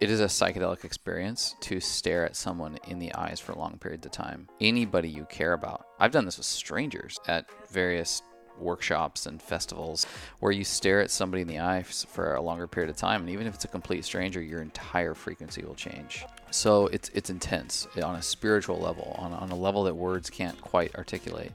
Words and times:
It 0.00 0.10
is 0.10 0.20
a 0.20 0.24
psychedelic 0.24 0.84
experience 0.84 1.56
to 1.60 1.78
stare 1.78 2.24
at 2.24 2.34
someone 2.34 2.78
in 2.88 2.98
the 2.98 3.14
eyes 3.14 3.38
for 3.38 3.52
long 3.52 3.76
periods 3.76 4.06
of 4.06 4.12
time. 4.12 4.48
Anybody 4.58 5.10
you 5.10 5.26
care 5.26 5.52
about. 5.52 5.88
I've 5.98 6.10
done 6.10 6.24
this 6.24 6.38
with 6.38 6.46
strangers 6.46 7.20
at 7.28 7.44
various 7.68 8.22
workshops 8.58 9.26
and 9.26 9.42
festivals 9.42 10.06
where 10.38 10.52
you 10.52 10.64
stare 10.64 11.02
at 11.02 11.10
somebody 11.10 11.42
in 11.42 11.48
the 11.48 11.58
eyes 11.58 12.06
for 12.08 12.34
a 12.34 12.40
longer 12.40 12.66
period 12.66 12.88
of 12.88 12.96
time 12.96 13.20
and 13.20 13.30
even 13.30 13.46
if 13.46 13.54
it's 13.54 13.64
a 13.64 13.68
complete 13.68 14.04
stranger 14.04 14.42
your 14.42 14.60
entire 14.60 15.14
frequency 15.14 15.64
will 15.64 15.74
change 15.74 16.26
so 16.50 16.86
it's 16.88 17.08
it's 17.14 17.30
intense 17.30 17.88
on 18.02 18.16
a 18.16 18.22
spiritual 18.22 18.78
level 18.78 19.16
on, 19.18 19.32
on 19.32 19.50
a 19.50 19.54
level 19.54 19.84
that 19.84 19.94
words 19.94 20.28
can't 20.28 20.60
quite 20.60 20.94
articulate 20.96 21.52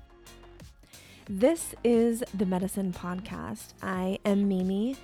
this 1.29 1.75
is 1.83 2.23
the 2.33 2.45
medicine 2.45 2.91
podcast 2.91 3.73
i 3.83 4.17
am 4.25 4.47
mimi 4.49 4.95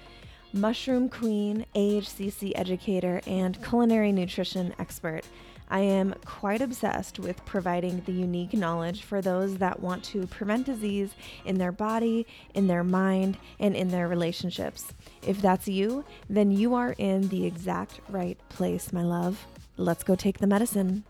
mushroom 0.54 1.07
queen 1.09 1.65
ahcc 1.75 2.52
educator 2.55 3.21
and 3.25 3.63
culinary 3.63 4.11
nutrition 4.11 4.73
expert 4.80 5.23
I 5.71 5.80
am 5.80 6.13
quite 6.25 6.62
obsessed 6.62 7.17
with 7.17 7.45
providing 7.45 8.02
the 8.02 8.12
unique 8.12 8.53
knowledge 8.53 9.03
for 9.03 9.22
those 9.22 9.55
that 9.59 9.80
want 9.80 10.03
to 10.05 10.27
prevent 10.27 10.66
disease 10.66 11.16
in 11.45 11.58
their 11.58 11.72
body, 11.72 12.27
in 12.53 12.67
their 12.67 12.84
mind, 12.84 13.38
and 13.58 13.73
in 13.73 13.88
their 13.88 14.09
relationships. 14.09 14.94
If 15.25 15.41
that's 15.41 15.70
you, 15.70 16.03
then 16.30 16.52
you 16.52 16.75
are 16.75 16.94
in 16.97 17.30
the 17.30 17.45
exact 17.45 18.02
right 18.09 18.38
place, 18.49 18.91
my 18.91 19.03
love. 19.03 19.47
Let's 19.77 20.03
go 20.03 20.13
take 20.13 20.39
the 20.39 20.47
medicine. 20.47 21.05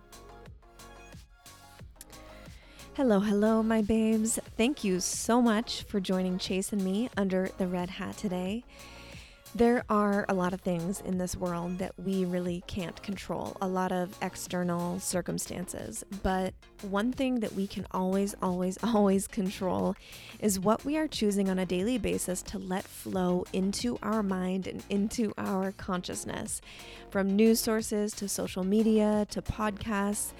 Hello, 2.93 3.19
hello, 3.19 3.63
my 3.63 3.81
babes. 3.81 4.37
Thank 4.57 4.83
you 4.83 4.99
so 4.99 5.41
much 5.41 5.83
for 5.83 5.99
joining 5.99 6.37
Chase 6.37 6.71
and 6.71 6.83
me 6.83 7.09
under 7.17 7.49
the 7.57 7.65
red 7.65 7.89
hat 7.89 8.15
today. 8.15 8.63
There 9.53 9.83
are 9.89 10.25
a 10.29 10.33
lot 10.33 10.53
of 10.53 10.61
things 10.61 11.01
in 11.01 11.17
this 11.17 11.35
world 11.35 11.79
that 11.79 11.91
we 11.97 12.23
really 12.23 12.63
can't 12.67 13.03
control, 13.03 13.57
a 13.61 13.67
lot 13.67 13.91
of 13.91 14.15
external 14.21 14.97
circumstances. 15.01 16.05
But 16.23 16.53
one 16.83 17.11
thing 17.11 17.41
that 17.41 17.51
we 17.51 17.67
can 17.67 17.85
always, 17.91 18.33
always, 18.41 18.77
always 18.83 19.27
control 19.27 19.97
is 20.39 20.57
what 20.57 20.85
we 20.85 20.95
are 20.95 21.07
choosing 21.07 21.49
on 21.49 21.59
a 21.59 21.65
daily 21.65 21.97
basis 21.97 22.41
to 22.43 22.59
let 22.59 22.85
flow 22.85 23.43
into 23.51 23.99
our 24.01 24.23
mind 24.23 24.67
and 24.67 24.85
into 24.89 25.33
our 25.37 25.73
consciousness. 25.73 26.61
From 27.09 27.35
news 27.35 27.59
sources 27.59 28.13
to 28.13 28.29
social 28.29 28.63
media 28.63 29.27
to 29.31 29.41
podcasts 29.41 30.31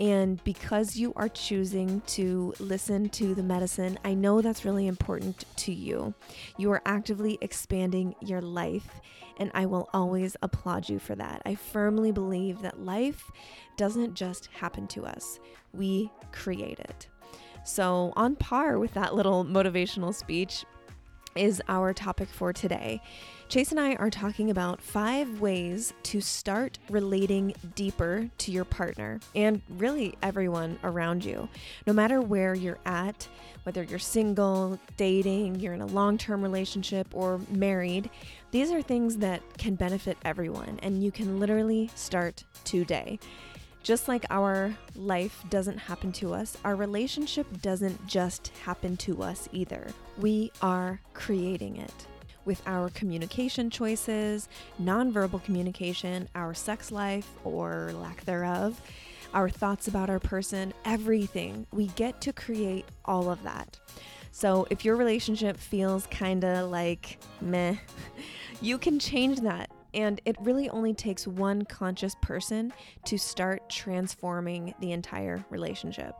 and 0.00 0.42
because 0.44 0.96
you 0.96 1.12
are 1.14 1.28
choosing 1.28 2.00
to 2.06 2.54
listen 2.58 3.10
to 3.10 3.34
the 3.34 3.42
medicine, 3.42 3.98
I 4.02 4.14
know 4.14 4.40
that's 4.40 4.64
really 4.64 4.86
important 4.86 5.44
to 5.56 5.72
you. 5.72 6.14
You 6.56 6.72
are 6.72 6.80
actively 6.86 7.36
expanding 7.42 8.14
your 8.22 8.40
life, 8.40 9.02
and 9.36 9.50
I 9.52 9.66
will 9.66 9.90
always 9.92 10.38
applaud 10.42 10.88
you 10.88 10.98
for 10.98 11.14
that. 11.16 11.42
I 11.44 11.54
firmly 11.54 12.12
believe 12.12 12.62
that 12.62 12.80
life 12.80 13.30
doesn't 13.76 14.14
just 14.14 14.46
happen 14.46 14.86
to 14.88 15.04
us, 15.04 15.38
we 15.74 16.10
create 16.32 16.78
it. 16.78 17.06
So, 17.64 18.14
on 18.16 18.36
par 18.36 18.78
with 18.78 18.94
that 18.94 19.14
little 19.14 19.44
motivational 19.44 20.14
speech, 20.14 20.64
is 21.36 21.62
our 21.68 21.92
topic 21.92 22.28
for 22.28 22.52
today. 22.52 23.00
Chase 23.50 23.72
and 23.72 23.80
I 23.80 23.96
are 23.96 24.10
talking 24.10 24.48
about 24.48 24.80
five 24.80 25.40
ways 25.40 25.92
to 26.04 26.20
start 26.20 26.78
relating 26.88 27.52
deeper 27.74 28.30
to 28.38 28.52
your 28.52 28.64
partner 28.64 29.18
and 29.34 29.60
really 29.70 30.14
everyone 30.22 30.78
around 30.84 31.24
you. 31.24 31.48
No 31.84 31.92
matter 31.92 32.20
where 32.20 32.54
you're 32.54 32.78
at, 32.86 33.26
whether 33.64 33.82
you're 33.82 33.98
single, 33.98 34.78
dating, 34.96 35.58
you're 35.58 35.72
in 35.72 35.80
a 35.80 35.86
long 35.86 36.16
term 36.16 36.42
relationship, 36.42 37.08
or 37.12 37.40
married, 37.50 38.08
these 38.52 38.70
are 38.70 38.82
things 38.82 39.16
that 39.16 39.42
can 39.58 39.74
benefit 39.74 40.16
everyone, 40.24 40.78
and 40.84 41.02
you 41.02 41.10
can 41.10 41.40
literally 41.40 41.90
start 41.96 42.44
today. 42.62 43.18
Just 43.82 44.06
like 44.06 44.26
our 44.30 44.72
life 44.94 45.42
doesn't 45.50 45.78
happen 45.78 46.12
to 46.12 46.34
us, 46.34 46.56
our 46.64 46.76
relationship 46.76 47.48
doesn't 47.62 48.06
just 48.06 48.52
happen 48.62 48.96
to 48.98 49.24
us 49.24 49.48
either. 49.50 49.88
We 50.18 50.52
are 50.62 51.00
creating 51.14 51.78
it 51.78 52.06
with 52.50 52.60
our 52.66 52.90
communication 52.90 53.70
choices, 53.70 54.48
nonverbal 54.82 55.40
communication, 55.44 56.28
our 56.34 56.52
sex 56.52 56.90
life 56.90 57.30
or 57.44 57.92
lack 57.94 58.24
thereof, 58.24 58.80
our 59.32 59.48
thoughts 59.48 59.86
about 59.86 60.10
our 60.10 60.18
person, 60.18 60.74
everything. 60.84 61.64
We 61.72 61.86
get 61.94 62.20
to 62.22 62.32
create 62.32 62.86
all 63.04 63.30
of 63.30 63.40
that. 63.44 63.78
So 64.32 64.66
if 64.68 64.84
your 64.84 64.96
relationship 64.96 65.58
feels 65.58 66.08
kind 66.08 66.44
of 66.44 66.72
like 66.72 67.20
meh, 67.40 67.76
you 68.60 68.78
can 68.78 68.98
change 68.98 69.38
that. 69.42 69.70
And 69.94 70.20
it 70.24 70.34
really 70.40 70.68
only 70.70 70.92
takes 70.92 71.28
one 71.28 71.62
conscious 71.62 72.16
person 72.20 72.72
to 73.04 73.16
start 73.16 73.70
transforming 73.70 74.74
the 74.80 74.90
entire 74.90 75.44
relationship. 75.50 76.16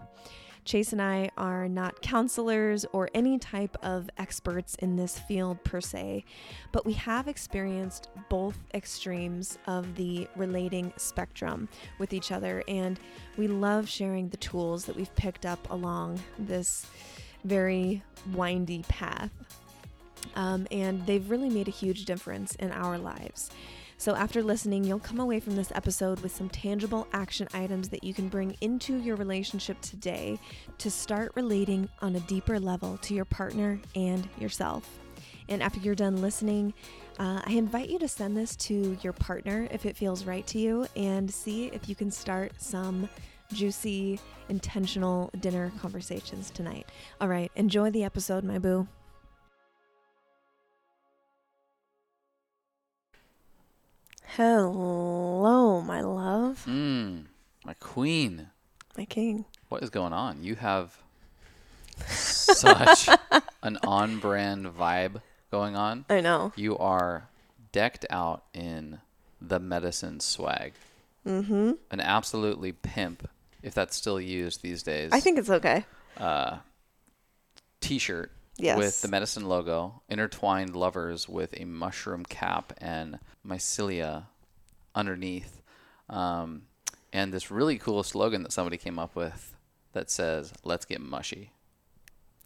Chase 0.65 0.93
and 0.93 1.03
I 1.03 1.31
are 1.37 1.69
not 1.69 2.03
counselors 2.03 2.85
or 2.93 3.11
any 3.15 3.39
type 3.39 3.77
of 3.83 4.09
experts 4.19 4.75
in 4.77 4.97
this 4.97 5.19
field 5.19 5.63
per 5.65 5.81
se, 5.81 6.25
but 6.73 6.85
we 6.87 6.93
have 6.95 7.29
experienced 7.29 8.09
both 8.29 8.59
extremes 8.75 9.59
of 9.67 9.97
the 9.97 10.29
relating 10.37 10.93
spectrum 10.97 11.69
with 11.99 12.13
each 12.13 12.31
other, 12.31 12.63
and 12.69 13.01
we 13.37 13.49
love 13.49 13.89
sharing 13.89 14.29
the 14.29 14.37
tools 14.37 14.85
that 14.85 14.97
we've 14.97 15.15
picked 15.17 15.47
up 15.47 15.71
along 15.71 16.21
this 16.39 16.87
very 17.45 18.03
windy 18.33 18.85
path. 18.89 19.31
Um, 20.37 20.67
and 20.71 21.05
they've 21.07 21.29
really 21.31 21.49
made 21.49 21.67
a 21.67 21.73
huge 21.73 22.05
difference 22.05 22.55
in 22.57 22.71
our 22.73 22.99
lives. 22.99 23.51
So, 24.01 24.15
after 24.15 24.43
listening, 24.43 24.85
you'll 24.85 24.99
come 24.99 25.21
away 25.21 25.41
from 25.41 25.57
this 25.57 25.71
episode 25.75 26.21
with 26.21 26.35
some 26.35 26.49
tangible 26.49 27.07
action 27.13 27.47
items 27.53 27.91
that 27.91 28.03
you 28.03 28.15
can 28.15 28.29
bring 28.29 28.57
into 28.63 28.97
your 28.97 29.15
relationship 29.15 29.79
today 29.83 30.39
to 30.79 30.91
start 30.91 31.33
relating 31.35 31.87
on 32.01 32.17
a 32.17 32.21
deeper 32.21 32.59
level 32.59 32.97
to 33.03 33.13
your 33.13 33.27
partner 33.27 33.79
and 33.95 34.27
yourself. 34.39 34.89
And 35.51 35.63
after 35.63 35.81
you're 35.81 35.95
done 35.95 36.23
listening, 36.23 36.73
uh, 37.19 37.43
I 37.45 37.53
invite 37.53 37.91
you 37.91 37.99
to 37.99 38.09
send 38.09 38.39
this 38.39 38.57
to 38.57 38.97
your 39.03 39.13
partner 39.13 39.69
if 39.71 39.85
it 39.85 39.99
feels 39.99 40.25
right 40.25 40.47
to 40.47 40.59
you 40.59 40.87
and 40.97 41.31
see 41.31 41.67
if 41.67 41.87
you 41.87 41.95
can 41.95 42.11
start 42.11 42.53
some 42.57 43.07
juicy, 43.53 44.19
intentional 44.49 45.31
dinner 45.41 45.73
conversations 45.79 46.49
tonight. 46.49 46.87
All 47.21 47.29
right, 47.29 47.53
enjoy 47.55 47.91
the 47.91 48.05
episode, 48.05 48.45
my 48.45 48.59
boo. 48.59 48.89
Hello, 54.37 55.81
my 55.81 56.03
love. 56.03 56.65
Mm, 56.69 57.25
my 57.65 57.75
queen. 57.75 58.51
My 58.97 59.05
king. 59.05 59.45
What 59.69 59.83
is 59.83 59.91
going 59.91 60.13
on? 60.13 60.45
You 60.45 60.55
have 60.55 60.97
such 62.07 63.09
an 63.63 63.79
on 63.83 64.21
brand 64.21 64.67
vibe 64.67 65.21
going 65.51 65.75
on. 65.75 66.05
I 66.09 66.21
know. 66.21 66.53
You 66.55 66.79
are 66.79 67.29
decked 67.73 68.07
out 68.09 68.45
in 68.55 69.01
the 69.41 69.59
medicine 69.59 70.21
swag. 70.21 70.75
Mm-hmm. 71.27 71.73
An 71.91 72.01
absolutely 72.01 72.71
pimp, 72.71 73.29
if 73.65 73.75
that's 73.75 73.97
still 73.97 74.21
used 74.21 74.63
these 74.63 74.85
days. 74.85 75.11
I 75.13 75.19
think 75.19 75.41
it's 75.41 75.51
okay. 75.51 75.85
Uh, 76.17 76.59
t-shirt 77.81 78.31
Yes. 78.63 78.79
with 78.79 79.03
the 79.03 79.09
medicine 79.09 79.47
logo, 79.47 80.03
intertwined 80.09 80.75
lovers 80.77 81.29
with 81.29 81.55
a 81.59 81.65
mushroom 81.65 82.25
cap 82.25 82.73
and 82.79 83.19
mycelia 83.47 84.27
underneath, 84.95 85.63
um, 86.09 86.63
and 87.13 87.33
this 87.33 87.51
really 87.51 87.79
cool 87.79 88.03
slogan 88.03 88.43
that 88.43 88.53
somebody 88.53 88.77
came 88.77 88.99
up 88.99 89.15
with 89.15 89.55
that 89.93 90.11
says 90.11 90.53
"Let's 90.65 90.85
get 90.85 91.01
mushy." 91.01 91.53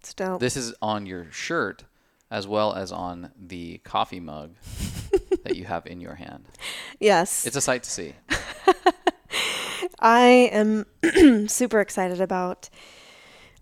It's 0.00 0.12
dope. 0.14 0.40
This 0.40 0.56
is 0.56 0.74
on 0.82 1.06
your 1.06 1.30
shirt 1.30 1.84
as 2.30 2.46
well 2.46 2.74
as 2.74 2.90
on 2.90 3.30
the 3.38 3.78
coffee 3.84 4.20
mug 4.20 4.54
that 5.44 5.56
you 5.56 5.64
have 5.64 5.86
in 5.86 6.00
your 6.00 6.14
hand. 6.14 6.44
yes. 6.98 7.46
It's 7.46 7.56
a 7.56 7.60
sight 7.60 7.82
to 7.84 7.90
see. 7.90 8.14
I 10.00 10.50
am 10.52 10.86
super 11.48 11.80
excited 11.80 12.20
about 12.20 12.68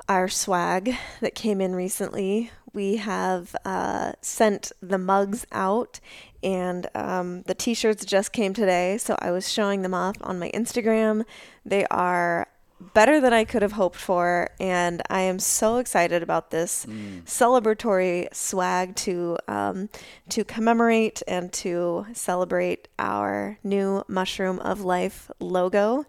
our 0.08 0.28
swag 0.28 0.96
that 1.20 1.34
came 1.34 1.60
in 1.60 1.74
recently. 1.74 2.50
We 2.72 2.96
have 2.96 3.54
uh, 3.64 4.12
sent 4.22 4.72
the 4.80 4.98
mugs 4.98 5.46
out, 5.52 6.00
and 6.42 6.86
um, 6.94 7.42
the 7.42 7.54
t 7.54 7.74
shirts 7.74 8.04
just 8.04 8.32
came 8.32 8.54
today. 8.54 8.98
So 8.98 9.16
I 9.20 9.30
was 9.30 9.50
showing 9.50 9.82
them 9.82 9.94
off 9.94 10.16
on 10.22 10.38
my 10.38 10.50
Instagram. 10.52 11.24
They 11.64 11.86
are 11.86 12.48
better 12.94 13.20
than 13.20 13.32
I 13.32 13.44
could 13.44 13.62
have 13.62 13.72
hoped 13.72 13.96
for, 13.96 14.50
and 14.58 15.02
I 15.08 15.20
am 15.20 15.38
so 15.38 15.76
excited 15.76 16.22
about 16.22 16.50
this 16.50 16.86
celebratory 17.24 18.34
swag 18.34 18.96
to 18.96 19.38
um, 19.48 19.88
to 20.30 20.44
commemorate 20.44 21.22
and 21.28 21.52
to 21.54 22.06
celebrate 22.12 22.88
our 22.98 23.58
new 23.62 24.02
Mushroom 24.08 24.58
of 24.60 24.80
Life 24.80 25.30
logo. 25.38 26.04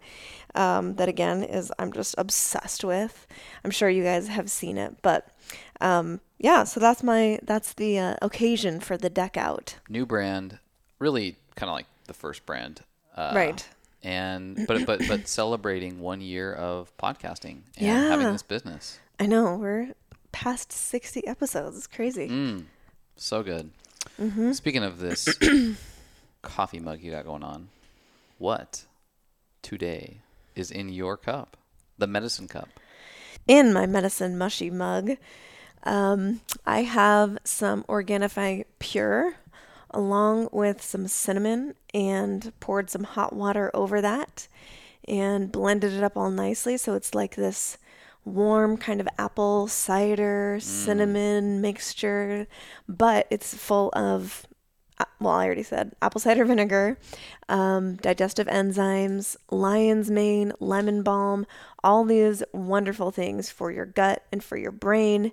Um, 0.54 0.94
that 0.96 1.08
again 1.08 1.42
is 1.42 1.72
I'm 1.78 1.92
just 1.92 2.14
obsessed 2.16 2.84
with. 2.84 3.26
I'm 3.64 3.70
sure 3.70 3.88
you 3.88 4.04
guys 4.04 4.28
have 4.28 4.50
seen 4.50 4.78
it, 4.78 4.96
but 5.02 5.28
um, 5.80 6.20
yeah. 6.38 6.64
So 6.64 6.78
that's 6.80 7.02
my 7.02 7.40
that's 7.42 7.72
the 7.74 7.98
uh, 7.98 8.16
occasion 8.22 8.80
for 8.80 8.96
the 8.96 9.10
deck 9.10 9.36
out. 9.36 9.76
New 9.88 10.06
brand, 10.06 10.58
really 10.98 11.36
kind 11.56 11.70
of 11.70 11.74
like 11.74 11.86
the 12.06 12.14
first 12.14 12.46
brand 12.46 12.80
Uh, 13.16 13.32
Right. 13.34 13.68
And 14.02 14.66
but 14.68 14.84
but 14.86 15.00
but 15.08 15.26
celebrating 15.40 16.00
one 16.00 16.20
year 16.20 16.52
of 16.52 16.94
podcasting 16.98 17.62
and 17.78 18.08
having 18.08 18.30
this 18.32 18.42
business. 18.42 18.98
I 19.18 19.26
know 19.26 19.56
we're 19.56 19.94
past 20.32 20.72
60 20.72 21.26
episodes. 21.26 21.76
It's 21.78 21.86
crazy. 21.86 22.28
Mm, 22.28 22.64
so 23.16 23.42
good. 23.42 23.70
Mm-hmm. 24.20 24.52
Speaking 24.52 24.82
of 24.82 24.98
this 24.98 25.26
coffee 26.42 26.80
mug 26.80 27.00
you 27.00 27.12
got 27.12 27.24
going 27.24 27.42
on, 27.42 27.68
what 28.38 28.84
today 29.62 30.18
is 30.54 30.70
in 30.70 30.88
your 30.88 31.16
cup? 31.16 31.56
The 31.98 32.06
medicine 32.06 32.48
cup. 32.48 32.68
In 33.46 33.72
my 33.72 33.86
medicine 33.86 34.38
mushy 34.38 34.70
mug, 34.70 35.16
um, 35.84 36.40
I 36.66 36.82
have 36.82 37.38
some 37.44 37.84
Organifi 37.84 38.64
Pure 38.78 39.34
along 39.90 40.48
with 40.50 40.82
some 40.82 41.06
cinnamon 41.06 41.74
and 41.94 42.52
poured 42.60 42.90
some 42.90 43.04
hot 43.04 43.32
water 43.32 43.70
over 43.72 44.00
that 44.00 44.48
and 45.06 45.52
blended 45.52 45.92
it 45.92 46.02
up 46.02 46.16
all 46.16 46.30
nicely 46.30 46.76
so 46.76 46.94
it's 46.94 47.14
like 47.14 47.36
this 47.36 47.78
warm 48.24 48.76
kind 48.76 49.00
of 49.00 49.08
apple 49.18 49.68
cider 49.68 50.58
cinnamon 50.60 51.60
mixture 51.60 52.46
but 52.88 53.26
it's 53.30 53.54
full 53.54 53.90
of 53.94 54.46
well 55.20 55.34
i 55.34 55.44
already 55.44 55.62
said 55.62 55.92
apple 56.02 56.20
cider 56.20 56.44
vinegar 56.44 56.98
um, 57.48 57.96
digestive 57.96 58.46
enzymes 58.46 59.36
lion's 59.50 60.10
mane 60.10 60.52
lemon 60.60 61.02
balm 61.02 61.46
all 61.82 62.04
these 62.04 62.42
wonderful 62.52 63.10
things 63.10 63.50
for 63.50 63.70
your 63.70 63.86
gut 63.86 64.22
and 64.32 64.42
for 64.42 64.56
your 64.56 64.72
brain 64.72 65.32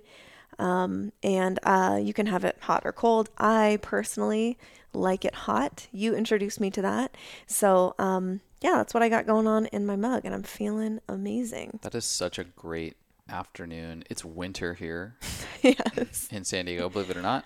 um, 0.58 1.12
and 1.22 1.58
uh, 1.64 1.98
you 2.00 2.12
can 2.12 2.26
have 2.26 2.44
it 2.44 2.56
hot 2.60 2.82
or 2.84 2.92
cold. 2.92 3.30
I 3.38 3.78
personally 3.82 4.58
like 4.92 5.24
it 5.24 5.34
hot. 5.34 5.88
You 5.92 6.14
introduced 6.14 6.60
me 6.60 6.70
to 6.70 6.82
that. 6.82 7.16
So, 7.46 7.94
um, 7.98 8.40
yeah, 8.60 8.76
that's 8.76 8.94
what 8.94 9.02
I 9.02 9.08
got 9.08 9.26
going 9.26 9.46
on 9.46 9.66
in 9.66 9.86
my 9.86 9.96
mug, 9.96 10.24
and 10.24 10.34
I'm 10.34 10.44
feeling 10.44 11.00
amazing. 11.08 11.80
That 11.82 11.94
is 11.94 12.04
such 12.04 12.38
a 12.38 12.44
great 12.44 12.96
afternoon. 13.28 14.04
It's 14.08 14.24
winter 14.24 14.74
here 14.74 15.16
yes. 15.62 16.28
in 16.30 16.44
San 16.44 16.66
Diego, 16.66 16.88
believe 16.88 17.10
it 17.10 17.16
or 17.16 17.22
not. 17.22 17.44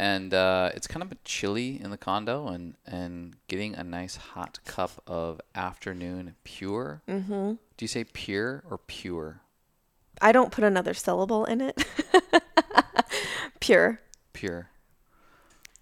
And 0.00 0.32
uh, 0.32 0.70
it's 0.74 0.86
kind 0.86 1.02
of 1.02 1.12
chilly 1.24 1.80
in 1.82 1.90
the 1.90 1.98
condo, 1.98 2.46
and, 2.46 2.74
and 2.86 3.34
getting 3.48 3.74
a 3.74 3.82
nice 3.82 4.14
hot 4.14 4.60
cup 4.64 5.02
of 5.08 5.40
afternoon 5.56 6.36
pure. 6.44 7.02
Mm-hmm. 7.08 7.50
Do 7.52 7.84
you 7.84 7.88
say 7.88 8.04
pure 8.04 8.62
or 8.70 8.78
pure? 8.78 9.40
I 10.22 10.30
don't 10.30 10.52
put 10.52 10.62
another 10.64 10.94
syllable 10.94 11.44
in 11.44 11.60
it. 11.60 11.84
Pure. 13.60 14.00
Pure. 14.32 14.70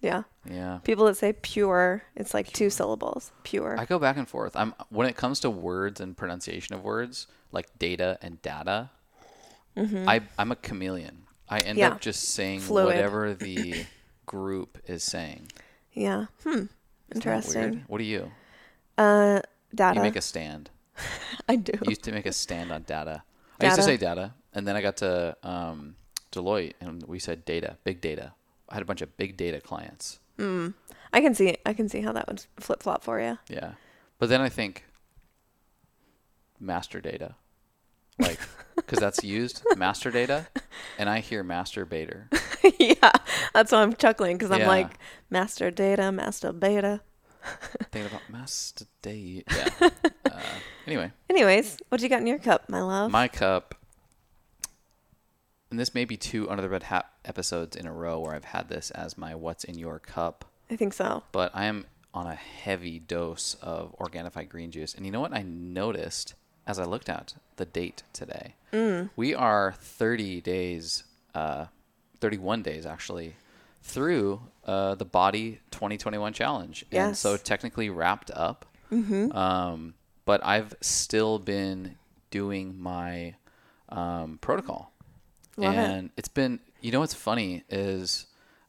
Yeah. 0.01 0.23
Yeah. 0.49 0.79
People 0.83 1.05
that 1.05 1.15
say 1.17 1.33
pure, 1.33 2.03
it's 2.15 2.33
like 2.33 2.51
two 2.51 2.69
syllables. 2.69 3.31
Pure. 3.43 3.79
I 3.79 3.85
go 3.85 3.97
back 3.99 4.17
and 4.17 4.27
forth. 4.27 4.55
I'm 4.55 4.73
when 4.89 5.07
it 5.07 5.15
comes 5.15 5.39
to 5.41 5.49
words 5.49 6.01
and 6.01 6.15
pronunciation 6.17 6.75
of 6.75 6.83
words 6.83 7.27
like 7.51 7.67
data 7.79 8.17
and 8.21 8.41
data. 8.41 8.89
I 9.77 10.21
I'm 10.39 10.51
a 10.51 10.55
chameleon. 10.55 11.23
I 11.47 11.59
end 11.59 11.77
Mm-hmm. 11.77 11.79
Yeah. 11.79 11.89
up 11.91 12.01
just 12.01 12.23
saying 12.29 12.61
Fluid. 12.61 12.87
whatever 12.87 13.33
the 13.35 13.85
group 14.27 14.77
is 14.85 15.03
saying. 15.03 15.51
yeah. 15.93 16.25
Hmm. 16.43 16.65
Interesting. 17.15 17.85
What 17.87 17.97
do 17.97 18.03
you? 18.03 18.31
Uh, 18.97 19.39
data. 19.73 19.95
You 19.95 20.01
make 20.03 20.15
a 20.15 20.21
stand. 20.21 20.69
I 21.49 21.55
do. 21.55 21.71
You 21.73 21.89
used 21.89 22.03
to 22.03 22.11
make 22.11 22.25
a 22.25 22.33
stand 22.33 22.71
on 22.71 22.83
data. 22.83 23.23
I 23.59 23.65
used 23.65 23.77
to 23.77 23.83
say 23.83 23.97
data, 23.97 24.33
and 24.53 24.67
then 24.67 24.75
I 24.75 24.81
got 24.81 24.97
to 24.97 25.35
um, 25.41 25.95
Deloitte, 26.31 26.73
and 26.79 27.01
we 27.03 27.17
said 27.17 27.45
data, 27.45 27.77
big 27.83 28.01
data. 28.01 28.33
I 28.69 28.75
had 28.75 28.83
a 28.83 28.85
bunch 28.85 29.01
of 29.01 29.15
big 29.17 29.37
data 29.37 29.61
clients. 29.61 30.19
Hmm. 30.37 30.69
I 31.13 31.21
can 31.21 31.33
see. 31.33 31.57
I 31.65 31.73
can 31.73 31.89
see 31.89 32.01
how 32.01 32.11
that 32.11 32.27
would 32.27 32.45
flip 32.59 32.83
flop 32.83 33.03
for 33.03 33.19
you. 33.19 33.39
Yeah. 33.49 33.73
But 34.19 34.29
then 34.29 34.41
I 34.41 34.49
think 34.49 34.83
master 36.59 36.99
data. 36.99 37.35
Like, 38.19 38.39
because 38.75 38.99
that's 38.99 39.23
used, 39.23 39.63
master 39.77 40.11
data, 40.11 40.47
and 40.97 41.09
I 41.09 41.19
hear 41.19 41.43
master 41.43 41.85
masturbator. 41.85 42.25
yeah, 42.79 43.11
that's 43.53 43.71
why 43.71 43.81
I'm 43.81 43.93
chuckling 43.93 44.37
because 44.37 44.51
I'm 44.51 44.61
Yeah. 44.61 44.67
like 44.67 44.97
master 45.29 45.71
data, 45.71 46.11
master 46.11 46.51
beta. 46.53 47.01
Thinking 47.91 48.11
about 48.11 48.29
master 48.29 48.85
data. 49.01 49.43
Yeah. 49.81 49.89
Uh, 50.27 50.39
anyway, 50.85 51.11
Anyways, 51.29 51.77
what 51.89 51.99
do 51.99 52.03
you 52.05 52.09
got 52.09 52.19
in 52.19 52.27
your 52.27 52.37
cup, 52.37 52.67
my 52.69 52.81
love? 52.81 53.09
my 53.09 53.27
cup, 53.29 53.73
and 55.71 55.79
this 55.79 55.93
may 55.95 56.05
be 56.05 56.15
two 56.17 56.49
Under 56.49 56.61
the 56.61 56.69
Red 56.69 56.83
Hat 56.83 57.09
episodes 57.25 57.75
in 57.75 57.87
a 57.87 57.93
row 57.93 58.19
where 58.19 58.33
I've 58.35 58.45
had 58.45 58.69
this 58.69 58.91
as 58.91 59.17
my 59.17 59.33
What's 59.35 59.63
in 59.63 59.77
Your 59.77 59.99
Cup. 59.99 60.45
I 60.69 60.75
think 60.75 60.93
so. 60.93 61.23
but 61.31 61.51
I 61.53 61.65
am 61.65 61.85
on 62.13 62.27
a 62.27 62.35
heavy 62.35 62.99
dose 62.99 63.55
of 63.61 63.95
Organifi 63.99 64.47
green 64.49 64.69
juice. 64.71 64.93
And 64.93 65.05
you 65.05 65.11
know 65.11 65.21
what 65.21 65.33
I 65.33 65.43
noticed 65.43 66.33
as 66.67 66.77
I 66.77 66.83
looked 66.83 67.09
at 67.09 67.35
the 67.55 67.65
date 67.65 68.03
today? 68.13 68.55
Mm. 68.73 69.09
We 69.15 69.33
are 69.33 69.73
30 69.79 70.41
days, 70.41 71.03
uh, 71.33 71.65
31 72.19 72.61
days 72.63 72.85
actually, 72.85 73.35
through 73.81 74.41
uh, 74.65 74.95
the 74.95 75.05
Body 75.05 75.59
2021 75.71 76.33
challenge. 76.33 76.85
And 76.91 77.17
so 77.17 77.37
technically 77.37 77.89
wrapped 77.89 78.31
up. 78.31 78.65
Um, 79.31 79.93
but 80.25 80.45
I've 80.45 80.73
still 80.81 81.39
been 81.39 81.95
doing 82.31 82.79
my 82.79 83.35
um, 83.89 84.37
protocol 84.41 84.91
Love 85.55 85.73
it. 85.73 85.77
and 85.77 86.09
it's 86.17 86.27
been 86.27 86.59
you 86.81 86.91
know 86.91 86.99
what's 86.99 87.13
funny 87.13 87.63
is 87.69 88.27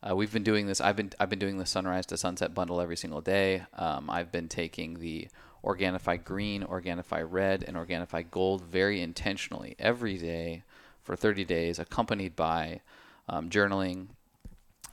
uh, 0.08 0.14
we've 0.14 0.32
been 0.32 0.44
doing 0.44 0.66
this 0.66 0.80
i've 0.80 0.94
been 0.96 1.10
i've 1.18 1.28
been 1.28 1.38
doing 1.40 1.58
the 1.58 1.66
sunrise 1.66 2.06
to 2.06 2.16
sunset 2.16 2.54
bundle 2.54 2.80
every 2.80 2.96
single 2.96 3.20
day 3.20 3.64
um, 3.76 4.08
i've 4.08 4.30
been 4.30 4.48
taking 4.48 5.00
the 5.00 5.28
organifi 5.64 6.22
green 6.22 6.62
organifi 6.62 7.26
red 7.28 7.64
and 7.66 7.76
organifi 7.76 8.24
gold 8.30 8.62
very 8.62 9.02
intentionally 9.02 9.74
every 9.78 10.16
day 10.16 10.62
for 11.02 11.16
30 11.16 11.44
days 11.44 11.78
accompanied 11.80 12.36
by 12.36 12.80
um, 13.28 13.50
journaling 13.50 14.08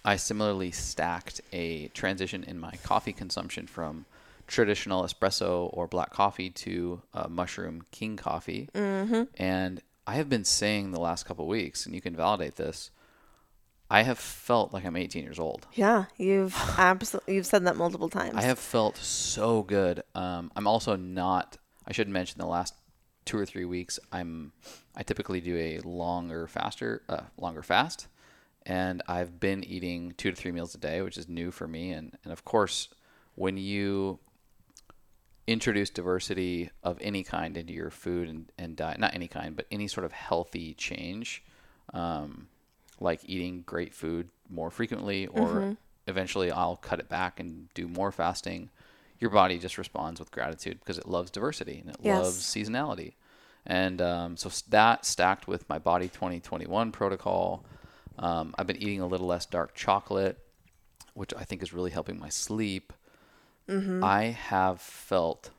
I 0.06 0.18
similarly 0.18 0.72
stacked 0.72 1.42
a 1.52 1.88
transition 1.90 2.44
in 2.44 2.60
my 2.60 2.74
coffee 2.84 3.12
consumption 3.12 3.66
from 3.66 4.06
traditional 4.46 5.04
espresso 5.04 5.72
or 5.74 5.88
black 5.88 6.12
coffee 6.12 6.52
to 6.52 7.02
uh, 7.16 7.28
mushroom 7.28 7.82
king 7.90 8.16
coffee. 8.16 8.70
Mm-hmm. 8.76 9.24
And 9.36 9.82
I 10.06 10.14
have 10.16 10.30
been 10.30 10.46
saying 10.46 10.92
the 10.92 11.00
last 11.00 11.26
couple 11.26 11.48
weeks, 11.48 11.88
and 11.88 11.96
you 11.96 12.02
can 12.02 12.16
validate 12.16 12.56
this. 12.56 12.92
I 13.90 14.04
have 14.04 14.20
felt 14.20 14.74
like 14.74 14.86
I'm 14.86 14.96
18 14.96 15.24
years 15.24 15.40
old. 15.40 15.66
Yeah, 15.74 16.06
you've 16.18 16.56
absolutely 16.78 17.36
you've 17.36 17.48
said 17.48 17.66
that 17.66 17.76
multiple 17.76 18.10
times. 18.10 18.36
I 18.36 18.44
have 18.44 18.60
felt 18.60 18.98
so 18.98 19.64
good. 19.64 20.04
Um, 20.14 20.52
I'm 20.56 20.68
also 20.68 20.96
not. 20.96 21.58
I 21.88 21.94
should 21.94 22.10
mention 22.10 22.40
the 22.40 22.46
last 22.46 22.76
two 23.26 23.40
or 23.40 23.46
three 23.46 23.66
weeks. 23.66 24.00
I'm. 24.12 24.52
I 24.96 25.02
typically 25.02 25.42
do 25.42 25.58
a 25.58 25.80
longer, 25.80 26.46
faster, 26.46 27.02
uh, 27.10 27.22
longer 27.38 27.64
fast, 27.64 28.08
and 28.66 29.02
I've 29.08 29.40
been 29.40 29.64
eating 29.64 30.14
two 30.18 30.32
to 30.32 30.36
three 30.36 30.52
meals 30.52 30.76
a 30.76 30.78
day, 30.78 31.02
which 31.02 31.18
is 31.18 31.28
new 31.30 31.52
for 31.52 31.68
me. 31.68 31.92
And 31.92 32.18
and 32.24 32.34
of 32.34 32.46
course, 32.46 32.90
when 33.36 33.58
you 33.58 34.20
introduce 35.48 35.90
diversity 35.90 36.72
of 36.84 36.98
any 37.02 37.24
kind 37.24 37.56
into 37.56 37.74
your 37.74 37.92
food 37.92 38.28
and, 38.28 38.52
and 38.58 38.76
diet, 38.76 39.00
not 39.00 39.14
any 39.14 39.28
kind, 39.28 39.56
but 39.56 39.68
any 39.70 39.88
sort 39.88 40.06
of 40.06 40.12
healthy 40.12 40.74
change, 40.74 41.44
um, 41.94 42.48
like 43.00 43.22
eating 43.26 43.62
great 43.66 43.94
food 43.94 44.30
more 44.50 44.72
frequently, 44.72 45.28
or 45.28 45.66
eventually 46.08 46.52
I'll 46.52 46.78
cut 46.78 47.00
it 47.00 47.10
back 47.10 47.40
and 47.40 47.72
do 47.76 47.88
more 47.88 48.12
fasting. 48.12 48.70
Your 49.20 49.30
body 49.30 49.60
just 49.60 49.78
responds 49.78 50.20
with 50.20 50.32
gratitude 50.32 50.80
because 50.80 50.98
it 50.98 51.08
loves 51.08 51.30
diversity 51.32 51.80
and 51.80 51.90
it 51.90 52.04
Yes. 52.04 52.16
loves 52.18 52.44
seasonality. 52.44 53.14
And 53.66 54.02
um, 54.02 54.38
so 54.38 54.50
that 54.70 55.06
stacked 55.06 55.48
with 55.48 55.68
my 55.70 55.80
Body 55.80 56.08
2021 56.08 56.92
protocol, 56.92 57.66
um, 58.20 58.54
I've 58.58 58.68
been 58.68 58.78
eating 58.82 59.02
a 59.02 59.08
little 59.08 59.28
less 59.28 59.46
dark 59.46 59.74
chocolate, 59.76 60.38
which 61.14 61.34
I 61.38 61.44
think 61.44 61.62
is 61.64 61.74
really 61.74 61.92
helping 61.92 62.20
my 62.20 62.30
sleep. 62.30 62.94
I 63.68 64.26
have 64.26 64.80
felt 64.80 65.50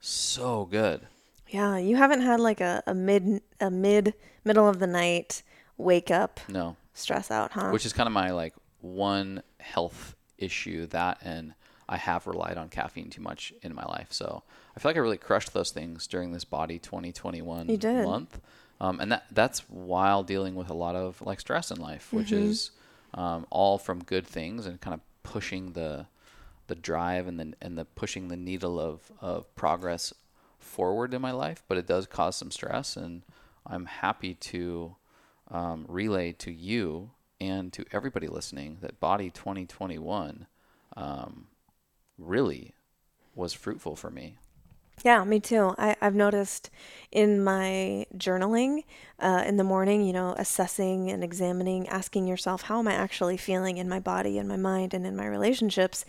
so 0.00 0.64
good. 0.64 1.02
yeah, 1.48 1.76
you 1.78 1.94
haven't 1.96 2.22
had 2.22 2.40
like 2.40 2.60
a, 2.60 2.82
a 2.88 2.94
mid 2.94 3.40
a 3.60 3.70
mid 3.70 4.14
middle 4.44 4.68
of 4.68 4.80
the 4.80 4.86
night 4.88 5.42
wake 5.76 6.10
up 6.10 6.40
No, 6.48 6.76
stress 6.92 7.30
out, 7.30 7.52
huh? 7.52 7.70
which 7.70 7.86
is 7.86 7.92
kind 7.92 8.08
of 8.08 8.12
my 8.12 8.30
like 8.32 8.54
one 8.80 9.42
health 9.60 10.16
issue 10.38 10.86
that 10.88 11.18
and 11.22 11.54
I 11.88 11.98
have 11.98 12.26
relied 12.26 12.58
on 12.58 12.68
caffeine 12.68 13.10
too 13.10 13.22
much 13.22 13.52
in 13.62 13.74
my 13.74 13.84
life. 13.84 14.08
So 14.10 14.42
I 14.76 14.80
feel 14.80 14.88
like 14.90 14.96
I 14.96 15.00
really 15.00 15.18
crushed 15.18 15.52
those 15.52 15.70
things 15.70 16.06
during 16.08 16.32
this 16.32 16.44
body 16.44 16.78
2021 16.80 17.68
You 17.68 17.76
did. 17.76 18.04
month. 18.04 18.40
Um, 18.82 19.00
and 19.00 19.12
that 19.12 19.26
that's 19.30 19.60
while 19.70 20.24
dealing 20.24 20.56
with 20.56 20.68
a 20.70 20.74
lot 20.74 20.96
of 20.96 21.22
like 21.22 21.40
stress 21.40 21.70
in 21.70 21.80
life, 21.80 22.12
which 22.12 22.32
Mm-hmm. 22.32 22.50
is 22.50 22.72
um, 23.14 23.46
all 23.50 23.78
from 23.78 24.02
good 24.04 24.26
things 24.26 24.66
and 24.66 24.80
kind 24.80 24.94
of 24.94 25.00
pushing 25.22 25.72
the 25.74 26.06
the 26.66 26.74
drive 26.74 27.28
and 27.28 27.40
the 27.40 27.54
and 27.62 27.78
the 27.78 27.84
pushing 27.86 28.28
the 28.28 28.36
needle 28.36 28.80
of 28.80 29.12
of 29.20 29.54
progress 29.56 30.12
forward 30.58 31.14
in 31.14 31.22
my 31.22 31.32
life. 31.32 31.62
But 31.68 31.78
it 31.78 31.86
does 31.86 32.06
cause 32.06 32.36
some 32.36 32.50
stress, 32.50 32.96
and 32.96 33.22
I'm 33.66 33.86
happy 33.86 34.34
to 34.34 34.96
um, 35.50 35.86
relay 35.88 36.32
to 36.34 36.52
you 36.52 37.12
and 37.40 37.72
to 37.74 37.84
everybody 37.92 38.28
listening 38.28 38.78
that 38.82 39.00
Body 39.00 39.30
2021 39.30 40.46
um, 40.96 41.48
really 42.18 42.74
was 43.34 43.52
fruitful 43.52 43.96
for 43.96 44.10
me. 44.10 44.36
Yeah, 45.04 45.24
me 45.24 45.40
too. 45.40 45.74
I, 45.78 45.96
I've 46.00 46.14
noticed 46.14 46.70
in 47.10 47.42
my 47.42 48.06
journaling 48.16 48.84
uh, 49.18 49.42
in 49.46 49.56
the 49.56 49.64
morning, 49.64 50.04
you 50.04 50.12
know, 50.12 50.34
assessing 50.38 51.10
and 51.10 51.24
examining, 51.24 51.88
asking 51.88 52.28
yourself, 52.28 52.62
how 52.62 52.78
am 52.78 52.86
I 52.86 52.94
actually 52.94 53.36
feeling 53.36 53.78
in 53.78 53.88
my 53.88 53.98
body, 53.98 54.38
in 54.38 54.46
my 54.46 54.56
mind, 54.56 54.94
and 54.94 55.04
in 55.04 55.16
my 55.16 55.26
relationships? 55.26 56.04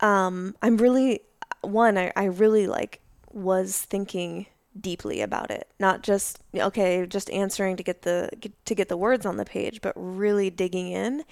Um, 0.00 0.56
I'm 0.60 0.76
really, 0.76 1.20
one, 1.60 1.96
I, 1.96 2.12
I 2.16 2.24
really 2.24 2.66
like 2.66 3.00
was 3.32 3.82
thinking 3.82 4.46
deeply 4.80 5.20
about 5.20 5.52
it 5.52 5.68
not 5.78 6.02
just 6.02 6.40
okay 6.52 7.06
just 7.06 7.30
answering 7.30 7.76
to 7.76 7.82
get 7.84 8.02
the 8.02 8.28
to 8.64 8.74
get 8.74 8.88
the 8.88 8.96
words 8.96 9.24
on 9.24 9.36
the 9.36 9.44
page 9.44 9.80
but 9.80 9.92
really 9.94 10.50
digging 10.50 10.90
in 10.90 11.22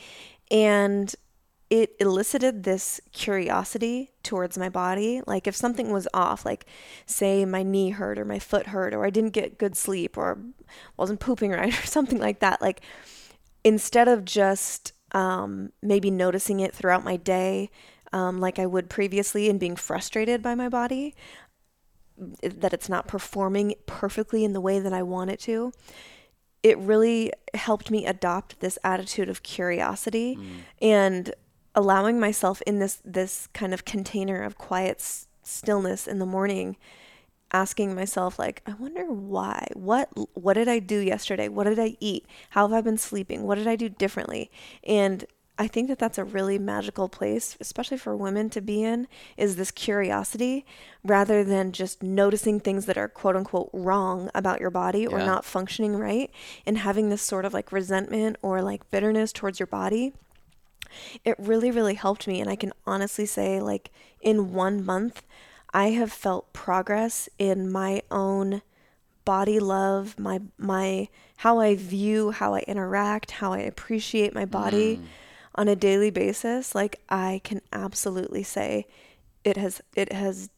and 0.48 1.16
it 1.72 1.96
elicited 2.00 2.64
this 2.64 3.00
curiosity 3.12 4.10
towards 4.22 4.58
my 4.58 4.68
body. 4.68 5.22
Like 5.26 5.46
if 5.46 5.56
something 5.56 5.90
was 5.90 6.06
off, 6.12 6.44
like 6.44 6.66
say 7.06 7.46
my 7.46 7.62
knee 7.62 7.88
hurt 7.88 8.18
or 8.18 8.26
my 8.26 8.38
foot 8.38 8.66
hurt 8.66 8.92
or 8.92 9.06
I 9.06 9.10
didn't 9.10 9.30
get 9.30 9.56
good 9.56 9.74
sleep 9.74 10.18
or 10.18 10.38
wasn't 10.98 11.20
pooping 11.20 11.50
right 11.60 11.72
or 11.72 11.86
something 11.86 12.18
like 12.18 12.40
that, 12.40 12.60
like 12.60 12.82
instead 13.64 14.06
of 14.06 14.26
just 14.26 14.92
um, 15.12 15.72
maybe 15.80 16.10
noticing 16.10 16.60
it 16.60 16.74
throughout 16.74 17.04
my 17.04 17.16
day, 17.16 17.70
um, 18.12 18.38
like 18.38 18.58
I 18.58 18.66
would 18.66 18.90
previously 18.90 19.48
and 19.48 19.58
being 19.58 19.76
frustrated 19.76 20.42
by 20.42 20.54
my 20.54 20.68
body, 20.68 21.14
that 22.42 22.74
it's 22.74 22.90
not 22.90 23.08
performing 23.08 23.76
perfectly 23.86 24.44
in 24.44 24.52
the 24.52 24.60
way 24.60 24.78
that 24.78 24.92
I 24.92 25.02
want 25.02 25.30
it 25.30 25.40
to, 25.40 25.72
it 26.62 26.76
really 26.76 27.32
helped 27.54 27.90
me 27.90 28.04
adopt 28.04 28.60
this 28.60 28.78
attitude 28.84 29.30
of 29.30 29.42
curiosity 29.42 30.36
mm. 30.36 30.48
and 30.82 31.34
allowing 31.74 32.20
myself 32.20 32.62
in 32.62 32.78
this 32.78 33.00
this 33.04 33.48
kind 33.54 33.72
of 33.72 33.84
container 33.84 34.42
of 34.42 34.58
quiet 34.58 34.98
s- 34.98 35.26
stillness 35.42 36.06
in 36.06 36.18
the 36.18 36.26
morning 36.26 36.76
asking 37.52 37.94
myself 37.94 38.38
like 38.38 38.62
i 38.66 38.72
wonder 38.74 39.04
why? 39.06 39.66
What 39.74 40.10
what 40.34 40.54
did 40.54 40.68
i 40.68 40.78
do 40.78 40.98
yesterday? 40.98 41.48
What 41.48 41.64
did 41.64 41.78
i 41.78 41.96
eat? 42.00 42.26
How 42.50 42.68
have 42.68 42.76
i 42.76 42.80
been 42.80 42.98
sleeping? 42.98 43.42
What 43.42 43.56
did 43.56 43.66
i 43.66 43.76
do 43.76 43.88
differently? 43.88 44.50
And 44.84 45.24
i 45.58 45.68
think 45.68 45.88
that 45.88 45.98
that's 45.98 46.16
a 46.18 46.24
really 46.24 46.58
magical 46.58 47.10
place 47.10 47.58
especially 47.60 47.98
for 47.98 48.16
women 48.16 48.48
to 48.48 48.60
be 48.60 48.82
in 48.82 49.06
is 49.36 49.56
this 49.56 49.70
curiosity 49.70 50.64
rather 51.04 51.44
than 51.44 51.72
just 51.72 52.02
noticing 52.02 52.58
things 52.58 52.86
that 52.86 52.96
are 52.96 53.06
quote 53.08 53.36
unquote 53.36 53.68
wrong 53.72 54.30
about 54.34 54.60
your 54.60 54.70
body 54.70 55.06
or 55.06 55.18
yeah. 55.18 55.26
not 55.26 55.44
functioning 55.44 55.94
right 55.94 56.30
and 56.64 56.78
having 56.78 57.10
this 57.10 57.22
sort 57.22 57.44
of 57.44 57.52
like 57.52 57.70
resentment 57.70 58.36
or 58.40 58.62
like 58.62 58.90
bitterness 58.90 59.30
towards 59.30 59.60
your 59.60 59.66
body 59.66 60.14
it 61.24 61.36
really, 61.38 61.70
really 61.70 61.94
helped 61.94 62.26
me. 62.26 62.40
And 62.40 62.50
I 62.50 62.56
can 62.56 62.72
honestly 62.86 63.26
say, 63.26 63.60
like, 63.60 63.90
in 64.20 64.52
one 64.52 64.84
month, 64.84 65.22
I 65.74 65.90
have 65.90 66.12
felt 66.12 66.52
progress 66.52 67.28
in 67.38 67.70
my 67.70 68.02
own 68.10 68.62
body 69.24 69.58
love, 69.60 70.18
my, 70.18 70.40
my, 70.58 71.08
how 71.38 71.58
I 71.58 71.74
view, 71.76 72.30
how 72.30 72.54
I 72.54 72.60
interact, 72.60 73.32
how 73.32 73.52
I 73.52 73.60
appreciate 73.60 74.34
my 74.34 74.44
body 74.44 74.96
mm. 74.96 75.04
on 75.54 75.68
a 75.68 75.76
daily 75.76 76.10
basis. 76.10 76.74
Like, 76.74 77.00
I 77.08 77.40
can 77.44 77.62
absolutely 77.72 78.42
say 78.42 78.86
it 79.44 79.56
has, 79.56 79.80
it 79.94 80.12
has 80.12 80.50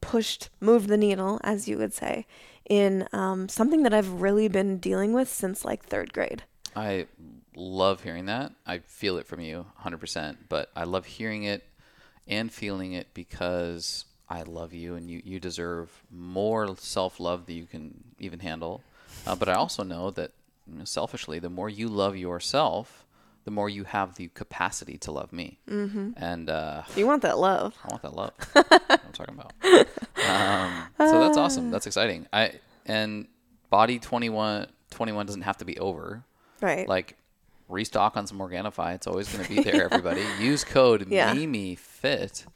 pushed, 0.00 0.50
moved 0.60 0.88
the 0.88 0.96
needle, 0.96 1.40
as 1.42 1.68
you 1.68 1.78
would 1.78 1.92
say, 1.92 2.26
in 2.68 3.06
um, 3.12 3.48
something 3.48 3.82
that 3.82 3.92
I've 3.92 4.20
really 4.22 4.48
been 4.48 4.78
dealing 4.78 5.12
with 5.12 5.28
since 5.28 5.64
like 5.64 5.84
third 5.84 6.12
grade. 6.12 6.44
I 6.74 7.06
love 7.56 8.02
hearing 8.02 8.26
that. 8.26 8.52
I 8.66 8.78
feel 8.78 9.18
it 9.18 9.26
from 9.26 9.40
you 9.40 9.66
100%, 9.82 10.36
but 10.48 10.70
I 10.74 10.84
love 10.84 11.06
hearing 11.06 11.44
it 11.44 11.64
and 12.26 12.52
feeling 12.52 12.92
it 12.92 13.08
because 13.14 14.04
I 14.28 14.42
love 14.42 14.72
you 14.72 14.94
and 14.94 15.10
you, 15.10 15.20
you 15.24 15.40
deserve 15.40 16.02
more 16.10 16.76
self 16.76 17.20
love 17.20 17.46
than 17.46 17.56
you 17.56 17.66
can 17.66 18.04
even 18.18 18.40
handle. 18.40 18.82
Uh, 19.26 19.36
but 19.36 19.48
I 19.48 19.54
also 19.54 19.82
know 19.82 20.10
that 20.12 20.32
you 20.70 20.78
know, 20.78 20.84
selfishly, 20.84 21.38
the 21.38 21.50
more 21.50 21.68
you 21.68 21.88
love 21.88 22.16
yourself, 22.16 23.04
the 23.44 23.50
more 23.50 23.68
you 23.68 23.84
have 23.84 24.14
the 24.16 24.28
capacity 24.28 24.96
to 24.98 25.12
love 25.12 25.32
me. 25.32 25.58
Mm-hmm. 25.68 26.12
And 26.16 26.48
uh, 26.48 26.82
you 26.96 27.06
want 27.06 27.22
that 27.22 27.38
love. 27.38 27.76
I 27.84 27.88
want 27.88 28.02
that 28.02 28.14
love. 28.14 28.32
I'm 28.54 29.12
talking 29.12 29.34
about. 29.34 29.52
Um, 30.26 30.86
so 30.98 31.20
that's 31.20 31.36
awesome. 31.36 31.70
That's 31.70 31.86
exciting. 31.86 32.26
I 32.32 32.52
and 32.86 33.28
body 33.68 33.98
21, 33.98 34.66
21 34.90 35.26
doesn't 35.26 35.42
have 35.42 35.58
to 35.58 35.64
be 35.64 35.78
over. 35.78 36.24
Right. 36.60 36.88
Like 36.88 37.16
restock 37.68 38.16
on 38.16 38.26
some 38.26 38.38
Organifi. 38.38 38.94
It's 38.94 39.06
always 39.06 39.32
going 39.32 39.44
to 39.44 39.54
be 39.54 39.62
there, 39.62 39.84
everybody. 39.84 40.24
Use 40.40 40.64
code 40.64 41.08
yeah. 41.10 41.34
MIMIFIT 41.34 42.46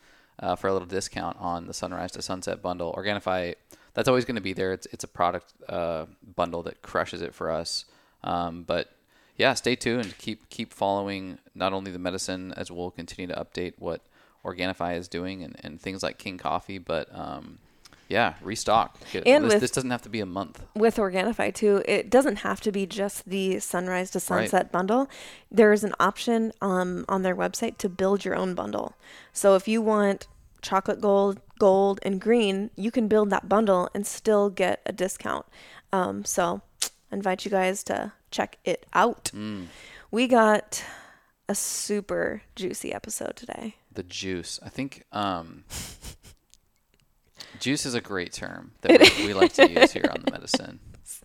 uh, 0.41 0.57
for 0.57 0.69
a 0.69 0.73
little 0.73 0.89
discount 0.89 1.37
on 1.41 1.67
the 1.67 1.75
Sunrise 1.75 2.13
to 2.13 2.23
Sunset 2.23 2.63
bundle. 2.63 2.95
Organifi, 2.97 3.55
that's 3.95 4.09
always 4.09 4.25
going 4.25 4.37
to 4.37 4.43
be 4.43 4.53
there. 4.53 4.73
It's, 4.73 4.87
it's 4.87 5.05
a 5.05 5.09
product 5.09 5.53
uh, 5.69 6.07
bundle 6.37 6.63
that 6.65 6.83
crushes 6.83 7.23
it 7.23 7.35
for 7.35 7.51
us. 7.51 7.85
Um, 8.23 8.65
but 8.65 8.91
yeah, 9.37 9.55
stay 9.55 9.77
tuned. 9.77 10.17
Keep 10.19 10.49
keep 10.49 10.73
following 10.73 11.39
not 11.55 11.73
only 11.73 11.93
the 11.93 11.99
medicine 11.99 12.53
as 12.57 12.71
we'll 12.71 12.91
continue 12.91 13.29
to 13.29 13.41
update 13.41 13.75
what 13.79 14.03
Organifi 14.45 14.97
is 14.97 15.09
doing 15.09 15.43
and, 15.45 15.57
and 15.63 15.81
things 15.81 16.03
like 16.03 16.19
King 16.19 16.39
Coffee, 16.39 16.79
but 16.79 17.09
um, 17.17 17.59
yeah, 18.09 18.35
restock. 18.41 18.99
Get, 19.13 19.27
and 19.27 19.45
this, 19.45 19.55
with, 19.55 19.61
this 19.61 19.71
doesn't 19.71 19.91
have 19.91 20.03
to 20.03 20.09
be 20.09 20.21
a 20.21 20.27
month. 20.27 20.65
With 20.75 20.97
Organifi 20.97 21.55
too, 21.55 21.83
it 21.87 22.09
doesn't 22.09 22.37
have 22.37 22.61
to 22.63 22.73
be 22.73 22.87
just 22.87 23.29
the 23.29 23.61
sunrise 23.61 24.11
to 24.13 24.21
sunset 24.21 24.65
right. 24.65 24.73
bundle. 24.73 25.11
There 25.51 25.73
is 25.73 25.85
an 25.85 25.95
option 26.01 26.53
um, 26.63 27.05
on 27.09 27.23
their 27.23 27.37
website 27.37 27.77
to 27.79 27.89
build 27.89 28.25
your 28.25 28.35
own 28.35 28.55
bundle. 28.55 28.95
So 29.33 29.55
if 29.55 29.69
you 29.69 29.83
want 29.83 30.27
chocolate 30.63 31.01
gold, 31.01 31.41
gold, 31.59 32.01
and 32.03 32.21
green, 32.21 32.71
you 32.77 32.91
can 32.91 33.09
build 33.09 33.31
that 33.31 33.49
bundle 33.49 33.91
and 33.95 34.07
still 34.07 34.49
get 34.49 34.81
a 34.87 34.93
discount. 34.93 35.45
Um, 35.93 36.25
so 36.25 36.63
I 36.83 37.17
invite 37.17 37.45
you 37.45 37.51
guys 37.51 37.85
to 37.85 38.13
check 38.31 38.59
it 38.65 38.87
out. 38.95 39.31
Mm. 39.35 39.67
We 40.11 40.27
got 40.27 40.83
a 41.49 41.55
super 41.55 42.43
juicy 42.57 42.93
episode 42.93 43.37
today. 43.37 43.77
The 43.93 44.03
juice. 44.03 44.61
I 44.63 44.69
think 44.69 45.05
um, 45.13 45.65
Juice 47.59 47.87
is 47.87 47.95
a 47.95 48.01
great 48.01 48.33
term 48.33 48.73
that 48.83 49.01
we, 49.19 49.27
we 49.27 49.35
like 49.35 49.53
to 49.55 49.71
use 49.71 49.93
here 49.93 50.09
on 50.11 50.23
the 50.25 50.31
medicine. 50.31 50.81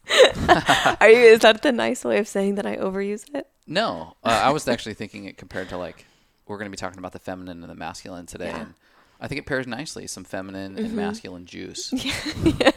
Are 1.00 1.10
you? 1.10 1.18
Is 1.18 1.40
that 1.42 1.62
the 1.62 1.72
nice 1.72 2.04
way 2.04 2.18
of 2.18 2.28
saying 2.28 2.56
that 2.56 2.66
I 2.66 2.78
overuse 2.78 3.34
it? 3.34 3.48
No, 3.66 4.16
uh, 4.24 4.42
I 4.44 4.52
was 4.52 4.68
actually 4.68 4.96
thinking 4.96 5.26
it 5.26 5.38
compared 5.38 5.70
to 5.70 5.78
like 5.78 6.06
we're 6.48 6.58
going 6.58 6.66
to 6.66 6.72
be 6.72 6.78
talking 6.78 7.00
about 7.00 7.14
the 7.14 7.20
feminine 7.20 7.62
and 7.62 7.70
the 7.70 7.76
masculine 7.76 8.26
today, 8.26 8.50
yeah. 8.50 8.62
and 8.62 8.74
I 9.22 9.28
think 9.28 9.40
it 9.40 9.46
pairs 9.46 9.68
nicely. 9.68 10.08
Some 10.08 10.24
feminine 10.24 10.76
mm-hmm. 10.76 10.86
and 10.86 10.96
masculine 10.96 11.46
juice. 11.46 11.94
yes. 12.60 12.74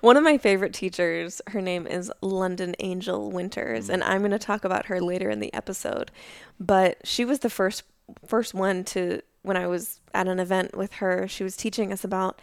One 0.00 0.16
of 0.16 0.24
my 0.24 0.38
favorite 0.38 0.74
teachers, 0.74 1.40
her 1.48 1.60
name 1.60 1.86
is 1.86 2.12
London 2.20 2.74
Angel 2.80 3.30
Winters, 3.30 3.84
mm-hmm. 3.84 3.94
and 3.94 4.04
I'm 4.04 4.20
going 4.20 4.30
to 4.32 4.38
talk 4.38 4.64
about 4.64 4.86
her 4.86 5.00
later 5.00 5.30
in 5.30 5.40
the 5.40 5.52
episode. 5.54 6.10
But 6.58 6.98
she 7.04 7.24
was 7.24 7.40
the 7.40 7.50
first 7.50 7.84
first 8.26 8.54
one 8.54 8.84
to 8.84 9.20
when 9.46 9.56
I 9.56 9.68
was 9.68 10.00
at 10.12 10.26
an 10.26 10.40
event 10.40 10.76
with 10.76 10.94
her, 10.94 11.28
she 11.28 11.44
was 11.44 11.56
teaching 11.56 11.92
us 11.92 12.02
about, 12.02 12.40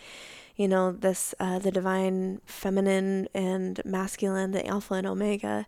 you 0.55 0.69
know, 0.69 0.93
this 0.93 1.35
uh, 1.37 1.59
the 1.59 1.71
divine 1.71 2.39
feminine 2.45 3.27
and 3.33 3.81
masculine, 3.83 4.51
the 4.51 4.65
alpha 4.65 4.93
and 4.93 5.05
omega. 5.05 5.67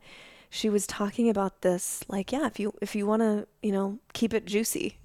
She 0.49 0.69
was 0.69 0.87
talking 0.87 1.29
about 1.29 1.61
this, 1.61 2.05
like, 2.07 2.31
yeah, 2.31 2.47
if 2.47 2.57
you 2.57 2.73
if 2.81 2.95
you 2.95 3.05
want 3.05 3.21
to, 3.21 3.47
you 3.61 3.73
know, 3.73 3.99
keep 4.13 4.33
it 4.33 4.45
juicy, 4.45 4.97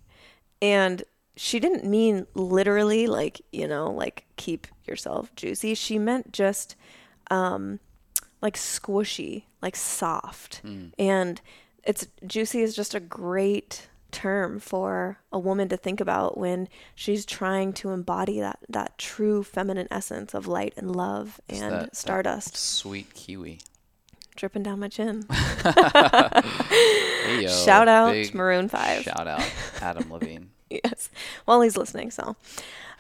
and 0.63 1.03
she 1.37 1.59
didn't 1.59 1.85
mean 1.85 2.27
literally 2.35 3.07
like 3.07 3.41
you 3.51 3.67
know 3.67 3.91
like 3.91 4.27
keep 4.37 4.69
yourself 4.87 5.35
juicy. 5.35 5.75
She 5.75 5.99
meant 5.99 6.33
just 6.33 6.77
um, 7.29 7.81
like 8.41 8.57
squishy, 8.57 9.45
like 9.63 9.75
soft, 9.75 10.61
mm. 10.65 10.93
and 10.97 11.41
it's 11.83 12.07
juicy 12.25 12.61
is 12.61 12.77
just 12.77 12.95
a 12.95 13.01
great 13.01 13.89
term 14.11 14.61
for 14.61 15.19
a 15.33 15.39
woman 15.39 15.69
to 15.69 15.77
think 15.77 16.01
about 16.01 16.37
when 16.37 16.69
she's 16.95 17.25
trying 17.25 17.73
to 17.75 17.91
embody 17.91 18.41
that 18.41 18.59
that 18.69 18.99
true 18.99 19.43
feminine 19.43 19.89
essence 19.91 20.35
of 20.35 20.47
light 20.47 20.75
and 20.77 20.95
love 20.95 21.41
and 21.49 21.73
that, 21.73 21.97
stardust. 21.97 22.53
That 22.53 22.59
sweet 22.59 23.15
kiwi 23.15 23.61
dripping 24.37 24.63
down 24.63 24.81
my 24.81 24.89
chin. 24.89 25.25
hey, 25.31 26.43
yo, 27.43 27.49
shout 27.49 27.89
out 27.89 28.35
Maroon 28.35 28.69
Five. 28.69 29.03
Shout 29.03 29.27
out 29.27 29.43
Adam 29.81 30.13
Levine. 30.13 30.51
yes, 30.71 31.11
while 31.45 31.61
he's 31.61 31.77
listening. 31.77 32.11
So, 32.11 32.37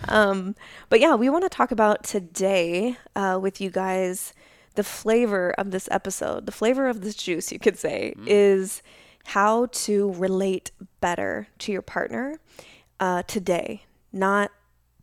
um, 0.09 0.55
but 0.89 1.01
yeah, 1.01 1.15
we 1.15 1.29
want 1.29 1.45
to 1.45 1.51
talk 1.51 1.71
about 1.71 2.05
today 2.05 2.97
uh, 3.17 3.39
with 3.41 3.61
you 3.61 3.71
guys 3.71 4.33
the 4.75 4.85
flavor 4.85 5.55
of 5.59 5.73
this 5.73 5.89
episode, 5.91 6.47
the 6.47 6.53
flavor 6.53 6.89
of 6.89 7.01
this 7.01 7.15
juice, 7.15 7.53
you 7.53 7.59
could 7.59 7.79
say, 7.79 8.15
mm. 8.17 8.25
is 8.27 8.83
how 9.27 9.67
to 9.67 10.13
relate 10.13 10.71
better 11.01 11.49
to 11.59 11.73
your 11.73 11.83
partner 11.83 12.41
uh, 12.99 13.23
today, 13.23 13.85
not 14.13 14.51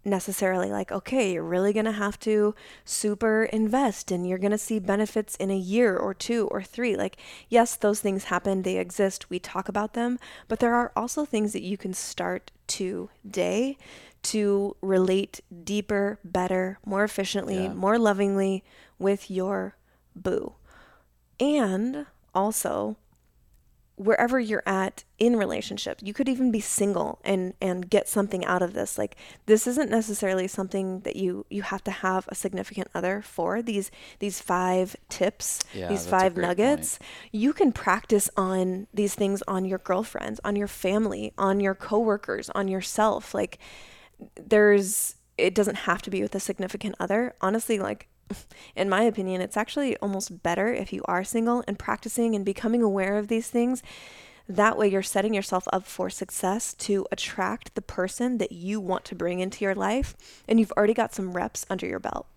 necessarily 0.04 0.70
like, 0.70 0.92
okay, 0.92 1.34
you're 1.34 1.44
really 1.44 1.74
going 1.74 1.86
to 1.86 1.92
have 1.92 2.18
to 2.20 2.56
super 2.86 3.44
invest 3.44 4.10
and 4.12 4.28
you're 4.28 4.38
going 4.38 4.52
to 4.52 4.58
see 4.58 4.80
benefits 4.80 5.36
in 5.36 5.52
a 5.52 5.58
year 5.58 5.98
or 5.98 6.14
two 6.14 6.48
or 6.48 6.64
three. 6.64 6.96
Like, 6.96 7.18
yes, 7.50 7.76
those 7.76 8.00
things 8.00 8.26
happen, 8.26 8.62
they 8.62 8.78
exist, 8.78 9.30
we 9.30 9.38
talk 9.40 9.68
about 9.68 9.94
them, 9.94 10.18
but 10.48 10.60
there 10.60 10.74
are 10.74 10.92
also 10.96 11.26
things 11.26 11.52
that 11.54 11.62
you 11.62 11.78
can 11.78 11.94
start 11.94 12.52
today 12.68 13.78
to 14.24 14.76
relate 14.82 15.42
deeper, 15.64 16.20
better, 16.24 16.80
more 16.86 17.04
efficiently, 17.04 17.64
Yeah. 17.64 17.74
more 17.74 18.00
lovingly 18.00 18.64
with 18.98 19.30
your 19.30 19.76
boo. 20.16 20.56
And 21.40 22.08
also, 22.34 22.98
wherever 23.98 24.39
you're 24.39 24.63
at 24.68 25.04
in 25.18 25.36
relationship 25.36 25.98
you 26.04 26.13
could 26.13 26.30
even 26.30 26.51
be 26.51 26.60
single 26.60 27.20
and 27.24 27.56
and 27.60 27.89
get 27.89 28.08
something 28.08 28.46
out 28.46 28.62
of 28.62 28.74
this. 28.74 28.96
Like 28.96 29.16
this 29.48 29.66
isn't 29.66 29.89
necessarily 29.89 30.48
something 30.48 31.00
that 31.00 31.16
you 31.16 31.48
you 31.50 31.63
have 31.63 31.84
to 31.86 31.92
have 31.92 32.27
a 32.30 32.36
significant 32.36 32.89
other 32.94 33.24
for. 33.24 33.63
These 33.63 33.89
these 34.20 34.39
five 34.39 34.96
tips 35.10 35.60
Yeah, 35.74 35.88
these 35.88 36.06
five 36.06 36.38
nuggets 36.38 37.00
you 37.32 37.54
can 37.54 37.72
practice 37.72 38.30
on 38.38 38.86
these 38.94 39.16
things 39.16 39.42
on 39.48 39.66
your 39.66 39.80
girlfriends 39.80 40.39
on 40.44 40.56
your 40.56 40.68
family 40.68 41.34
on 41.36 41.60
your 41.60 41.74
coworkers 41.74 42.51
on 42.51 42.68
yourself. 42.68 43.34
Like 43.34 43.58
there's 44.36 45.16
it 45.39 45.56
doesn't 45.56 45.75
have 45.75 46.04
to 46.04 46.12
be 46.12 46.22
with 46.22 46.36
a 46.36 46.39
significant 46.39 46.94
other. 47.00 47.34
Honestly 47.42 47.80
like 47.80 48.08
in 48.76 48.90
my 48.90 49.04
opinion 49.04 49.42
it's 49.42 49.58
actually 49.58 49.98
almost 49.98 50.44
better 50.44 50.74
if 50.74 50.92
you 50.94 51.02
are 51.06 51.24
single 51.24 51.64
and 51.68 51.80
practicing 51.80 52.36
and 52.36 52.46
becoming 52.46 52.82
aware 52.82 53.18
of 53.18 53.28
these 53.28 53.50
things. 53.50 53.84
That 54.50 54.78
way 54.78 54.88
you're 54.88 55.04
setting 55.04 55.34
yourself 55.34 55.68
up 55.74 55.86
for 55.86 56.10
success 56.10 56.74
to 56.76 57.06
attract 57.12 57.76
the 57.76 57.82
person 57.82 58.38
that 58.38 58.54
you 58.54 58.80
want 58.80 59.04
to 59.06 59.16
bring 59.16 59.40
into 59.40 59.66
your 59.66 59.76
life 59.76 60.16
and 60.48 60.60
you've 60.60 60.72
already 60.78 60.94
got 60.94 61.14
some 61.14 61.34
reps 61.34 61.66
under 61.70 61.86
your 61.86 62.00
belt. 62.00 62.28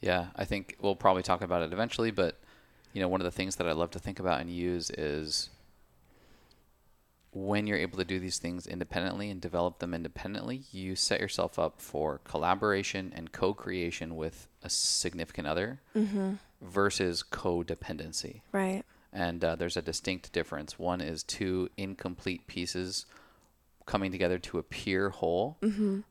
Yeah, 0.00 0.26
I 0.36 0.44
think 0.44 0.76
we'll 0.80 0.94
probably 0.94 1.24
talk 1.24 1.42
about 1.42 1.62
it 1.62 1.72
eventually, 1.72 2.10
but 2.10 2.36
you 2.92 3.02
know, 3.02 3.08
one 3.08 3.20
of 3.20 3.24
the 3.24 3.30
things 3.30 3.56
that 3.56 3.66
I 3.68 3.72
love 3.72 3.90
to 3.90 3.98
think 3.98 4.20
about 4.20 4.40
and 4.40 4.48
use 4.48 4.90
is 4.90 5.50
when 7.36 7.66
you're 7.66 7.76
able 7.76 7.98
to 7.98 8.04
do 8.04 8.18
these 8.18 8.38
things 8.38 8.66
independently 8.66 9.28
and 9.28 9.42
develop 9.42 9.78
them 9.78 9.92
independently, 9.92 10.62
you 10.72 10.96
set 10.96 11.20
yourself 11.20 11.58
up 11.58 11.82
for 11.82 12.18
collaboration 12.24 13.12
and 13.14 13.30
co-creation 13.30 14.16
with 14.16 14.48
a 14.62 14.70
significant 14.70 15.46
other 15.46 15.80
versus 16.62 17.22
codependency. 17.22 18.40
right 18.52 18.84
And 19.12 19.44
uh, 19.44 19.54
there's 19.56 19.76
a 19.76 19.82
distinct 19.82 20.32
difference. 20.32 20.78
One 20.78 21.02
is 21.02 21.22
two 21.22 21.68
incomplete 21.76 22.46
pieces 22.46 23.04
coming 23.84 24.10
together 24.12 24.38
to 24.38 24.58
appear 24.58 25.10
whole, 25.10 25.58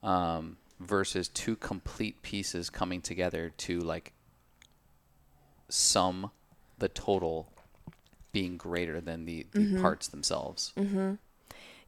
um, 0.04 0.58
versus 0.80 1.28
two 1.28 1.56
complete 1.56 2.22
pieces 2.22 2.70
coming 2.70 3.02
together 3.02 3.52
to 3.58 3.80
like 3.80 4.14
sum 5.70 6.30
the 6.78 6.88
total 6.90 7.52
being 8.36 8.58
greater 8.58 9.00
than 9.00 9.24
the, 9.24 9.46
the 9.54 9.80
parts 9.82 10.10
themselves. 10.10 10.74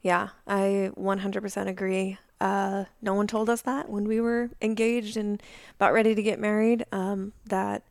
Yeah, 0.00 0.28
I 0.46 0.90
100% 0.96 1.66
agree. 1.68 2.16
Uh, 2.40 2.84
no 3.02 3.12
one 3.12 3.26
told 3.26 3.50
us 3.50 3.60
that 3.62 3.90
when 3.90 4.08
we 4.08 4.18
were 4.18 4.48
engaged 4.62 5.18
and 5.18 5.42
about 5.74 5.92
ready 5.92 6.14
to 6.14 6.22
get 6.22 6.38
married. 6.40 6.86
Um, 6.90 7.32
that 7.46 7.82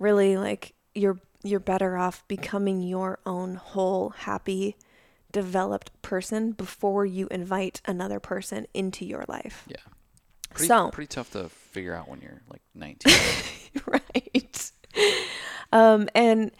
really, 0.00 0.36
like, 0.36 0.74
you're 0.94 1.20
you're 1.44 1.60
better 1.60 1.96
off 1.96 2.26
becoming 2.26 2.82
your 2.82 3.18
own 3.24 3.54
whole, 3.54 4.10
happy, 4.10 4.76
developed 5.32 5.90
person 6.02 6.50
before 6.52 7.06
you 7.06 7.28
invite 7.30 7.80
another 7.86 8.18
person 8.18 8.66
into 8.74 9.04
your 9.06 9.24
life. 9.28 9.64
Yeah. 9.68 9.76
Pretty, 10.52 10.66
So- 10.66 10.90
pretty 10.90 11.06
tough 11.08 11.30
to 11.32 11.48
figure 11.48 11.94
out 11.94 12.08
when 12.08 12.20
you're 12.20 12.42
like 12.50 12.62
19. 12.74 13.12
right. 13.86 14.70
Um, 15.72 16.08
and 16.14 16.50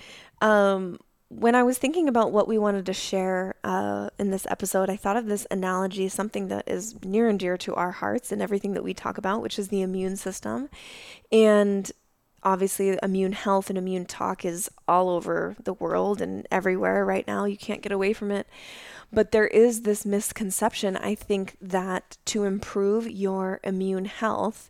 um, 0.41 0.99
when 1.31 1.55
I 1.55 1.63
was 1.63 1.79
thinking 1.79 2.09
about 2.09 2.33
what 2.33 2.49
we 2.49 2.59
wanted 2.59 2.85
to 2.87 2.93
share 2.93 3.55
uh, 3.63 4.11
in 4.19 4.33
this 4.33 4.49
episode, 4.51 4.91
I 4.91 4.97
thought 4.97 5.17
of 5.17 5.27
this 5.27 5.47
analogy, 5.49 6.09
something 6.09 6.49
that 6.49 6.69
is 6.69 6.97
near 7.05 7.29
and 7.29 7.39
dear 7.39 7.57
to 7.59 7.75
our 7.77 7.93
hearts 7.93 8.33
and 8.33 8.43
everything 8.43 8.73
that 8.75 8.83
we 8.83 8.93
talk 8.93 9.17
about, 9.17 9.41
which 9.41 9.57
is 9.57 9.69
the 9.69 9.81
immune 9.81 10.17
system. 10.17 10.69
And 11.31 11.91
obviously, 12.43 12.99
immune 13.01 13.33
health 13.33 13.71
and 13.71 13.79
immune 13.79 14.07
talk 14.07 14.45
is 14.45 14.69
all 14.89 15.09
over 15.09 15.55
the 15.63 15.75
world 15.75 16.21
and 16.21 16.49
everywhere 16.51 17.07
right 17.07 17.27
now. 17.29 17.45
You 17.45 17.57
can't 17.57 17.83
get 17.83 17.93
away 17.93 18.13
from 18.13 18.33
it. 18.33 18.49
But 19.13 19.31
there 19.31 19.47
is 19.47 19.83
this 19.83 20.05
misconception, 20.05 20.97
I 20.97 21.15
think, 21.15 21.57
that 21.61 22.19
to 22.25 22.43
improve 22.43 23.09
your 23.09 23.61
immune 23.63 24.07
health, 24.07 24.69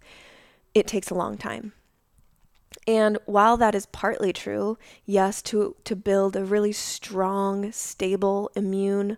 it 0.75 0.87
takes 0.87 1.09
a 1.09 1.15
long 1.15 1.39
time. 1.39 1.73
And 2.87 3.19
while 3.27 3.57
that 3.59 3.75
is 3.75 3.87
partly 3.87 4.33
true, 4.33 4.79
yes, 5.05 5.43
to 5.43 5.77
to 5.85 5.95
build 5.95 6.37
a 6.37 6.45
really 6.45 6.73
strong, 6.73 7.73
stable 7.73 8.51
immune 8.57 9.17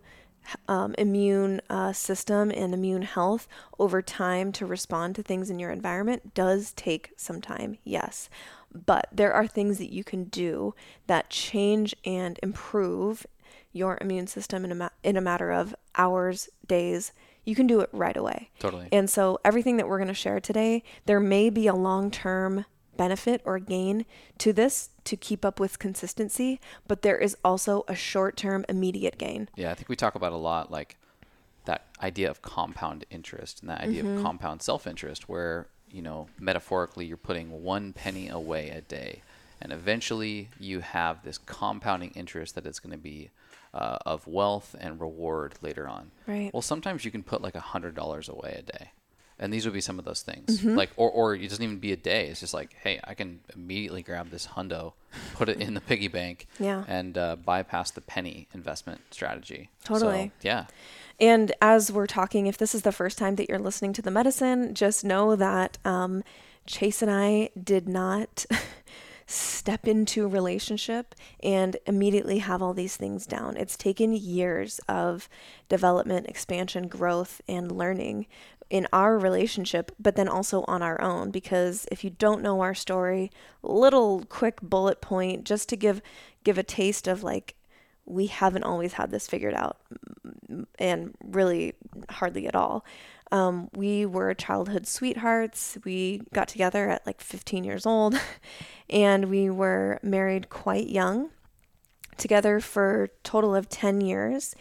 um, 0.68 0.94
immune 0.98 1.60
uh, 1.70 1.92
system 1.92 2.50
and 2.50 2.74
immune 2.74 3.02
health 3.02 3.46
over 3.78 4.02
time 4.02 4.52
to 4.52 4.66
respond 4.66 5.14
to 5.14 5.22
things 5.22 5.50
in 5.50 5.58
your 5.58 5.70
environment 5.70 6.34
does 6.34 6.72
take 6.72 7.12
some 7.16 7.40
time. 7.40 7.78
Yes, 7.84 8.28
but 8.72 9.08
there 9.12 9.32
are 9.32 9.46
things 9.46 9.78
that 9.78 9.92
you 9.92 10.04
can 10.04 10.24
do 10.24 10.74
that 11.06 11.30
change 11.30 11.94
and 12.04 12.40
improve 12.42 13.26
your 13.72 13.98
immune 14.00 14.26
system 14.26 14.64
in 14.64 14.72
a 14.72 14.74
ma- 14.74 14.88
in 15.02 15.16
a 15.16 15.20
matter 15.20 15.50
of 15.50 15.74
hours, 15.96 16.48
days. 16.66 17.12
You 17.44 17.54
can 17.54 17.66
do 17.66 17.80
it 17.80 17.88
right 17.92 18.16
away. 18.16 18.50
totally. 18.60 18.88
And 18.92 19.10
so, 19.10 19.38
everything 19.44 19.76
that 19.78 19.88
we're 19.88 19.98
going 19.98 20.08
to 20.08 20.14
share 20.14 20.40
today, 20.40 20.84
there 21.06 21.20
may 21.20 21.50
be 21.50 21.66
a 21.66 21.74
long 21.74 22.10
term 22.10 22.66
benefit 22.96 23.40
or 23.44 23.58
gain 23.58 24.04
to 24.38 24.52
this 24.52 24.90
to 25.04 25.16
keep 25.16 25.44
up 25.44 25.58
with 25.58 25.78
consistency, 25.78 26.60
but 26.86 27.02
there 27.02 27.18
is 27.18 27.36
also 27.44 27.84
a 27.88 27.94
short 27.94 28.36
term 28.36 28.64
immediate 28.68 29.18
gain. 29.18 29.48
Yeah, 29.56 29.70
I 29.70 29.74
think 29.74 29.88
we 29.88 29.96
talk 29.96 30.14
about 30.14 30.32
a 30.32 30.36
lot 30.36 30.70
like 30.70 30.96
that 31.64 31.86
idea 32.02 32.30
of 32.30 32.42
compound 32.42 33.04
interest 33.10 33.60
and 33.60 33.70
that 33.70 33.80
idea 33.80 34.04
of 34.04 34.22
compound 34.22 34.62
self-interest 34.62 35.28
where, 35.28 35.68
you 35.90 36.02
know, 36.02 36.28
metaphorically 36.38 37.06
you're 37.06 37.16
putting 37.16 37.62
one 37.62 37.92
penny 37.92 38.28
away 38.28 38.70
a 38.70 38.80
day 38.80 39.22
and 39.60 39.72
eventually 39.72 40.48
you 40.58 40.80
have 40.80 41.22
this 41.22 41.38
compounding 41.38 42.10
interest 42.16 42.56
that 42.56 42.66
is 42.66 42.80
going 42.80 42.90
to 42.90 42.98
be 42.98 43.30
uh, 43.72 43.96
of 44.04 44.26
wealth 44.26 44.74
and 44.78 45.00
reward 45.00 45.54
later 45.62 45.88
on. 45.88 46.10
Right. 46.26 46.52
Well, 46.52 46.62
sometimes 46.62 47.04
you 47.04 47.10
can 47.10 47.22
put 47.22 47.40
like 47.40 47.54
a 47.54 47.60
hundred 47.60 47.94
dollars 47.94 48.28
away 48.28 48.56
a 48.58 48.62
day, 48.62 48.90
and 49.42 49.52
these 49.52 49.64
would 49.66 49.74
be 49.74 49.80
some 49.82 49.98
of 49.98 50.04
those 50.06 50.22
things. 50.22 50.62
Like, 50.64 50.90
or 50.96 51.10
or 51.10 51.34
it 51.34 51.48
doesn't 51.48 51.62
even 51.62 51.78
be 51.78 51.92
a 51.92 51.96
day. 51.96 52.28
It's 52.28 52.40
just 52.40 52.54
like, 52.54 52.74
hey, 52.82 53.00
I 53.04 53.14
can 53.14 53.40
immediately 53.54 54.02
grab 54.02 54.30
this 54.30 54.46
hundo, 54.46 54.94
put 55.34 55.48
it 55.50 55.60
in 55.60 55.74
the 55.74 55.80
piggy 55.80 56.08
bank, 56.08 56.46
Yeah. 56.58 56.84
and 56.88 57.18
uh, 57.18 57.36
bypass 57.36 57.90
the 57.90 58.00
penny 58.00 58.48
investment 58.54 59.00
strategy. 59.10 59.68
So, 59.86 59.94
Totally. 59.94 60.32
yeah. 60.40 60.66
And 61.20 61.52
as 61.60 61.92
we're 61.92 62.06
talking, 62.06 62.46
if 62.46 62.56
this 62.56 62.74
is 62.74 62.82
the 62.82 62.92
first 62.92 63.18
time 63.18 63.36
that 63.36 63.48
you're 63.48 63.58
listening 63.58 63.92
to 63.94 64.02
the 64.02 64.10
medicine, 64.10 64.74
just 64.74 65.04
know 65.04 65.36
that 65.36 65.76
um, 65.84 66.22
Chase 66.66 67.02
and 67.02 67.10
I 67.10 67.50
did 67.62 67.88
not 67.88 68.46
step 69.26 69.86
into 69.86 70.24
a 70.24 70.28
relationship 70.28 71.14
and 71.42 71.76
immediately 71.86 72.38
have 72.38 72.60
all 72.60 72.74
these 72.74 72.96
things 72.96 73.24
down. 73.26 73.56
It's 73.56 73.76
taken 73.76 74.12
years 74.12 74.78
of 74.88 75.28
development, 75.68 76.26
expansion, 76.26 76.88
growth, 76.88 77.40
and 77.48 77.70
learning 77.70 78.26
in 78.72 78.88
our 78.90 79.18
relationship, 79.18 79.92
but 80.00 80.16
then 80.16 80.26
also 80.26 80.64
on 80.66 80.80
our 80.82 80.98
own. 80.98 81.30
Because 81.30 81.86
if 81.92 82.02
you 82.02 82.10
don't 82.10 82.42
know 82.42 82.62
our 82.62 82.74
story, 82.74 83.30
little 83.62 84.24
quick 84.24 84.60
bullet 84.62 85.02
point 85.02 85.44
just 85.44 85.68
to 85.68 85.76
give 85.76 86.00
give 86.42 86.56
a 86.56 86.62
taste 86.62 87.06
of 87.06 87.22
like 87.22 87.54
we 88.06 88.26
haven't 88.26 88.64
always 88.64 88.94
had 88.94 89.10
this 89.10 89.28
figured 89.28 89.54
out 89.54 89.76
and 90.78 91.14
really 91.22 91.74
hardly 92.10 92.48
at 92.48 92.56
all. 92.56 92.84
Um, 93.30 93.68
we 93.74 94.06
were 94.06 94.34
childhood 94.34 94.86
sweethearts. 94.86 95.78
We 95.84 96.22
got 96.32 96.48
together 96.48 96.88
at 96.88 97.06
like 97.06 97.20
15 97.20 97.64
years 97.64 97.86
old 97.86 98.18
and 98.90 99.28
we 99.30 99.50
were 99.50 100.00
married 100.02 100.48
quite 100.48 100.88
young, 100.88 101.30
together 102.22 102.60
for 102.60 103.10
total 103.24 103.54
of 103.54 103.68
10 103.68 104.00
years 104.00 104.54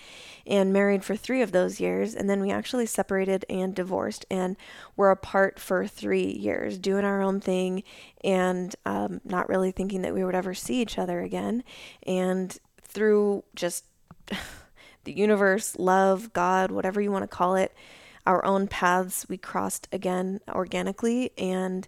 and 0.45 0.73
married 0.73 1.03
for 1.03 1.15
three 1.15 1.41
of 1.41 1.51
those 1.51 1.79
years. 1.79 2.15
And 2.15 2.29
then 2.29 2.41
we 2.41 2.51
actually 2.51 2.87
separated 2.87 3.45
and 3.49 3.73
divorced 3.73 4.25
and 4.29 4.57
were 4.97 5.11
apart 5.11 5.59
for 5.59 5.87
three 5.87 6.25
years, 6.25 6.77
doing 6.77 7.05
our 7.05 7.21
own 7.21 7.39
thing 7.39 7.83
and 8.23 8.75
um, 8.85 9.21
not 9.23 9.47
really 9.47 9.71
thinking 9.71 10.01
that 10.01 10.13
we 10.13 10.23
would 10.23 10.35
ever 10.35 10.53
see 10.53 10.81
each 10.81 10.97
other 10.97 11.21
again. 11.21 11.63
And 12.03 12.57
through 12.83 13.43
just 13.55 13.85
the 15.03 15.13
universe, 15.13 15.77
love, 15.77 16.33
God, 16.33 16.71
whatever 16.71 16.99
you 16.99 17.11
want 17.11 17.23
to 17.23 17.27
call 17.27 17.55
it, 17.55 17.73
our 18.25 18.43
own 18.43 18.67
paths 18.67 19.25
we 19.29 19.37
crossed 19.37 19.87
again 19.91 20.41
organically 20.49 21.31
and 21.37 21.87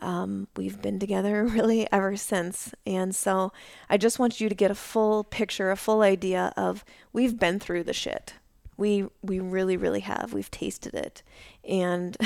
um, 0.00 0.48
we've 0.56 0.80
been 0.80 0.98
together 0.98 1.44
really 1.50 1.86
ever 1.92 2.16
since. 2.16 2.72
And 2.86 3.14
so 3.14 3.52
I 3.88 3.96
just 3.96 4.18
want 4.18 4.40
you 4.40 4.48
to 4.48 4.54
get 4.54 4.70
a 4.70 4.74
full 4.74 5.24
picture, 5.24 5.70
a 5.70 5.76
full 5.76 6.02
idea 6.02 6.52
of 6.56 6.84
we've 7.12 7.38
been 7.38 7.58
through 7.58 7.84
the 7.84 7.92
shit. 7.92 8.34
We 8.76 9.06
we 9.22 9.40
really 9.40 9.76
really 9.76 10.00
have. 10.00 10.32
We've 10.32 10.50
tasted 10.50 10.94
it. 10.94 11.22
And 11.64 12.16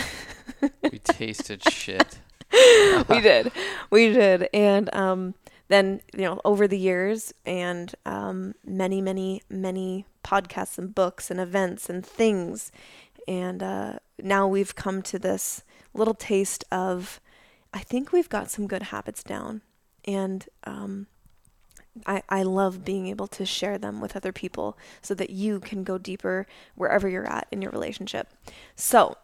we 0.83 0.99
tasted 1.01 1.69
shit. 1.69 2.19
we 3.09 3.21
did. 3.21 3.51
We 3.91 4.13
did. 4.13 4.49
And 4.53 4.95
um, 4.95 5.35
then, 5.69 6.01
you 6.13 6.23
know, 6.23 6.41
over 6.45 6.69
the 6.69 6.79
years 6.79 7.33
and 7.45 7.95
um, 8.05 8.55
many, 8.65 9.01
many, 9.01 9.43
many 9.49 10.07
podcasts 10.23 10.79
and 10.79 10.95
books 10.95 11.31
and 11.31 11.41
events 11.41 11.89
and 11.89 12.05
things. 12.05 12.71
And 13.27 13.63
uh, 13.63 13.99
now 14.23 14.47
we've 14.47 14.75
come 14.75 15.03
to 15.03 15.19
this 15.19 15.65
little 15.95 16.15
taste 16.15 16.65
of, 16.71 17.21
I 17.75 17.81
think 17.81 18.13
we've 18.13 18.29
got 18.29 18.51
some 18.51 18.69
good 18.69 18.85
habits 18.85 19.25
down. 19.25 19.61
And 20.05 20.47
um, 20.63 21.09
I, 22.07 22.23
I 22.29 22.45
love 22.45 22.85
being 22.85 23.09
able 23.09 23.27
to 23.29 23.45
share 23.45 23.79
them 23.79 24.01
with 24.01 24.15
other 24.15 24.33
people 24.33 24.79
so 25.03 25.13
that 25.15 25.31
you 25.31 25.59
can 25.59 25.83
go 25.83 25.99
deeper 25.99 26.47
wherever 26.77 27.09
you're 27.09 27.27
at 27.27 27.49
in 27.51 27.61
your 27.61 27.73
relationship. 27.73 28.29
So, 28.77 29.17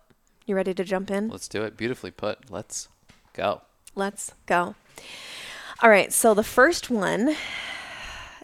you 0.47 0.57
ready 0.57 0.75
to 0.75 0.83
jump 0.83 1.13
in? 1.13 1.29
Let's 1.29 1.47
do 1.47 1.63
it. 1.63 1.77
Beautifully 1.77 2.11
put. 2.11 2.51
Let's 2.51 2.89
go. 3.35 3.63
Let's 3.95 4.33
go. 4.47 4.75
All 5.81 5.89
right, 5.89 6.13
so 6.13 6.35
the 6.35 6.43
first 6.43 6.91
one 6.91 7.37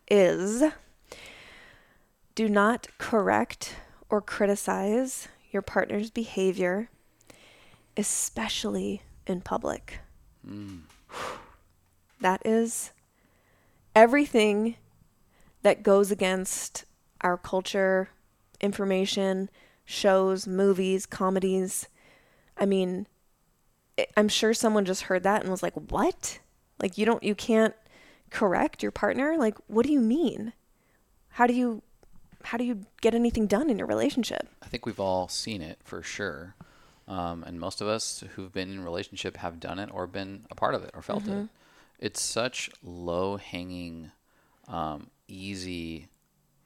is 0.09 0.63
do 2.37 2.49
not 2.49 2.87
correct 2.99 3.75
or 4.09 4.21
criticize 4.21 5.27
your 5.51 5.63
partner's 5.63 6.11
behavior, 6.11 6.91
especially 7.97 9.03
in 9.27 9.41
public. 9.41 10.01
Mm. 10.49 10.81
That 12.21 12.43
is 12.45 12.93
everything 13.95 14.77
that 15.63 15.83
goes 15.83 16.11
against 16.11 16.85
our 17.21 17.37
culture, 17.37 18.11
information, 18.61 19.51
shows, 19.85 20.47
movies, 20.47 21.07
comedies. 21.07 21.89
I 22.57 22.67
mean, 22.67 23.07
I'm 24.17 24.29
sure 24.29 24.53
someone 24.53 24.85
just 24.85 25.03
heard 25.03 25.23
that 25.23 25.43
and 25.43 25.51
was 25.51 25.63
like, 25.63 25.75
"What? 25.75 26.41
Like 26.81 26.99
you 26.99 27.07
don't 27.07 27.23
you 27.23 27.35
can't 27.35 27.75
correct 28.31 28.83
your 28.83 28.93
partner? 28.93 29.37
Like 29.39 29.57
what 29.69 29.87
do 29.87 29.93
you 29.93 30.01
mean? 30.01 30.53
How 31.31 31.47
do 31.47 31.55
you 31.55 31.83
how 32.45 32.59
do 32.59 32.65
you 32.65 32.87
get 33.01 33.15
anything 33.15 33.47
done 33.47 33.71
in 33.71 33.79
your 33.79 33.87
relationship?" 33.87 34.49
I 34.63 34.67
think 34.67 34.85
we've 34.85 35.01
all 35.01 35.29
seen 35.29 35.63
it 35.63 35.79
for 35.85 36.03
sure. 36.03 36.56
Um, 37.09 37.45
and 37.45 37.61
most 37.61 37.81
of 37.81 37.87
us 37.87 38.25
who've 38.35 38.53
been 38.53 38.73
in 38.73 38.79
a 38.81 38.83
relationship 38.83 39.37
have 39.37 39.61
done 39.61 39.79
it 39.79 39.91
or 39.93 40.07
been 40.07 40.45
a 40.51 40.55
part 40.55 40.75
of 40.75 40.83
it 40.83 40.91
or 40.95 41.03
felt 41.03 41.25
mm-hmm. 41.25 41.43
it. 41.43 41.49
It's 41.99 42.21
such 42.21 42.71
low 42.83 43.37
hanging, 43.37 44.11
um, 44.69 45.09
easy 45.29 46.09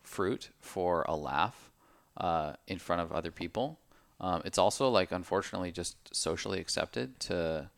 fruit 0.03 0.51
for 0.61 1.05
a 1.09 1.15
laugh 1.15 1.71
uh, 2.17 2.55
in 2.67 2.79
front 2.79 3.03
of 3.03 3.13
other 3.13 3.31
people. 3.31 3.79
Um, 4.21 4.43
it's 4.45 4.59
also 4.59 4.89
like 4.89 5.13
unfortunately 5.13 5.73
just 5.73 5.97
socially 6.15 6.61
accepted 6.61 7.19
to 7.21 7.71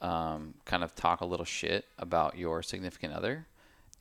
um, 0.00 0.54
kind 0.64 0.84
of 0.84 0.94
talk 0.94 1.20
a 1.20 1.26
little 1.26 1.44
shit 1.44 1.86
about 1.98 2.38
your 2.38 2.62
significant 2.62 3.12
other, 3.12 3.46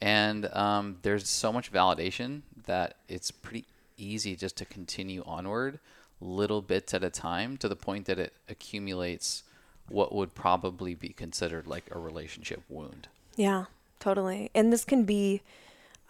and 0.01 0.45
um, 0.53 0.97
there's 1.01 1.27
so 1.27 1.51
much 1.51 1.71
validation 1.71 2.41
that 2.65 2.97
it's 3.07 3.31
pretty 3.31 3.65
easy 3.97 4.35
just 4.35 4.57
to 4.57 4.65
continue 4.65 5.23
onward, 5.25 5.79
little 6.25 6.61
bits 6.61 6.93
at 6.93 7.03
a 7.03 7.09
time, 7.09 7.57
to 7.57 7.69
the 7.69 7.75
point 7.75 8.05
that 8.05 8.19
it 8.19 8.33
accumulates 8.49 9.43
what 9.87 10.13
would 10.13 10.33
probably 10.33 10.95
be 10.95 11.09
considered 11.09 11.67
like 11.67 11.85
a 11.91 11.99
relationship 11.99 12.61
wound. 12.69 13.07
Yeah, 13.35 13.65
totally. 13.99 14.49
And 14.55 14.73
this 14.73 14.83
can 14.83 15.03
be, 15.03 15.41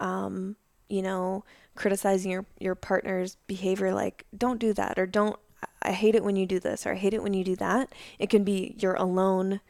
um, 0.00 0.56
you 0.88 1.02
know, 1.02 1.44
criticizing 1.74 2.30
your 2.30 2.46
your 2.58 2.74
partner's 2.74 3.36
behavior 3.46 3.92
like 3.92 4.24
don't 4.36 4.58
do 4.58 4.72
that 4.72 4.98
or 4.98 5.04
don't 5.04 5.38
I 5.82 5.92
hate 5.92 6.14
it 6.14 6.24
when 6.24 6.34
you 6.34 6.46
do 6.46 6.58
this 6.58 6.86
or 6.86 6.92
I 6.92 6.96
hate 6.96 7.14
it 7.14 7.22
when 7.22 7.34
you 7.34 7.44
do 7.44 7.56
that. 7.56 7.92
It 8.18 8.30
can 8.30 8.44
be 8.44 8.74
you're 8.78 8.94
alone 8.94 9.60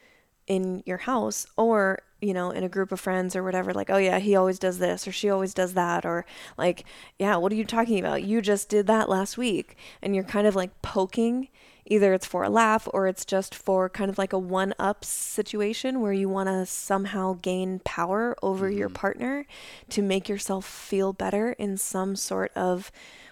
in 0.47 0.83
your 0.87 0.99
house 0.99 1.47
or 1.57 1.99
you 2.21 2.33
know 2.33 2.51
in 2.51 2.65
a 2.65 2.69
group 2.69 2.93
of 2.93 3.01
friends 3.01 3.37
or 3.37 3.43
whatever 3.43 3.75
like 3.75 3.91
oh 3.91 3.99
yeah 3.99 4.19
he 4.19 4.35
always 4.35 4.59
does 4.59 4.79
this 4.79 5.07
or 5.07 5.13
she 5.13 5.29
always 5.29 5.53
does 5.53 5.75
that 5.75 6.07
or 6.07 6.25
like 6.57 6.85
yeah 7.19 7.37
what 7.37 7.53
are 7.53 7.57
you 7.57 7.65
talking 7.65 7.99
about 7.99 8.23
you 8.23 8.41
just 8.41 8.69
did 8.69 8.87
that 8.87 9.09
last 9.09 9.37
week 9.37 9.77
and 10.01 10.15
you're 10.15 10.25
kind 10.25 10.47
of 10.47 10.57
like 10.57 10.83
poking 10.83 11.49
either 11.87 12.13
it's 12.13 12.27
for 12.27 12.43
a 12.43 12.51
laugh 12.51 12.89
or 12.93 13.07
it's 13.07 13.25
just 13.25 13.55
for 13.55 13.89
kind 13.89 14.11
of 14.11 14.19
like 14.19 14.33
a 14.33 14.39
one 14.39 14.75
up 14.79 15.05
situation 15.05 16.01
where 16.01 16.13
you 16.13 16.29
want 16.29 16.49
to 16.49 16.67
somehow 16.67 17.35
gain 17.41 17.81
power 17.85 18.37
over 18.43 18.69
mm-hmm. 18.69 18.79
your 18.79 18.89
partner 18.89 19.47
to 19.89 20.03
make 20.03 20.29
yourself 20.29 20.67
feel 20.67 21.13
better 21.13 21.53
in 21.53 21.77
some 21.77 22.17
sort 22.17 22.53
of 22.55 22.91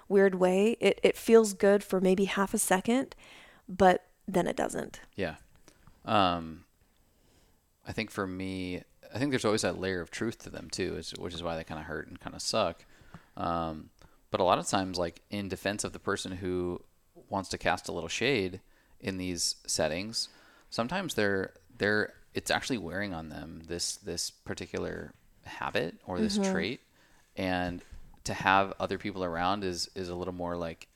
weird 0.09 0.37
way. 0.37 0.77
It, 0.81 1.01
it 1.03 1.17
feels 1.17 1.53
good 1.53 1.83
for 1.83 2.01
maybe 2.01 2.27
half 2.27 2.55
a 2.55 2.59
second, 2.59 3.17
but 3.69 4.05
then 4.29 4.47
it 4.47 4.57
doesn't. 4.57 5.01
Yeah. 5.17 5.37
Um, 6.05 6.64
I 7.87 7.93
think 7.93 8.11
for 8.11 8.27
me, 8.27 8.83
I 9.15 9.19
think 9.19 9.31
there's 9.31 9.45
always 9.45 9.63
that 9.63 9.79
layer 9.79 10.01
of 10.01 10.11
truth 10.11 10.39
to 10.45 10.51
them 10.51 10.69
too, 10.71 11.01
which 11.19 11.35
is 11.35 11.43
why 11.43 11.57
they 11.57 11.65
kind 11.65 11.81
of 11.81 11.87
hurt 11.87 12.09
and 12.09 12.19
kind 12.19 12.35
of 12.35 12.43
suck. 12.43 12.85
Um, 13.37 13.91
but 14.31 14.41
a 14.41 14.45
lot 14.45 14.59
of 14.59 14.67
times, 14.67 14.99
like 14.99 15.21
in 15.31 15.49
defense 15.49 15.85
of 15.85 15.93
the 15.93 15.99
person 15.99 16.33
who 16.33 16.83
wants 17.29 17.49
to 17.51 17.59
cast 17.59 17.89
a 17.89 17.93
little 17.93 18.09
shade 18.09 18.61
in 19.01 19.19
these 19.19 19.57
settings, 19.67 20.29
sometimes 20.71 21.15
they're 21.15 21.53
they're 21.79 22.15
it's 22.33 22.51
actually 22.51 22.79
wearing 22.79 23.15
on 23.15 23.29
them 23.29 23.63
this 23.69 23.97
this 23.97 24.31
particular 24.31 25.13
habit 25.45 25.97
or 26.07 26.19
this 26.19 26.39
mm-hmm. 26.39 26.53
trait, 26.53 26.81
and 27.37 27.83
to 28.25 28.35
have 28.35 28.73
other 28.81 28.99
people 28.99 29.23
around 29.23 29.63
is 29.63 29.89
is 29.95 30.09
a 30.09 30.15
little 30.15 30.35
more 30.35 30.57
like 30.57 30.89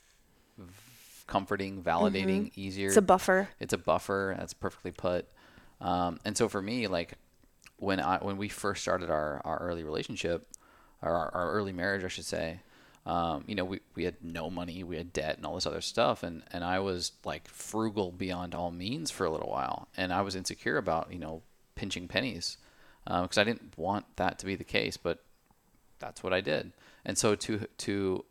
comforting, 1.27 1.83
validating, 1.83 2.47
mm-hmm. 2.47 2.61
easier. 2.61 2.89
It's 2.89 2.97
a 2.97 3.03
buffer. 3.03 3.49
It's 3.61 3.73
a 3.73 3.79
buffer. 3.79 4.35
That's 4.37 4.55
perfectly 4.55 4.91
put. 4.91 5.29
Um, 5.81 6.19
and 6.25 6.37
so 6.37 6.49
for 6.49 6.61
me, 6.61 6.87
like 6.87 7.15
when 7.77 8.01
I 8.01 8.19
when 8.19 8.37
we 8.37 8.49
first 8.49 8.83
started 8.83 9.11
our 9.11 9.41
our 9.45 9.59
early 9.59 9.85
relationship, 9.85 10.47
or 11.03 11.13
our, 11.13 11.35
our 11.35 11.53
early 11.53 11.73
marriage, 11.73 12.05
I 12.05 12.09
should 12.09 12.25
say, 12.25 12.61
um, 13.07 13.45
you 13.47 13.55
know, 13.55 13.65
we, 13.65 13.81
we 13.95 14.05
had 14.05 14.17
no 14.23 14.51
money, 14.51 14.85
we 14.85 14.97
had 14.97 15.13
debt 15.13 15.37
and 15.37 15.47
all 15.47 15.55
this 15.55 15.67
other 15.67 15.81
stuff. 15.81 16.23
And, 16.23 16.43
and 16.53 16.65
I 16.65 16.79
was 16.81 17.13
like 17.25 17.49
frugal 17.49 18.13
beyond 18.13 18.55
all 18.55 18.71
means 18.71 19.11
for 19.11 19.25
a 19.25 19.31
little 19.31 19.51
while. 19.51 19.89
And 19.97 20.13
I 20.13 20.21
was 20.23 20.37
insecure 20.37 20.77
about, 20.77 21.13
you 21.13 21.19
know, 21.19 21.43
pinching 21.75 22.09
pennies 22.09 22.59
because 23.05 23.39
um, 23.39 23.41
I 23.41 23.45
didn't 23.45 23.79
want 23.79 24.05
that 24.17 24.39
to 24.41 24.47
be 24.47 24.57
the 24.57 24.65
case, 24.65 24.97
but 24.97 25.25
that's 25.99 26.23
what 26.23 26.33
I 26.33 26.41
did. 26.41 26.73
And 27.05 27.17
so 27.17 27.35
to, 27.35 27.67
to 27.79 28.25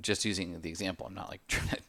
just 0.00 0.24
using 0.24 0.60
the 0.60 0.70
example, 0.70 1.06
I'm 1.06 1.14
not 1.14 1.28
like 1.28 1.44
trying 1.48 1.68
to 1.68 1.82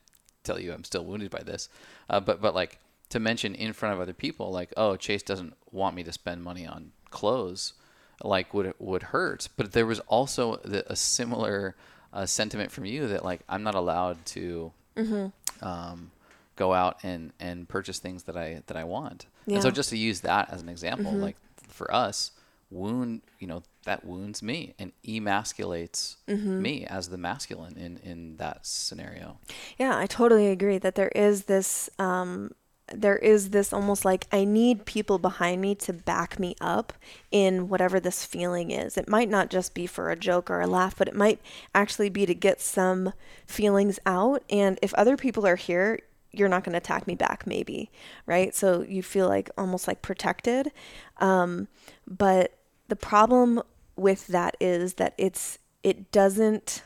tell 0.43 0.60
you 0.60 0.73
I'm 0.73 0.84
still 0.84 1.06
wounded 1.06 1.30
by 1.30 1.43
this, 1.43 1.69
uh, 2.10 2.19
but, 2.19 2.41
but 2.41 2.54
like 2.54 2.80
to 3.10 3.19
mention 3.19 3.56
in 3.56 3.74
front 3.74 3.93
of 3.93 4.02
other 4.02 4.13
people, 4.13 4.52
like, 4.52 4.74
oh, 4.78 4.95
Chase 4.95 5.24
doesn't 5.24 5.54
want 5.72 5.95
me 5.95 6.04
to 6.04 6.12
spend 6.12 6.43
money 6.43 6.65
on 6.65 6.91
clothes 7.10 7.74
like 8.22 8.54
would 8.54 8.74
would 8.80 9.02
hurt 9.02 9.48
but 9.56 9.72
there 9.72 9.86
was 9.86 10.02
also 10.02 10.58
the, 10.58 10.84
a 10.91 10.95
similar 10.95 11.74
a 12.13 12.28
sentiment 12.28 12.72
from 12.72 12.86
you 12.86 13.08
that 13.08 13.24
like 13.24 13.41
I'm 13.48 13.63
not 13.63 13.76
allowed 13.76 14.26
to 14.28 14.72
mm-hmm. 14.95 15.65
um, 15.65 16.12
go 16.56 16.74
out 16.74 16.98
and 17.04 17.32
and 17.39 17.67
purchase 17.67 18.00
things 18.00 18.24
that 18.24 18.38
I 18.38 18.63
that 18.67 18.78
I 18.78 18.84
want. 18.84 19.26
Yeah. 19.45 19.56
And 19.56 19.63
so 19.63 19.72
just 19.72 19.89
to 19.89 19.98
use 19.98 20.22
that 20.22 20.52
as 20.52 20.62
an 20.62 20.69
example, 20.69 21.12
mm-hmm. 21.12 21.22
like 21.22 21.38
for 21.67 21.93
us, 21.93 22.32
wound 22.72 23.22
you 23.39 23.48
know 23.48 23.63
that 23.86 24.06
wounds 24.06 24.43
me 24.43 24.74
and 24.78 24.91
emasculates 25.08 26.17
mm-hmm. 26.28 26.62
me 26.62 26.86
as 26.86 27.10
the 27.10 27.17
masculine 27.17 27.78
in 27.78 27.98
in 27.98 28.38
that 28.38 28.65
scenario. 28.65 29.38
Yeah, 29.78 29.98
I 29.98 30.08
totally 30.08 30.48
agree 30.48 30.78
that 30.80 30.95
there 30.95 31.12
is 31.15 31.45
this 31.45 31.89
um, 32.00 32.54
there 32.93 33.17
is 33.17 33.49
this 33.49 33.73
almost 33.73 34.06
like 34.06 34.28
I 34.32 34.43
need 34.43 34.86
people 34.86 35.19
behind 35.19 35.62
me 35.62 35.75
to 35.75 35.93
back 35.93 36.39
me 36.39 36.56
up 36.62 36.93
in 37.32 37.69
whatever 37.69 37.99
this 37.99 38.25
feeling 38.25 38.71
is. 38.71 38.97
It 38.97 39.10
might 39.10 39.30
not 39.30 39.49
just 39.49 39.73
be 39.73 39.86
for 39.86 40.10
a 40.10 40.15
joke 40.15 40.49
or 40.49 40.62
a 40.62 40.67
laugh, 40.67 40.95
but 40.97 41.08
it 41.08 41.15
might 41.15 41.39
actually 41.73 42.10
be 42.10 42.25
to 42.25 42.34
get 42.34 42.62
some 42.62 43.13
feelings 43.45 43.99
out. 44.06 44.43
And 44.49 44.80
if 44.82 44.93
other 44.93 45.17
people 45.17 45.45
are 45.45 45.56
here, 45.56 45.99
you're 46.32 46.49
not 46.49 46.63
going 46.63 46.73
to 46.73 46.78
attack 46.78 47.08
me 47.08 47.15
back, 47.15 47.47
maybe, 47.47 47.89
right? 48.25 48.54
So 48.54 48.82
you 48.82 49.02
feel 49.02 49.28
like 49.28 49.49
almost 49.58 49.88
like 49.88 50.02
protected. 50.02 50.71
Um, 51.17 51.67
but 52.08 52.54
the 52.88 52.95
problem 52.95 53.62
with 53.95 54.28
that 54.28 54.56
is 54.60 54.95
that 54.95 55.13
it's 55.17 55.58
it 55.84 56.12
doesn't 56.12 56.84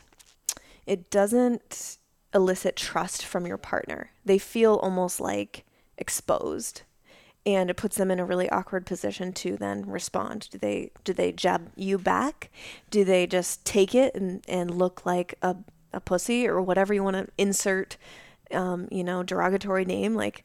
it 0.86 1.10
doesn't 1.10 1.98
elicit 2.34 2.76
trust 2.76 3.24
from 3.24 3.46
your 3.46 3.56
partner. 3.56 4.10
They 4.24 4.38
feel 4.38 4.74
almost 4.76 5.20
like 5.20 5.64
exposed 5.98 6.82
and 7.46 7.68
it 7.68 7.76
puts 7.76 7.96
them 7.96 8.10
in 8.10 8.18
a 8.18 8.24
really 8.24 8.48
awkward 8.50 8.86
position 8.86 9.32
to 9.32 9.56
then 9.56 9.86
respond. 9.86 10.48
Do 10.50 10.58
they 10.58 10.90
do 11.04 11.12
they 11.12 11.32
jab 11.32 11.70
you 11.76 11.98
back? 11.98 12.50
Do 12.90 13.04
they 13.04 13.26
just 13.26 13.64
take 13.64 13.94
it 13.94 14.14
and, 14.14 14.42
and 14.48 14.70
look 14.70 15.04
like 15.04 15.34
a, 15.42 15.56
a 15.92 16.00
pussy 16.00 16.48
or 16.48 16.60
whatever 16.60 16.94
you 16.94 17.04
want 17.04 17.16
to 17.16 17.28
insert, 17.36 17.96
um, 18.50 18.88
you 18.90 19.04
know, 19.04 19.22
derogatory 19.22 19.84
name 19.84 20.14
like? 20.14 20.44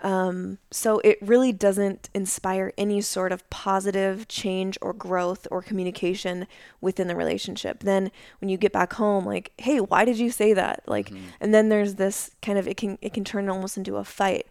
Um, 0.00 0.58
so 0.72 0.98
it 1.04 1.18
really 1.22 1.52
doesn't 1.52 2.10
inspire 2.12 2.72
any 2.76 3.00
sort 3.00 3.30
of 3.30 3.48
positive 3.50 4.26
change 4.26 4.76
or 4.82 4.92
growth 4.92 5.46
or 5.48 5.62
communication 5.62 6.48
within 6.80 7.06
the 7.06 7.14
relationship. 7.14 7.84
Then 7.84 8.10
when 8.40 8.48
you 8.48 8.56
get 8.56 8.72
back 8.72 8.94
home, 8.94 9.24
like, 9.24 9.52
hey, 9.58 9.78
why 9.78 10.04
did 10.04 10.18
you 10.18 10.32
say 10.32 10.54
that? 10.54 10.82
Like, 10.88 11.10
mm-hmm. 11.10 11.26
and 11.40 11.54
then 11.54 11.68
there's 11.68 11.94
this 11.94 12.32
kind 12.42 12.58
of 12.58 12.66
it 12.66 12.76
can 12.76 12.98
it 13.00 13.14
can 13.14 13.22
turn 13.22 13.48
almost 13.48 13.76
into 13.76 13.96
a 13.96 14.02
fight 14.02 14.48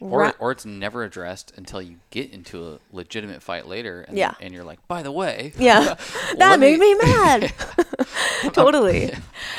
or 0.00 0.20
Ra- 0.20 0.32
or 0.38 0.52
it's 0.52 0.66
never 0.66 1.04
addressed 1.04 1.52
until 1.56 1.80
you 1.80 1.96
get 2.10 2.30
into 2.30 2.66
a 2.68 2.78
legitimate 2.92 3.42
fight 3.42 3.66
later, 3.66 4.02
and 4.02 4.16
Yeah. 4.18 4.34
and 4.40 4.52
you're 4.52 4.64
like, 4.64 4.86
by 4.88 5.02
the 5.02 5.10
way, 5.12 5.52
Yeah. 5.58 5.94
that 6.38 6.60
made 6.60 6.78
me- 6.78 6.94
me 6.94 7.00
mad. 7.02 7.52
totally. 8.52 9.12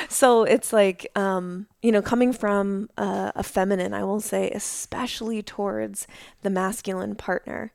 So 0.10 0.44
it's 0.44 0.72
like, 0.72 1.08
um, 1.16 1.68
you 1.82 1.92
know, 1.92 2.02
coming 2.02 2.34
from 2.34 2.90
uh, 2.98 3.32
a 3.36 3.44
feminine, 3.44 3.94
I 3.94 4.04
will 4.04 4.20
say, 4.22 4.50
especially 4.52 5.42
towards 5.42 6.08
the 6.44 6.50
masculine 6.50 7.16
partner, 7.16 7.72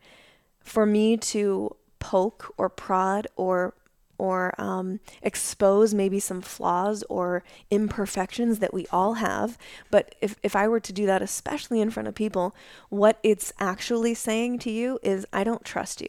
for 0.61 0.87
me 0.87 1.16
to 1.16 1.75
poke 1.98 2.53
or 2.57 2.68
prod 2.68 3.27
or 3.37 3.75
or 4.18 4.55
um, 4.61 5.01
expose 5.22 5.94
maybe 5.94 6.20
some 6.20 6.40
flaws 6.40 7.03
or 7.09 7.42
imperfections 7.70 8.59
that 8.61 8.75
we 8.75 8.87
all 8.92 9.14
have. 9.14 9.59
But 9.90 10.14
if, 10.20 10.37
if 10.42 10.55
I 10.55 10.68
were 10.68 10.81
to 10.81 10.92
do 10.92 11.07
that, 11.07 11.22
especially 11.22 11.81
in 11.81 11.90
front 11.90 12.09
of 12.09 12.14
people, 12.14 12.55
what 12.88 13.18
it's 13.22 13.53
actually 13.59 14.14
saying 14.14 14.59
to 14.61 14.70
you 14.70 14.98
is, 15.03 15.27
I 15.33 15.44
don't 15.44 15.64
trust 15.64 16.01
you. 16.01 16.09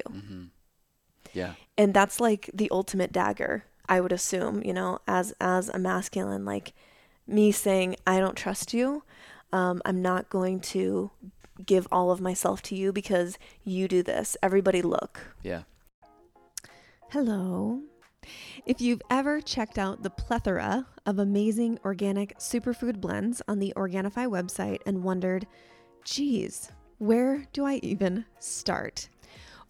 Yeah, 1.33 1.53
and 1.77 1.93
that's 1.93 2.19
like 2.19 2.49
the 2.53 2.69
ultimate 2.69 3.11
dagger 3.11 3.65
i 3.89 3.99
would 3.99 4.13
assume 4.13 4.63
you 4.63 4.71
know 4.71 4.99
as 5.07 5.33
as 5.41 5.67
a 5.69 5.79
masculine 5.79 6.45
like 6.45 6.71
me 7.27 7.51
saying 7.51 7.95
i 8.07 8.19
don't 8.19 8.37
trust 8.37 8.73
you 8.73 9.03
um, 9.51 9.81
i'm 9.83 10.01
not 10.01 10.29
going 10.29 10.59
to 10.59 11.09
give 11.65 11.87
all 11.91 12.11
of 12.11 12.21
myself 12.21 12.61
to 12.63 12.75
you 12.75 12.91
because 12.91 13.37
you 13.63 13.87
do 13.87 14.03
this. 14.03 14.35
Everybody 14.41 14.81
look. 14.81 15.35
Yeah, 15.41 15.63
Hello. 17.09 17.81
If 18.65 18.81
you've 18.81 19.01
ever 19.09 19.41
checked 19.41 19.77
out 19.77 20.03
the 20.03 20.09
plethora 20.09 20.85
of 21.05 21.19
amazing 21.19 21.79
organic 21.85 22.37
superfood 22.37 23.01
blends 23.01 23.41
on 23.47 23.59
the 23.59 23.73
Organifi 23.75 24.27
website 24.27 24.79
and 24.85 25.03
wondered, 25.03 25.47
geez, 26.03 26.71
where 26.97 27.45
do 27.53 27.65
I 27.65 27.75
even 27.83 28.25
start? 28.39 29.09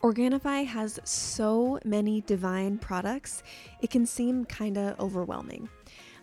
Organifi 0.02 0.66
has 0.66 1.00
so 1.06 1.80
many 1.86 2.22
divine 2.22 2.78
products, 2.78 3.42
it 3.82 3.89
can 3.89 4.06
seem 4.06 4.46
kind 4.46 4.78
of 4.78 5.00
overwhelming. 5.00 5.70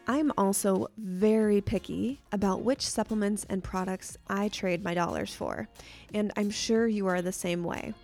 I'm 0.07 0.33
also 0.37 0.88
very 0.99 1.61
picky 1.61 2.21
about 2.33 2.62
which 2.62 2.87
supplements 2.87 3.47
and 3.49 3.62
products 3.62 4.19
I 4.29 4.49
trade 4.49 4.83
my 4.83 4.93
dollars 4.93 5.35
for, 5.35 5.69
and 6.12 6.33
I'm 6.37 6.51
sure 6.51 6.87
you 6.87 7.07
are 7.07 7.23
the 7.23 7.33
same 7.33 7.64
way. 7.64 7.95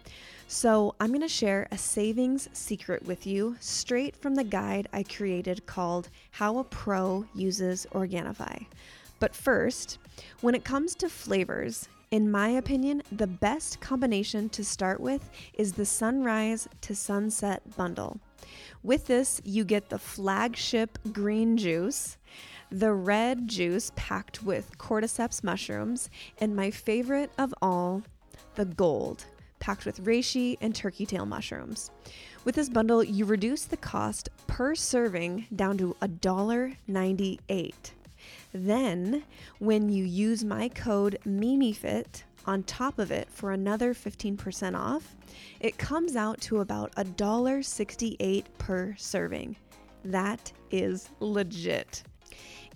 So, 0.49 0.95
I'm 1.01 1.09
going 1.09 1.23
to 1.23 1.29
share 1.29 1.67
a 1.73 1.79
savings 1.79 2.49
secret 2.53 3.05
with 3.05 3.27
you 3.27 3.57
straight 3.59 4.17
from 4.17 4.37
the 4.37 4.45
guide 4.45 4.87
I 4.93 5.03
created 5.03 5.67
called 5.67 6.09
How 6.31 6.59
a 6.59 6.65
Pro 6.65 7.27
Uses 7.35 7.85
Organifi. 7.91 8.67
But 9.19 9.35
first, 9.35 9.99
when 10.43 10.55
it 10.55 10.63
comes 10.63 10.95
to 10.97 11.09
flavors, 11.09 11.89
in 12.13 12.31
my 12.31 12.51
opinion, 12.51 13.03
the 13.11 13.27
best 13.27 13.81
combination 13.81 14.49
to 14.51 14.65
start 14.65 15.01
with 15.01 15.29
is 15.55 15.73
the 15.73 15.85
Sunrise 15.85 16.69
to 16.83 16.95
Sunset 16.95 17.77
bundle. 17.77 18.21
With 18.85 19.09
this, 19.09 19.43
you 19.45 19.65
get 19.65 19.89
the 19.89 19.99
flagship 19.99 20.97
green 21.13 21.57
juice, 21.57 22.19
the 22.71 22.93
red 22.93 23.49
juice 23.49 23.91
packed 23.97 24.45
with 24.45 24.79
cordyceps 24.79 25.43
mushrooms, 25.43 26.09
and 26.39 26.55
my 26.55 26.71
favorite 26.71 27.33
of 27.37 27.53
all, 27.61 28.05
the 28.55 28.65
gold, 28.65 29.27
packed 29.59 29.85
with 29.85 30.05
reishi 30.05 30.57
and 30.61 30.75
turkey 30.75 31.07
tail 31.07 31.27
mushrooms. 31.27 31.91
With 32.45 32.55
this 32.55 32.69
bundle, 32.69 33.03
you 33.03 33.25
reduce 33.25 33.65
the 33.65 33.77
cost 33.77 34.29
per 34.47 34.75
serving 34.75 35.47
down 35.55 35.79
to 35.79 35.97
$1.98. 36.01 37.73
Then, 38.53 39.25
when 39.59 39.89
you 39.89 40.05
use 40.05 40.45
my 40.45 40.69
code 40.69 41.19
MIMIFIT 41.27 42.23
on 42.47 42.63
top 42.63 42.99
of 42.99 43.11
it 43.11 43.29
for 43.31 43.53
another 43.53 43.93
15% 43.93 44.79
off, 44.79 45.17
it 45.61 45.79
comes 45.79 46.17
out 46.17 46.41
to 46.43 46.61
about 46.61 46.95
$1.68 46.97 48.45
per 48.59 48.95
serving. 48.97 49.57
That 50.05 50.53
is 50.71 51.11
legit. 51.21 52.05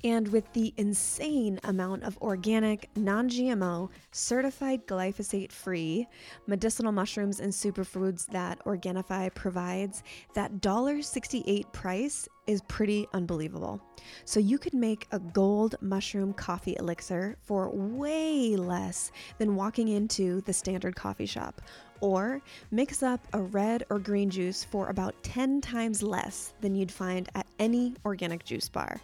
And 0.02 0.28
with 0.28 0.50
the 0.54 0.72
insane 0.78 1.60
amount 1.64 2.04
of 2.04 2.16
organic, 2.22 2.88
non 2.96 3.28
GMO, 3.28 3.90
certified 4.12 4.86
glyphosate 4.86 5.52
free 5.52 6.06
medicinal 6.46 6.90
mushrooms 6.90 7.40
and 7.40 7.52
superfoods 7.52 8.26
that 8.28 8.64
Organifi 8.64 9.34
provides, 9.34 10.02
that 10.34 10.52
$1.68 10.60 11.70
price 11.72 12.28
is 12.46 12.62
pretty 12.62 13.06
unbelievable. 13.12 13.80
So 14.24 14.40
you 14.40 14.56
could 14.56 14.72
make 14.72 15.06
a 15.12 15.18
gold 15.18 15.76
mushroom 15.82 16.32
coffee 16.32 16.76
elixir 16.78 17.36
for 17.42 17.70
way 17.70 18.56
less 18.56 19.12
than 19.38 19.54
walking 19.54 19.88
into 19.88 20.40
the 20.42 20.52
standard 20.52 20.96
coffee 20.96 21.26
shop. 21.26 21.60
Or 22.00 22.40
mix 22.70 23.02
up 23.02 23.20
a 23.34 23.42
red 23.42 23.84
or 23.90 23.98
green 23.98 24.30
juice 24.30 24.64
for 24.64 24.88
about 24.88 25.22
10 25.22 25.60
times 25.60 26.02
less 26.02 26.54
than 26.62 26.74
you'd 26.74 26.90
find 26.90 27.28
at 27.34 27.46
any 27.58 27.94
organic 28.06 28.44
juice 28.44 28.70
bar. 28.70 28.98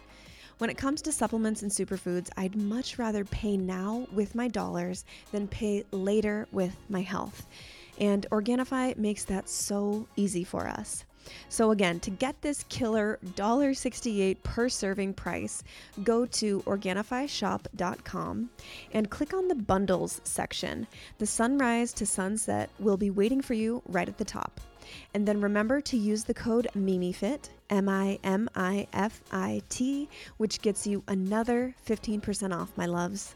When 0.57 0.69
it 0.71 0.77
comes 0.77 1.03
to 1.03 1.11
supplements 1.11 1.61
and 1.61 1.71
superfoods, 1.71 2.29
I'd 2.35 2.55
much 2.55 2.97
rather 2.97 3.23
pay 3.25 3.57
now 3.57 4.07
with 4.11 4.33
my 4.33 4.47
dollars 4.47 5.05
than 5.31 5.47
pay 5.47 5.83
later 5.91 6.47
with 6.51 6.75
my 6.89 7.01
health. 7.01 7.45
And 7.99 8.25
Organifi 8.31 8.97
makes 8.97 9.23
that 9.25 9.49
so 9.49 10.07
easy 10.15 10.43
for 10.43 10.67
us. 10.67 11.05
So 11.49 11.71
again, 11.71 11.99
to 12.01 12.09
get 12.09 12.41
this 12.41 12.63
killer 12.69 13.19
$1.68 13.35 14.41
per 14.43 14.69
serving 14.69 15.13
price, 15.13 15.63
go 16.03 16.25
to 16.25 16.61
organifishop.com 16.61 18.49
and 18.93 19.09
click 19.09 19.33
on 19.33 19.47
the 19.47 19.55
bundles 19.55 20.21
section. 20.23 20.87
The 21.17 21.25
sunrise 21.27 21.93
to 21.93 22.05
sunset 22.05 22.69
will 22.79 22.97
be 22.97 23.09
waiting 23.09 23.41
for 23.41 23.53
you 23.53 23.81
right 23.87 24.07
at 24.07 24.17
the 24.17 24.25
top. 24.25 24.59
And 25.13 25.27
then 25.27 25.41
remember 25.41 25.81
to 25.81 25.97
use 25.97 26.23
the 26.23 26.33
code 26.33 26.69
MIMIFIT, 26.75 27.49
M 27.69 27.89
I 27.89 28.19
M 28.23 28.49
I 28.55 28.87
F 28.93 29.21
I 29.31 29.61
T, 29.69 30.09
which 30.37 30.61
gets 30.61 30.87
you 30.87 31.03
another 31.07 31.75
15% 31.85 32.55
off, 32.55 32.71
my 32.77 32.85
loves. 32.85 33.35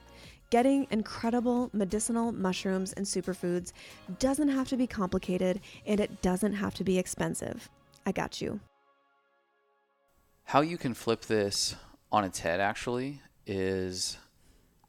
Getting 0.49 0.85
incredible 0.91 1.69
medicinal 1.71 2.31
mushrooms 2.31 2.93
and 2.93 3.05
superfoods 3.05 3.71
doesn't 4.19 4.49
have 4.49 4.67
to 4.69 4.77
be 4.77 4.85
complicated 4.85 5.61
and 5.85 5.99
it 5.99 6.21
doesn't 6.21 6.53
have 6.53 6.73
to 6.75 6.83
be 6.83 6.97
expensive. 6.97 7.69
I 8.05 8.11
got 8.11 8.41
you. 8.41 8.59
How 10.43 10.61
you 10.61 10.77
can 10.77 10.93
flip 10.93 11.21
this 11.21 11.75
on 12.11 12.25
its 12.25 12.39
head 12.39 12.59
actually 12.59 13.21
is 13.47 14.17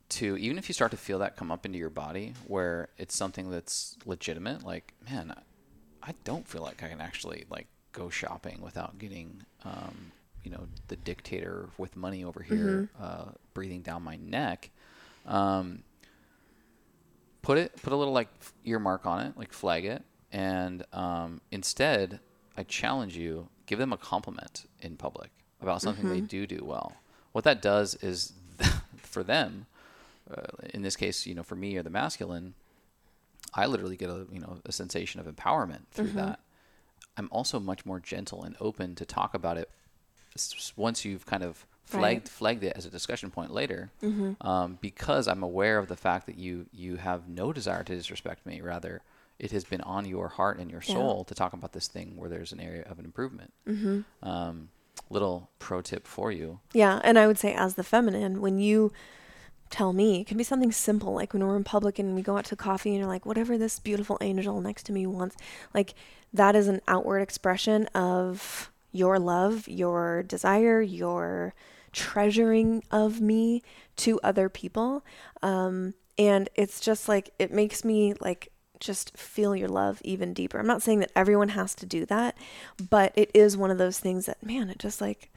to 0.09 0.37
even 0.37 0.59
if 0.59 0.68
you 0.68 0.72
start 0.72 0.90
to 0.90 0.96
feel 0.96 1.20
that 1.20 1.37
come 1.37 1.52
up 1.52 1.64
into 1.64 1.78
your 1.78 1.90
body 1.90 2.35
where 2.46 2.88
it's 2.98 3.16
something 3.16 3.48
that's 3.48 3.96
legitimate, 4.05 4.64
like 4.64 4.92
man, 5.09 5.33
I 6.02 6.14
don't 6.24 6.46
feel 6.46 6.62
like 6.62 6.83
I 6.83 6.88
can 6.88 7.00
actually 7.00 7.44
like 7.48 7.68
go 7.92 8.09
shopping 8.11 8.61
without 8.61 8.98
getting, 8.98 9.42
um, 9.64 10.12
you 10.42 10.50
know, 10.50 10.66
the 10.88 10.96
dictator 10.96 11.68
with 11.78 11.96
money 11.96 12.24
over 12.24 12.42
here 12.42 12.88
uh, 13.00 13.26
breathing 13.55 13.83
down 13.83 14.02
my 14.02 14.16
neck. 14.16 14.70
Um, 15.26 15.83
put 17.42 17.59
it, 17.59 17.81
put 17.83 17.92
a 17.92 17.96
little 17.96 18.14
like 18.14 18.28
earmark 18.64 19.07
on 19.07 19.26
it, 19.26 19.37
like 19.37 19.52
flag 19.52 19.85
it, 19.85 20.02
and 20.33 20.85
um, 20.92 21.40
instead, 21.50 22.20
I 22.57 22.62
challenge 22.64 23.16
you, 23.16 23.48
give 23.66 23.78
them 23.78 23.92
a 23.92 23.96
compliment 23.96 24.66
in 24.81 24.96
public 24.96 25.31
about 25.61 25.81
something 25.83 26.09
they 26.09 26.20
do 26.20 26.46
do 26.46 26.64
well. 26.64 26.94
What 27.33 27.44
that 27.44 27.62
does 27.62 27.94
is, 27.96 28.33
for 28.96 29.22
them, 29.22 29.66
uh, 30.31 30.42
in 30.74 30.83
this 30.83 30.96
case, 30.96 31.26
you 31.26 31.35
know, 31.35 31.42
for 31.42 31.55
me 31.57 31.76
or 31.76 31.83
the 31.83 31.90
masculine, 31.90 32.55
I 33.55 33.66
literally 33.66 33.96
get 33.96 34.09
a 34.11 34.26
you 34.33 34.40
know 34.40 34.59
a 34.64 34.72
sensation 34.72 35.20
of 35.20 35.26
empowerment 35.26 35.83
through 35.92 36.09
that. 36.12 36.40
I'm 37.16 37.29
also 37.31 37.61
much 37.61 37.85
more 37.85 38.01
gentle 38.01 38.42
and 38.42 38.57
open 38.61 38.94
to 38.96 39.05
talk 39.05 39.35
about 39.35 39.57
it 39.59 39.68
once 40.77 41.05
you've 41.05 41.27
kind 41.27 41.42
of 41.42 41.66
flagged 41.85 42.22
Right. 42.22 42.29
flagged 42.29 42.64
it 42.64 42.72
as 42.77 42.87
a 42.87 42.90
discussion 42.90 43.31
point 43.31 43.51
later, 43.53 43.90
um, 44.40 44.79
because 44.81 45.29
I'm 45.29 45.42
aware 45.42 45.79
of 45.79 45.88
the 45.88 45.96
fact 45.96 46.27
that 46.27 46.38
you 46.38 46.66
you 46.72 46.96
have 46.96 47.29
no 47.29 47.53
desire 47.53 47.83
to 47.85 47.94
disrespect 47.94 48.46
me. 48.46 48.61
Rather, 48.61 49.03
it 49.38 49.51
has 49.51 49.64
been 49.64 49.83
on 49.83 50.07
your 50.07 50.29
heart 50.29 50.59
and 50.59 50.70
your 50.70 50.81
Yeah. 50.87 50.94
soul 50.94 51.25
to 51.25 51.35
talk 51.35 51.53
about 51.53 51.72
this 51.72 51.88
thing 51.88 52.16
where 52.16 52.31
there's 52.31 52.53
an 52.53 52.61
area 52.61 52.85
of 52.85 52.98
an 52.98 53.05
improvement. 53.05 53.53
Um, 54.22 54.70
little 55.11 55.51
pro 55.59 55.83
tip 55.83 56.07
for 56.07 56.33
you. 56.33 56.61
Yeah, 56.72 57.01
and 57.05 57.18
I 57.18 57.27
would 57.27 57.38
say 57.38 57.53
as 57.53 57.75
the 57.75 57.83
feminine, 57.85 58.40
when 58.40 58.59
you 58.59 58.92
tell 59.68 59.92
me, 59.92 60.20
it 60.20 60.27
can 60.27 60.38
be 60.38 60.44
something 60.44 60.70
simple, 60.72 61.12
like 61.14 61.33
when 61.33 61.44
we're 61.46 61.57
in 61.57 61.64
public 61.64 61.98
and 61.98 62.14
we 62.14 62.22
go 62.22 62.37
out 62.38 62.44
to 62.46 62.57
coffee 62.57 62.90
and 62.90 62.98
you're 62.98 63.09
like, 63.09 63.27
whatever 63.27 63.59
this 63.59 63.79
beautiful 63.79 64.16
angel 64.20 64.61
next 64.61 64.85
to 64.85 64.92
me 64.92 65.07
wants, 65.07 65.37
like 65.75 65.94
that 66.32 66.56
is 66.56 66.68
an 66.68 66.80
outward 66.88 67.20
expression 67.20 67.86
of 67.88 68.70
your 68.90 69.18
love, 69.18 69.68
your 69.68 70.22
desire, 70.22 70.80
your 70.80 71.54
treasuring 71.92 72.82
of 72.90 73.20
me 73.20 73.62
to 73.96 74.20
other 74.22 74.48
people. 74.48 75.04
Um, 75.42 75.94
and 76.18 76.48
it's 76.54 76.80
just 76.80 77.08
like, 77.08 77.30
it 77.38 77.52
makes 77.52 77.84
me 77.84 78.14
like 78.20 78.48
just 78.80 79.16
feel 79.16 79.54
your 79.54 79.68
love 79.68 80.00
even 80.04 80.34
deeper. 80.34 80.58
I'm 80.58 80.66
not 80.66 80.82
saying 80.82 81.00
that 81.00 81.12
everyone 81.14 81.50
has 81.50 81.74
to 81.76 81.86
do 81.86 82.04
that, 82.06 82.36
but 82.90 83.12
it 83.14 83.30
is 83.32 83.56
one 83.56 83.70
of 83.70 83.78
those 83.78 83.98
things 83.98 84.26
that, 84.26 84.42
man, 84.42 84.68
it 84.70 84.78
just 84.78 85.00
like, 85.00 85.30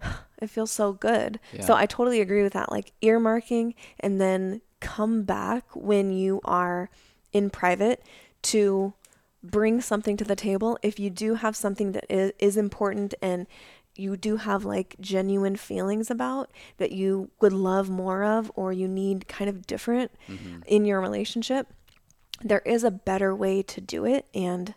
it 0.42 0.50
feels 0.50 0.70
so 0.70 0.92
good. 0.92 1.38
So 1.64 1.74
I 1.74 1.86
totally 1.86 2.20
agree 2.20 2.42
with 2.42 2.54
that. 2.54 2.70
Like 2.72 2.92
earmarking 3.02 3.74
and 4.00 4.20
then 4.20 4.62
come 4.80 5.22
back 5.22 5.64
when 5.74 6.12
you 6.12 6.40
are 6.44 6.90
in 7.32 7.50
private 7.50 8.02
to 8.40 8.94
bring 9.42 9.80
something 9.80 10.16
to 10.16 10.24
the 10.24 10.36
table 10.36 10.78
if 10.82 10.98
you 10.98 11.10
do 11.10 11.34
have 11.34 11.54
something 11.54 11.92
that 11.92 12.04
is, 12.08 12.32
is 12.38 12.56
important 12.56 13.14
and 13.22 13.46
you 13.94 14.16
do 14.16 14.36
have 14.36 14.64
like 14.64 14.96
genuine 15.00 15.56
feelings 15.56 16.10
about 16.10 16.50
that 16.78 16.92
you 16.92 17.30
would 17.40 17.52
love 17.52 17.90
more 17.90 18.24
of 18.24 18.50
or 18.54 18.72
you 18.72 18.86
need 18.88 19.28
kind 19.28 19.48
of 19.48 19.66
different 19.66 20.10
mm-hmm. 20.28 20.60
in 20.66 20.84
your 20.84 21.00
relationship 21.00 21.68
there 22.40 22.62
is 22.64 22.84
a 22.84 22.90
better 22.90 23.34
way 23.34 23.62
to 23.62 23.80
do 23.80 24.04
it 24.04 24.26
and 24.34 24.74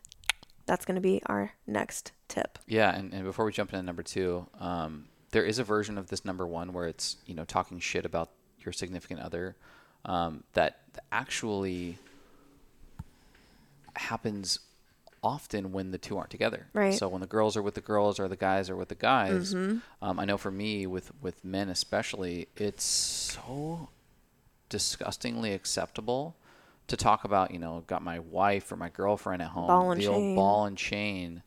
that's 0.65 0.85
going 0.85 0.95
to 0.95 1.01
be 1.01 1.21
our 1.25 1.53
next 1.67 2.11
tip 2.27 2.59
yeah 2.67 2.95
and, 2.95 3.13
and 3.13 3.23
before 3.23 3.45
we 3.45 3.51
jump 3.51 3.73
into 3.73 3.85
number 3.85 4.03
two 4.03 4.45
um, 4.59 5.05
there 5.31 5.45
is 5.45 5.59
a 5.59 5.63
version 5.63 5.97
of 5.97 6.07
this 6.07 6.25
number 6.25 6.45
one 6.45 6.73
where 6.73 6.87
it's 6.87 7.17
you 7.25 7.33
know 7.33 7.45
talking 7.45 7.79
shit 7.79 8.05
about 8.05 8.31
your 8.59 8.73
significant 8.73 9.19
other 9.19 9.55
um, 10.05 10.43
that 10.53 10.81
actually 11.11 11.97
happens 13.95 14.59
often 15.23 15.71
when 15.71 15.91
the 15.91 15.97
two 15.97 16.17
aren't 16.17 16.29
together. 16.29 16.67
Right. 16.73 16.93
So 16.93 17.07
when 17.07 17.21
the 17.21 17.27
girls 17.27 17.55
are 17.55 17.61
with 17.61 17.75
the 17.75 17.81
girls 17.81 18.19
or 18.19 18.27
the 18.27 18.35
guys 18.35 18.69
are 18.69 18.75
with 18.75 18.89
the 18.89 18.95
guys, 18.95 19.53
mm-hmm. 19.53 19.77
um, 20.05 20.19
I 20.19 20.25
know 20.25 20.37
for 20.37 20.51
me 20.51 20.87
with 20.87 21.11
with 21.21 21.43
men 21.45 21.69
especially, 21.69 22.47
it's 22.55 22.83
so 22.83 23.89
disgustingly 24.69 25.53
acceptable 25.53 26.35
to 26.87 26.97
talk 26.97 27.23
about. 27.23 27.51
You 27.51 27.59
know, 27.59 27.83
got 27.87 28.01
my 28.01 28.19
wife 28.19 28.71
or 28.71 28.75
my 28.75 28.89
girlfriend 28.89 29.41
at 29.41 29.49
home, 29.49 29.67
ball 29.67 29.95
the 29.95 30.01
chain. 30.01 30.09
old 30.09 30.35
ball 30.35 30.65
and 30.65 30.77
chain. 30.77 31.43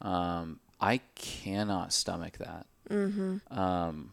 Um, 0.00 0.60
I 0.80 0.98
cannot 1.14 1.92
stomach 1.92 2.38
that. 2.38 2.66
Mm-hmm. 2.90 3.58
Um, 3.58 4.12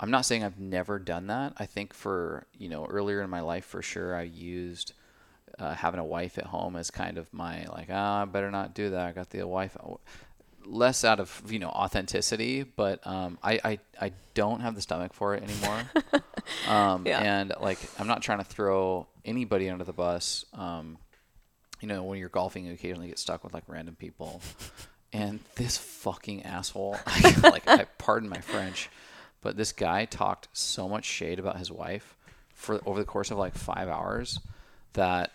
I'm 0.00 0.10
not 0.10 0.26
saying 0.26 0.42
I've 0.42 0.58
never 0.58 0.98
done 0.98 1.28
that. 1.28 1.54
I 1.56 1.66
think 1.66 1.94
for 1.94 2.46
you 2.58 2.68
know 2.68 2.86
earlier 2.86 3.22
in 3.22 3.30
my 3.30 3.40
life 3.40 3.64
for 3.64 3.82
sure 3.82 4.16
I 4.16 4.22
used 4.22 4.92
uh, 5.58 5.74
having 5.74 6.00
a 6.00 6.04
wife 6.04 6.38
at 6.38 6.46
home 6.46 6.76
is 6.76 6.90
kind 6.90 7.18
of 7.18 7.32
my 7.32 7.64
like 7.66 7.88
ah 7.90 8.22
I 8.22 8.24
better 8.24 8.50
not 8.50 8.74
do 8.74 8.90
that. 8.90 9.06
I 9.06 9.12
got 9.12 9.30
the 9.30 9.46
wife 9.46 9.76
less 10.66 11.04
out 11.04 11.20
of 11.20 11.42
you 11.48 11.58
know 11.58 11.68
authenticity, 11.68 12.62
but 12.62 13.06
um, 13.06 13.38
I, 13.42 13.60
I 13.64 13.78
I 14.00 14.12
don't 14.34 14.60
have 14.60 14.74
the 14.74 14.80
stomach 14.80 15.12
for 15.12 15.34
it 15.34 15.42
anymore. 15.42 15.82
um, 16.68 17.06
yeah. 17.06 17.20
And 17.20 17.52
like 17.60 17.78
I'm 17.98 18.06
not 18.06 18.22
trying 18.22 18.38
to 18.38 18.44
throw 18.44 19.06
anybody 19.24 19.68
under 19.68 19.84
the 19.84 19.92
bus. 19.92 20.44
Um, 20.54 20.98
you 21.80 21.88
know 21.88 22.04
when 22.04 22.18
you're 22.18 22.28
golfing, 22.28 22.66
you 22.66 22.72
occasionally 22.72 23.08
get 23.08 23.18
stuck 23.18 23.44
with 23.44 23.54
like 23.54 23.64
random 23.66 23.96
people. 23.96 24.40
And 25.12 25.38
this 25.54 25.78
fucking 25.78 26.42
asshole, 26.42 26.96
like, 27.44 27.68
I, 27.68 27.84
pardon 27.98 28.28
my 28.28 28.40
French, 28.40 28.90
but 29.42 29.56
this 29.56 29.70
guy 29.70 30.06
talked 30.06 30.48
so 30.52 30.88
much 30.88 31.04
shade 31.04 31.38
about 31.38 31.56
his 31.56 31.70
wife 31.70 32.16
for 32.52 32.80
over 32.84 32.98
the 32.98 33.04
course 33.04 33.30
of 33.30 33.38
like 33.38 33.54
five 33.54 33.88
hours 33.88 34.40
that 34.94 35.30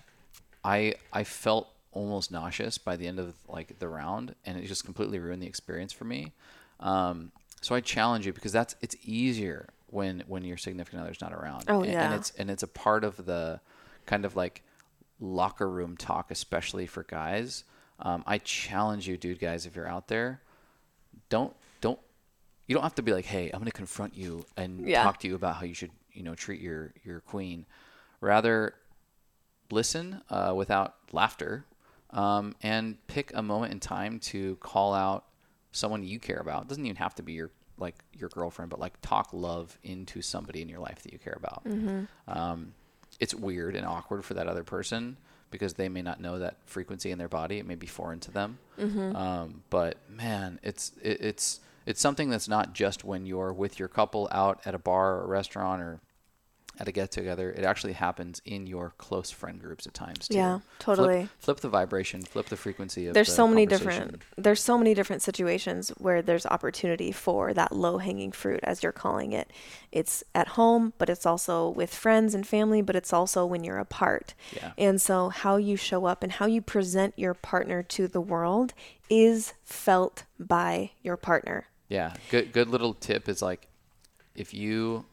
I 0.63 0.95
I 1.11 1.23
felt 1.23 1.69
almost 1.91 2.31
nauseous 2.31 2.77
by 2.77 2.95
the 2.95 3.07
end 3.07 3.19
of 3.19 3.33
like 3.47 3.79
the 3.79 3.87
round, 3.87 4.35
and 4.45 4.57
it 4.57 4.65
just 4.65 4.85
completely 4.85 5.19
ruined 5.19 5.41
the 5.41 5.47
experience 5.47 5.93
for 5.93 6.05
me. 6.05 6.33
Um, 6.79 7.31
so 7.61 7.75
I 7.75 7.81
challenge 7.81 8.25
you 8.25 8.33
because 8.33 8.51
that's 8.51 8.75
it's 8.81 8.95
easier 9.03 9.69
when 9.87 10.23
when 10.27 10.43
your 10.43 10.57
significant 10.57 11.01
other's 11.01 11.21
not 11.21 11.33
around. 11.33 11.65
Oh 11.67 11.81
and, 11.81 11.91
yeah, 11.91 12.05
and 12.05 12.13
it's 12.13 12.31
and 12.37 12.49
it's 12.49 12.63
a 12.63 12.67
part 12.67 13.03
of 13.03 13.25
the 13.25 13.59
kind 14.05 14.25
of 14.25 14.35
like 14.35 14.63
locker 15.19 15.69
room 15.69 15.97
talk, 15.97 16.31
especially 16.31 16.85
for 16.85 17.03
guys. 17.03 17.63
Um, 18.01 18.23
I 18.25 18.37
challenge 18.37 19.07
you, 19.07 19.17
dude, 19.17 19.39
guys, 19.39 19.65
if 19.65 19.75
you're 19.75 19.87
out 19.87 20.07
there, 20.07 20.41
don't 21.29 21.53
don't 21.81 21.99
you 22.67 22.75
don't 22.75 22.83
have 22.83 22.95
to 22.95 23.01
be 23.01 23.13
like, 23.13 23.25
hey, 23.25 23.49
I'm 23.51 23.59
going 23.59 23.65
to 23.65 23.71
confront 23.71 24.15
you 24.15 24.45
and 24.55 24.87
yeah. 24.87 25.03
talk 25.03 25.19
to 25.21 25.27
you 25.27 25.35
about 25.35 25.55
how 25.55 25.65
you 25.65 25.73
should 25.73 25.91
you 26.13 26.23
know 26.23 26.35
treat 26.35 26.61
your 26.61 26.93
your 27.03 27.19
queen. 27.21 27.65
Rather, 28.21 28.73
listen 29.71 30.21
uh, 30.29 30.53
without 30.55 30.95
laughter 31.11 31.65
um, 32.11 32.55
and 32.61 32.95
pick 33.07 33.31
a 33.33 33.41
moment 33.41 33.73
in 33.73 33.79
time 33.79 34.19
to 34.19 34.55
call 34.57 34.93
out 34.93 35.25
someone 35.71 36.03
you 36.03 36.19
care 36.19 36.39
about. 36.39 36.63
It 36.63 36.67
doesn't 36.69 36.85
even 36.85 36.97
have 36.97 37.15
to 37.15 37.23
be 37.23 37.33
your 37.33 37.51
like 37.77 37.95
your 38.13 38.29
girlfriend, 38.29 38.69
but 38.69 38.79
like 38.79 38.99
talk 39.01 39.29
love 39.31 39.77
into 39.83 40.21
somebody 40.21 40.61
in 40.61 40.69
your 40.69 40.79
life 40.79 41.01
that 41.03 41.13
you 41.13 41.19
care 41.19 41.37
about. 41.37 41.63
Mm-hmm. 41.63 42.03
Um, 42.27 42.73
it's 43.19 43.33
weird 43.33 43.75
and 43.75 43.85
awkward 43.85 44.25
for 44.25 44.33
that 44.33 44.47
other 44.47 44.63
person 44.63 45.17
because 45.51 45.73
they 45.73 45.89
may 45.89 46.01
not 46.01 46.19
know 46.19 46.39
that 46.39 46.57
frequency 46.65 47.11
in 47.11 47.17
their 47.17 47.27
body. 47.27 47.57
It 47.57 47.65
may 47.65 47.75
be 47.75 47.87
foreign 47.87 48.19
to 48.21 48.31
them. 48.31 48.59
Mm-hmm. 48.79 49.15
Um, 49.15 49.63
but 49.69 49.97
man, 50.09 50.59
it's 50.61 50.91
it, 51.01 51.21
it's 51.21 51.59
it's 51.85 52.01
something 52.01 52.29
that's 52.29 52.47
not 52.47 52.73
just 52.73 53.03
when 53.03 53.25
you're 53.25 53.53
with 53.53 53.79
your 53.79 53.87
couple 53.87 54.27
out 54.31 54.61
at 54.65 54.75
a 54.75 54.79
bar 54.79 55.15
or 55.15 55.23
a 55.23 55.27
restaurant 55.27 55.81
or 55.81 56.01
at 56.79 56.87
a 56.87 56.91
get 56.91 57.11
together, 57.11 57.51
it 57.51 57.65
actually 57.65 57.93
happens 57.93 58.41
in 58.45 58.65
your 58.65 58.93
close 58.97 59.29
friend 59.29 59.59
groups 59.59 59.85
at 59.85 59.93
times 59.93 60.29
too. 60.29 60.37
Yeah, 60.37 60.59
totally. 60.79 61.17
Flip, 61.17 61.29
flip 61.39 61.59
the 61.59 61.69
vibration, 61.69 62.21
flip 62.21 62.45
the 62.45 62.55
frequency 62.55 63.07
of 63.07 63.13
There's 63.13 63.27
the 63.27 63.33
so 63.33 63.47
many 63.47 63.65
different 63.65 64.21
there's 64.37 64.61
so 64.61 64.77
many 64.77 64.93
different 64.93 65.21
situations 65.21 65.89
where 65.97 66.21
there's 66.21 66.45
opportunity 66.45 67.11
for 67.11 67.53
that 67.53 67.73
low-hanging 67.73 68.31
fruit 68.31 68.61
as 68.63 68.81
you're 68.81 68.91
calling 68.91 69.33
it. 69.33 69.51
It's 69.91 70.23
at 70.33 70.49
home, 70.49 70.93
but 70.97 71.09
it's 71.09 71.25
also 71.25 71.69
with 71.69 71.93
friends 71.93 72.33
and 72.33 72.47
family, 72.47 72.81
but 72.81 72.95
it's 72.95 73.11
also 73.11 73.45
when 73.45 73.63
you're 73.63 73.77
apart. 73.77 74.33
Yeah. 74.55 74.71
And 74.77 75.01
so 75.01 75.29
how 75.29 75.57
you 75.57 75.75
show 75.75 76.05
up 76.05 76.23
and 76.23 76.31
how 76.31 76.45
you 76.45 76.61
present 76.61 77.13
your 77.17 77.33
partner 77.33 77.83
to 77.83 78.07
the 78.07 78.21
world 78.21 78.73
is 79.09 79.53
felt 79.63 80.23
by 80.39 80.91
your 81.01 81.17
partner. 81.17 81.65
Yeah. 81.89 82.13
Good 82.29 82.53
good 82.53 82.69
little 82.69 82.93
tip 82.93 83.27
is 83.27 83.41
like 83.41 83.67
if 84.35 84.53
you 84.53 85.05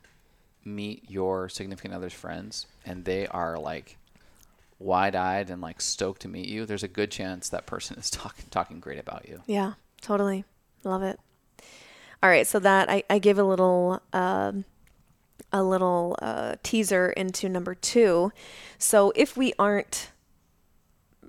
meet 0.67 1.09
your 1.09 1.49
significant 1.49 1.95
other's 1.95 2.13
friends 2.13 2.67
and 2.85 3.05
they 3.05 3.27
are 3.29 3.59
like 3.59 3.97
wide-eyed 4.79 5.49
and 5.49 5.63
like 5.63 5.81
stoked 5.81 6.23
to 6.23 6.29
meet 6.29 6.49
you, 6.49 6.67
there's 6.67 6.83
a 6.83 6.89
good 6.89 7.11
chance 7.11 7.49
that 7.49 7.67
person 7.67 7.97
is 7.97 8.11
talking 8.11 8.45
talking 8.51 8.81
great 8.81 8.99
about 8.99 9.29
you. 9.29 9.43
Yeah, 9.47 9.75
totally. 10.01 10.45
Love 10.85 11.03
it. 11.03 11.19
All 12.23 12.31
right, 12.31 12.47
so 12.47 12.59
that 12.59 12.91
I, 12.91 13.05
I 13.09 13.19
give 13.19 13.39
a 13.39 13.45
little 13.45 14.01
uh, 14.13 14.53
a 15.53 15.63
little 15.63 16.17
uh, 16.21 16.57
teaser 16.63 17.11
into 17.11 17.49
number 17.49 17.75
two. 17.75 18.33
So 18.79 19.13
if 19.15 19.37
we 19.37 19.53
aren't, 19.59 20.11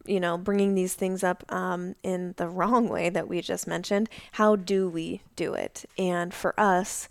you 0.06 0.20
know, 0.20 0.38
bringing 0.38 0.76
these 0.76 0.94
things 0.94 1.24
up 1.24 1.44
um, 1.52 1.96
in 2.04 2.34
the 2.38 2.48
wrong 2.50 2.90
way 2.90 3.10
that 3.10 3.28
we 3.28 3.42
just 3.42 3.68
mentioned, 3.68 4.10
how 4.34 4.56
do 4.56 4.90
we 4.90 5.22
do 5.36 5.54
it? 5.54 5.86
And 5.98 6.34
for 6.34 6.60
us, 6.60 7.10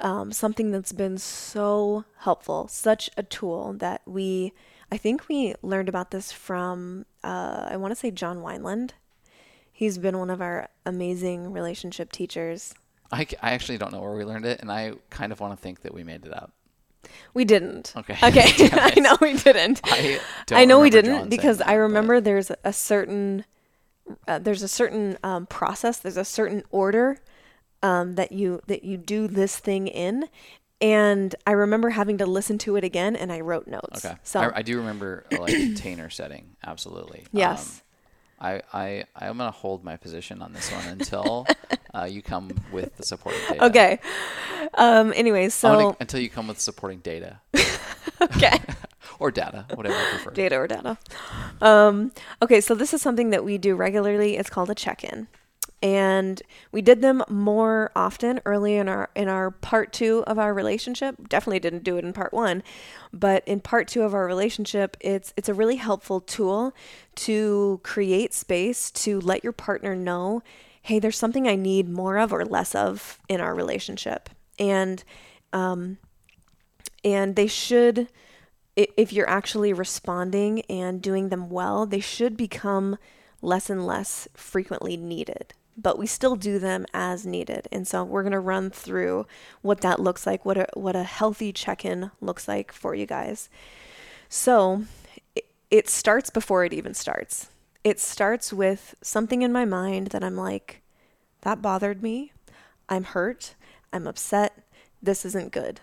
um, 0.00 0.32
something 0.32 0.70
that's 0.70 0.92
been 0.92 1.18
so 1.18 2.04
helpful, 2.18 2.68
such 2.68 3.10
a 3.16 3.22
tool 3.22 3.74
that 3.74 4.02
we, 4.06 4.52
I 4.92 4.96
think 4.96 5.28
we 5.28 5.54
learned 5.62 5.88
about 5.88 6.10
this 6.10 6.32
from, 6.32 7.06
uh, 7.24 7.68
I 7.70 7.76
want 7.76 7.92
to 7.92 7.96
say 7.96 8.10
John 8.10 8.38
Wineland. 8.38 8.90
He's 9.72 9.98
been 9.98 10.18
one 10.18 10.30
of 10.30 10.40
our 10.40 10.68
amazing 10.84 11.52
relationship 11.52 12.12
teachers. 12.12 12.74
I, 13.10 13.26
I 13.42 13.52
actually 13.52 13.78
don't 13.78 13.92
know 13.92 14.00
where 14.00 14.14
we 14.14 14.24
learned 14.24 14.44
it, 14.44 14.60
and 14.60 14.70
I 14.70 14.92
kind 15.10 15.32
of 15.32 15.40
want 15.40 15.56
to 15.56 15.62
think 15.62 15.82
that 15.82 15.94
we 15.94 16.04
made 16.04 16.26
it 16.26 16.32
up. 16.32 16.52
We 17.34 17.44
didn't. 17.44 17.94
Okay. 17.96 18.16
Okay. 18.22 18.68
I 18.72 19.00
know 19.00 19.16
we 19.20 19.34
didn't. 19.34 19.80
I, 19.84 20.20
I 20.50 20.64
know 20.64 20.80
we 20.80 20.90
didn't 20.90 21.16
John 21.16 21.28
because 21.28 21.60
I 21.60 21.74
remember 21.74 22.20
there's 22.20 22.50
a 22.64 22.72
certain 22.72 23.44
uh, 24.26 24.38
there's 24.38 24.62
a 24.62 24.68
certain 24.68 25.18
um, 25.22 25.46
process. 25.46 25.98
There's 25.98 26.16
a 26.16 26.24
certain 26.24 26.62
order 26.70 27.20
um, 27.82 28.14
that 28.16 28.32
you 28.32 28.60
that 28.66 28.84
you 28.84 28.96
do 28.96 29.28
this 29.28 29.58
thing 29.58 29.86
in 29.86 30.28
and 30.80 31.34
I 31.46 31.52
remember 31.52 31.90
having 31.90 32.18
to 32.18 32.26
listen 32.26 32.58
to 32.58 32.76
it 32.76 32.84
again, 32.84 33.16
and 33.16 33.32
I 33.32 33.40
wrote 33.40 33.66
notes. 33.66 34.04
Okay. 34.04 34.16
So 34.22 34.40
I, 34.40 34.58
I 34.58 34.62
do 34.62 34.78
remember 34.78 35.24
like 35.30 35.52
container 35.52 36.10
setting. 36.10 36.56
Absolutely. 36.64 37.26
Yes. 37.32 37.82
Um, 37.82 37.82
I 38.40 38.62
I 38.72 39.04
I'm 39.16 39.38
gonna 39.38 39.50
hold 39.50 39.84
my 39.84 39.96
position 39.96 40.40
on 40.42 40.52
this 40.52 40.70
one 40.70 40.86
until 40.88 41.46
uh, 41.94 42.04
you 42.04 42.22
come 42.22 42.50
with 42.72 42.96
the 42.96 43.02
supporting 43.02 43.40
data. 43.48 43.64
Okay. 43.66 43.98
Um. 44.74 45.12
Anyways, 45.16 45.54
so 45.54 45.72
gonna, 45.72 45.96
until 46.00 46.20
you 46.20 46.30
come 46.30 46.46
with 46.46 46.60
supporting 46.60 47.00
data. 47.00 47.40
okay. 48.20 48.58
or 49.18 49.32
data, 49.32 49.66
whatever 49.74 49.98
you 49.98 50.10
prefer. 50.10 50.30
Data 50.30 50.56
or 50.56 50.68
data. 50.68 50.96
Um. 51.60 52.12
Okay. 52.40 52.60
So 52.60 52.76
this 52.76 52.94
is 52.94 53.02
something 53.02 53.30
that 53.30 53.44
we 53.44 53.58
do 53.58 53.74
regularly. 53.74 54.36
It's 54.36 54.50
called 54.50 54.70
a 54.70 54.76
check-in 54.76 55.26
and 55.82 56.42
we 56.72 56.82
did 56.82 57.02
them 57.02 57.22
more 57.28 57.92
often 57.94 58.40
early 58.44 58.76
in 58.76 58.88
our 58.88 59.10
in 59.14 59.28
our 59.28 59.50
part 59.50 59.92
2 59.92 60.24
of 60.26 60.38
our 60.38 60.52
relationship. 60.52 61.28
Definitely 61.28 61.60
didn't 61.60 61.84
do 61.84 61.96
it 61.96 62.04
in 62.04 62.12
part 62.12 62.32
1 62.32 62.62
but 63.12 63.46
in 63.46 63.60
part 63.60 63.88
2 63.88 64.02
of 64.02 64.14
our 64.14 64.26
relationship 64.26 64.96
it's 65.00 65.32
it's 65.36 65.48
a 65.48 65.54
really 65.54 65.76
helpful 65.76 66.20
tool 66.20 66.74
to 67.14 67.80
create 67.82 68.34
space 68.34 68.90
to 68.90 69.20
let 69.20 69.44
your 69.44 69.52
partner 69.52 69.94
know 69.94 70.42
hey 70.82 70.98
there's 70.98 71.18
something 71.18 71.46
I 71.46 71.54
need 71.54 71.88
more 71.88 72.18
of 72.18 72.32
or 72.32 72.44
less 72.44 72.74
of 72.74 73.18
in 73.28 73.40
our 73.40 73.54
relationship. 73.54 74.28
And 74.58 75.04
um 75.52 75.98
and 77.04 77.36
they 77.36 77.46
should 77.46 78.08
if 78.74 79.12
you're 79.12 79.28
actually 79.28 79.72
responding 79.72 80.62
and 80.62 81.00
doing 81.00 81.28
them 81.28 81.48
well 81.50 81.86
they 81.86 82.00
should 82.00 82.36
become 82.36 82.96
less 83.40 83.70
and 83.70 83.86
less 83.86 84.26
frequently 84.34 84.96
needed 84.96 85.54
but 85.80 85.96
we 85.96 86.06
still 86.06 86.34
do 86.34 86.58
them 86.58 86.84
as 86.92 87.24
needed. 87.24 87.68
And 87.70 87.86
so 87.86 88.02
we're 88.02 88.24
going 88.24 88.32
to 88.32 88.40
run 88.40 88.68
through 88.68 89.26
what 89.62 89.80
that 89.82 90.00
looks 90.00 90.26
like, 90.26 90.44
what 90.44 90.58
a, 90.58 90.66
what 90.74 90.96
a 90.96 91.04
healthy 91.04 91.52
check 91.52 91.84
in 91.84 92.10
looks 92.20 92.48
like 92.48 92.72
for 92.72 92.94
you 92.94 93.06
guys. 93.06 93.48
So 94.28 94.82
it, 95.36 95.46
it 95.70 95.88
starts 95.88 96.30
before 96.30 96.64
it 96.64 96.72
even 96.72 96.94
starts. 96.94 97.48
It 97.84 98.00
starts 98.00 98.52
with 98.52 98.96
something 99.00 99.42
in 99.42 99.52
my 99.52 99.64
mind 99.64 100.08
that 100.08 100.24
I'm 100.24 100.36
like, 100.36 100.82
that 101.42 101.62
bothered 101.62 102.02
me. 102.02 102.32
I'm 102.88 103.04
hurt. 103.04 103.54
I'm 103.92 104.08
upset. 104.08 104.60
This 105.00 105.24
isn't 105.24 105.52
good. 105.52 105.80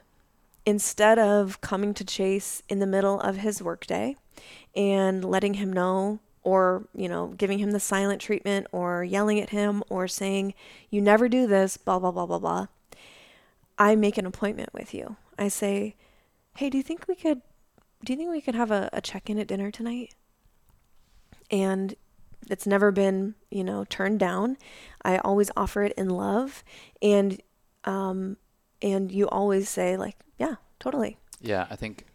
Instead 0.65 1.17
of 1.17 1.61
coming 1.61 1.93
to 1.93 2.03
Chase 2.03 2.61
in 2.67 2.79
the 2.79 2.87
middle 2.87 3.21
of 3.21 3.37
his 3.37 3.61
workday 3.61 4.17
and 4.75 5.23
letting 5.23 5.53
him 5.55 5.71
know 5.71 6.19
or, 6.45 6.87
you 6.93 7.09
know, 7.09 7.33
giving 7.35 7.57
him 7.57 7.71
the 7.71 7.79
silent 7.79 8.21
treatment 8.21 8.67
or 8.71 9.03
yelling 9.03 9.39
at 9.39 9.49
him 9.49 9.83
or 9.89 10.07
saying, 10.07 10.53
you 10.91 11.01
never 11.01 11.27
do 11.27 11.47
this, 11.47 11.75
blah, 11.75 11.97
blah, 11.97 12.11
blah, 12.11 12.27
blah, 12.27 12.37
blah. 12.37 12.67
I 13.79 13.95
make 13.95 14.19
an 14.19 14.27
appointment 14.27 14.69
with 14.71 14.93
you. 14.93 15.17
I 15.39 15.47
say, 15.47 15.95
hey, 16.55 16.69
do 16.69 16.77
you 16.77 16.83
think 16.83 17.07
we 17.07 17.15
could, 17.15 17.41
do 18.03 18.13
you 18.13 18.17
think 18.17 18.29
we 18.29 18.41
could 18.41 18.53
have 18.53 18.69
a, 18.69 18.91
a 18.93 19.01
check 19.01 19.27
in 19.27 19.39
at 19.39 19.47
dinner 19.47 19.71
tonight? 19.71 20.13
And 21.49 21.95
it's 22.47 22.67
never 22.67 22.91
been, 22.91 23.33
you 23.49 23.63
know, 23.63 23.83
turned 23.83 24.19
down. 24.19 24.57
I 25.03 25.17
always 25.17 25.49
offer 25.57 25.81
it 25.81 25.93
in 25.97 26.09
love. 26.09 26.63
And, 27.01 27.41
um, 27.85 28.37
and 28.83 29.11
you 29.11 29.27
always 29.29 29.67
say 29.67 29.97
like, 29.97 30.17
yeah, 30.37 30.55
totally. 30.79 31.17
Yeah. 31.41 31.65
I 31.71 31.75
think 31.75 32.05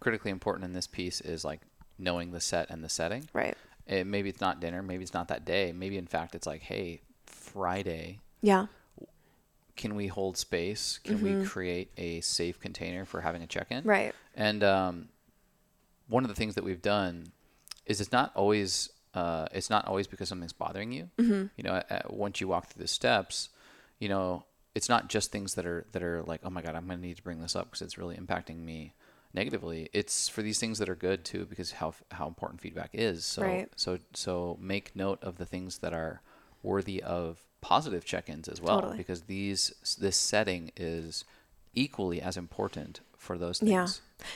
critically 0.00 0.30
important 0.30 0.64
in 0.64 0.72
this 0.72 0.86
piece 0.86 1.20
is 1.20 1.44
like 1.44 1.60
knowing 1.98 2.32
the 2.32 2.40
set 2.40 2.70
and 2.70 2.82
the 2.82 2.88
setting. 2.88 3.28
Right 3.34 3.58
it, 3.86 4.06
maybe 4.06 4.28
it's 4.28 4.40
not 4.40 4.60
dinner, 4.60 4.82
maybe 4.82 5.02
it's 5.02 5.14
not 5.14 5.28
that 5.28 5.44
day. 5.44 5.72
Maybe 5.72 5.98
in 5.98 6.06
fact 6.06 6.34
it's 6.34 6.46
like, 6.46 6.62
hey, 6.62 7.02
Friday. 7.26 8.20
Yeah. 8.40 8.66
Can 9.76 9.94
we 9.94 10.06
hold 10.06 10.36
space? 10.36 10.98
Can 11.02 11.18
mm-hmm. 11.18 11.40
we 11.40 11.46
create 11.46 11.90
a 11.96 12.20
safe 12.20 12.60
container 12.60 13.04
for 13.04 13.20
having 13.20 13.42
a 13.42 13.46
check-in? 13.46 13.84
Right. 13.84 14.14
And 14.34 14.62
um, 14.62 15.08
one 16.08 16.24
of 16.24 16.28
the 16.28 16.34
things 16.34 16.54
that 16.54 16.64
we've 16.64 16.82
done 16.82 17.32
is 17.86 18.00
it's 18.00 18.12
not 18.12 18.32
always 18.34 18.90
uh, 19.14 19.46
it's 19.52 19.70
not 19.70 19.86
always 19.86 20.06
because 20.06 20.28
something's 20.28 20.52
bothering 20.52 20.92
you. 20.92 21.08
Mm-hmm. 21.18 21.46
You 21.56 21.64
know, 21.64 21.74
uh, 21.74 22.00
once 22.08 22.40
you 22.40 22.48
walk 22.48 22.66
through 22.66 22.82
the 22.82 22.88
steps, 22.88 23.48
you 24.00 24.08
know, 24.08 24.44
it's 24.74 24.88
not 24.88 25.08
just 25.08 25.30
things 25.30 25.54
that 25.54 25.66
are 25.66 25.86
that 25.92 26.02
are 26.02 26.22
like, 26.24 26.40
oh 26.44 26.50
my 26.50 26.62
god, 26.62 26.74
I'm 26.74 26.86
going 26.86 27.00
to 27.00 27.06
need 27.06 27.16
to 27.16 27.22
bring 27.22 27.40
this 27.40 27.54
up 27.54 27.66
because 27.66 27.82
it's 27.82 27.96
really 27.96 28.16
impacting 28.16 28.58
me 28.58 28.94
negatively. 29.34 29.90
It's 29.92 30.28
for 30.28 30.42
these 30.42 30.58
things 30.58 30.78
that 30.78 30.88
are 30.88 30.94
good 30.94 31.24
too, 31.24 31.44
because 31.44 31.72
how 31.72 31.94
how 32.12 32.26
important 32.26 32.60
feedback 32.60 32.90
is. 32.92 33.24
So 33.24 33.42
right. 33.42 33.68
so 33.76 33.98
so 34.14 34.56
make 34.60 34.94
note 34.96 35.22
of 35.22 35.36
the 35.36 35.46
things 35.46 35.78
that 35.78 35.92
are 35.92 36.22
worthy 36.62 37.02
of 37.02 37.42
positive 37.60 38.04
check-ins 38.04 38.48
as 38.48 38.60
well, 38.60 38.80
totally. 38.80 38.98
because 38.98 39.22
these 39.22 39.96
this 40.00 40.16
setting 40.16 40.70
is 40.76 41.24
equally 41.74 42.20
as 42.22 42.36
important 42.36 43.00
for 43.24 43.38
those 43.38 43.58
things. 43.58 43.70
Yeah. 43.70 43.86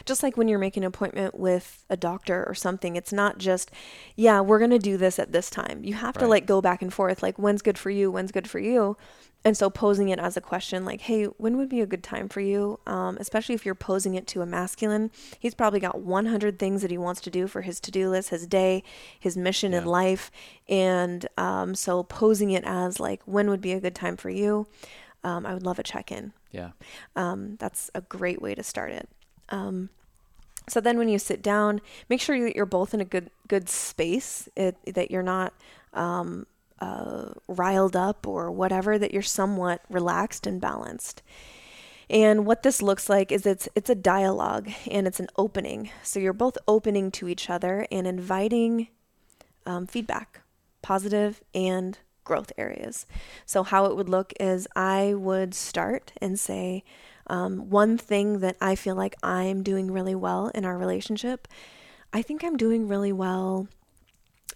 Just 0.04 0.22
like 0.22 0.36
when 0.36 0.48
you're 0.48 0.58
making 0.58 0.82
an 0.82 0.88
appointment 0.88 1.38
with 1.38 1.84
a 1.88 1.96
doctor 1.96 2.44
or 2.46 2.54
something, 2.54 2.96
it's 2.96 3.12
not 3.12 3.38
just, 3.38 3.70
yeah, 4.16 4.40
we're 4.40 4.58
going 4.58 4.70
to 4.70 4.78
do 4.78 4.96
this 4.96 5.18
at 5.18 5.32
this 5.32 5.50
time. 5.50 5.84
You 5.84 5.94
have 5.94 6.16
right. 6.16 6.22
to 6.22 6.28
like 6.28 6.46
go 6.46 6.60
back 6.60 6.82
and 6.82 6.92
forth, 6.92 7.22
like, 7.22 7.38
when's 7.38 7.62
good 7.62 7.78
for 7.78 7.90
you? 7.90 8.10
When's 8.10 8.32
good 8.32 8.48
for 8.48 8.58
you? 8.58 8.96
And 9.44 9.56
so 9.56 9.70
posing 9.70 10.08
it 10.08 10.18
as 10.18 10.36
a 10.36 10.40
question, 10.40 10.84
like, 10.84 11.02
hey, 11.02 11.24
when 11.24 11.56
would 11.56 11.68
be 11.68 11.80
a 11.80 11.86
good 11.86 12.02
time 12.02 12.28
for 12.28 12.40
you? 12.40 12.80
Um, 12.86 13.16
especially 13.20 13.54
if 13.54 13.64
you're 13.64 13.76
posing 13.76 14.16
it 14.16 14.26
to 14.28 14.42
a 14.42 14.46
masculine, 14.46 15.12
he's 15.38 15.54
probably 15.54 15.78
got 15.78 16.00
100 16.00 16.58
things 16.58 16.82
that 16.82 16.90
he 16.90 16.98
wants 16.98 17.20
to 17.20 17.30
do 17.30 17.46
for 17.46 17.62
his 17.62 17.78
to 17.80 17.92
do 17.92 18.10
list, 18.10 18.30
his 18.30 18.48
day, 18.48 18.82
his 19.18 19.36
mission 19.36 19.72
yeah. 19.72 19.78
in 19.78 19.84
life. 19.86 20.32
And 20.68 21.26
um, 21.38 21.76
so 21.76 22.02
posing 22.02 22.50
it 22.50 22.64
as, 22.66 22.98
like, 22.98 23.22
when 23.26 23.48
would 23.48 23.60
be 23.60 23.72
a 23.72 23.80
good 23.80 23.94
time 23.94 24.16
for 24.16 24.28
you? 24.28 24.66
Um, 25.24 25.46
I 25.46 25.54
would 25.54 25.64
love 25.64 25.78
a 25.78 25.82
check 25.82 26.12
in. 26.12 26.32
Yeah. 26.52 26.70
Um, 27.16 27.56
that's 27.58 27.90
a 27.94 28.00
great 28.00 28.40
way 28.40 28.54
to 28.54 28.62
start 28.62 28.92
it. 28.92 29.08
Um, 29.48 29.90
so 30.68 30.80
then 30.80 30.98
when 30.98 31.08
you 31.08 31.18
sit 31.18 31.42
down, 31.42 31.80
make 32.08 32.20
sure 32.20 32.38
that 32.40 32.54
you're 32.54 32.66
both 32.66 32.94
in 32.94 33.00
a 33.00 33.04
good 33.04 33.30
good 33.48 33.68
space, 33.68 34.48
it, 34.54 34.76
that 34.94 35.10
you're 35.10 35.22
not 35.22 35.54
um, 35.94 36.46
uh, 36.80 37.30
riled 37.48 37.96
up 37.96 38.26
or 38.26 38.50
whatever, 38.50 38.98
that 38.98 39.12
you're 39.12 39.22
somewhat 39.22 39.82
relaxed 39.88 40.46
and 40.46 40.60
balanced. 40.60 41.22
And 42.10 42.46
what 42.46 42.62
this 42.62 42.80
looks 42.80 43.08
like 43.08 43.30
is 43.32 43.44
it's 43.46 43.68
it's 43.74 43.90
a 43.90 43.94
dialogue 43.94 44.70
and 44.90 45.06
it's 45.06 45.20
an 45.20 45.28
opening. 45.36 45.90
So 46.02 46.20
you're 46.20 46.32
both 46.32 46.56
opening 46.66 47.10
to 47.12 47.28
each 47.28 47.50
other 47.50 47.86
and 47.90 48.06
inviting 48.06 48.88
um, 49.66 49.86
feedback, 49.86 50.40
positive 50.82 51.42
and 51.54 51.98
growth 52.28 52.52
areas. 52.56 53.06
So 53.44 53.64
how 53.64 53.86
it 53.86 53.96
would 53.96 54.08
look 54.08 54.32
is 54.38 54.68
I 54.76 55.14
would 55.14 55.54
start 55.54 56.12
and 56.20 56.38
say 56.38 56.84
um, 57.26 57.68
one 57.70 57.98
thing 57.98 58.38
that 58.38 58.56
I 58.60 58.76
feel 58.76 58.94
like 58.94 59.16
I'm 59.22 59.62
doing 59.62 59.90
really 59.90 60.14
well 60.14 60.48
in 60.54 60.64
our 60.64 60.78
relationship. 60.78 61.48
I 62.12 62.22
think 62.22 62.44
I'm 62.44 62.56
doing 62.56 62.86
really 62.86 63.12
well 63.12 63.68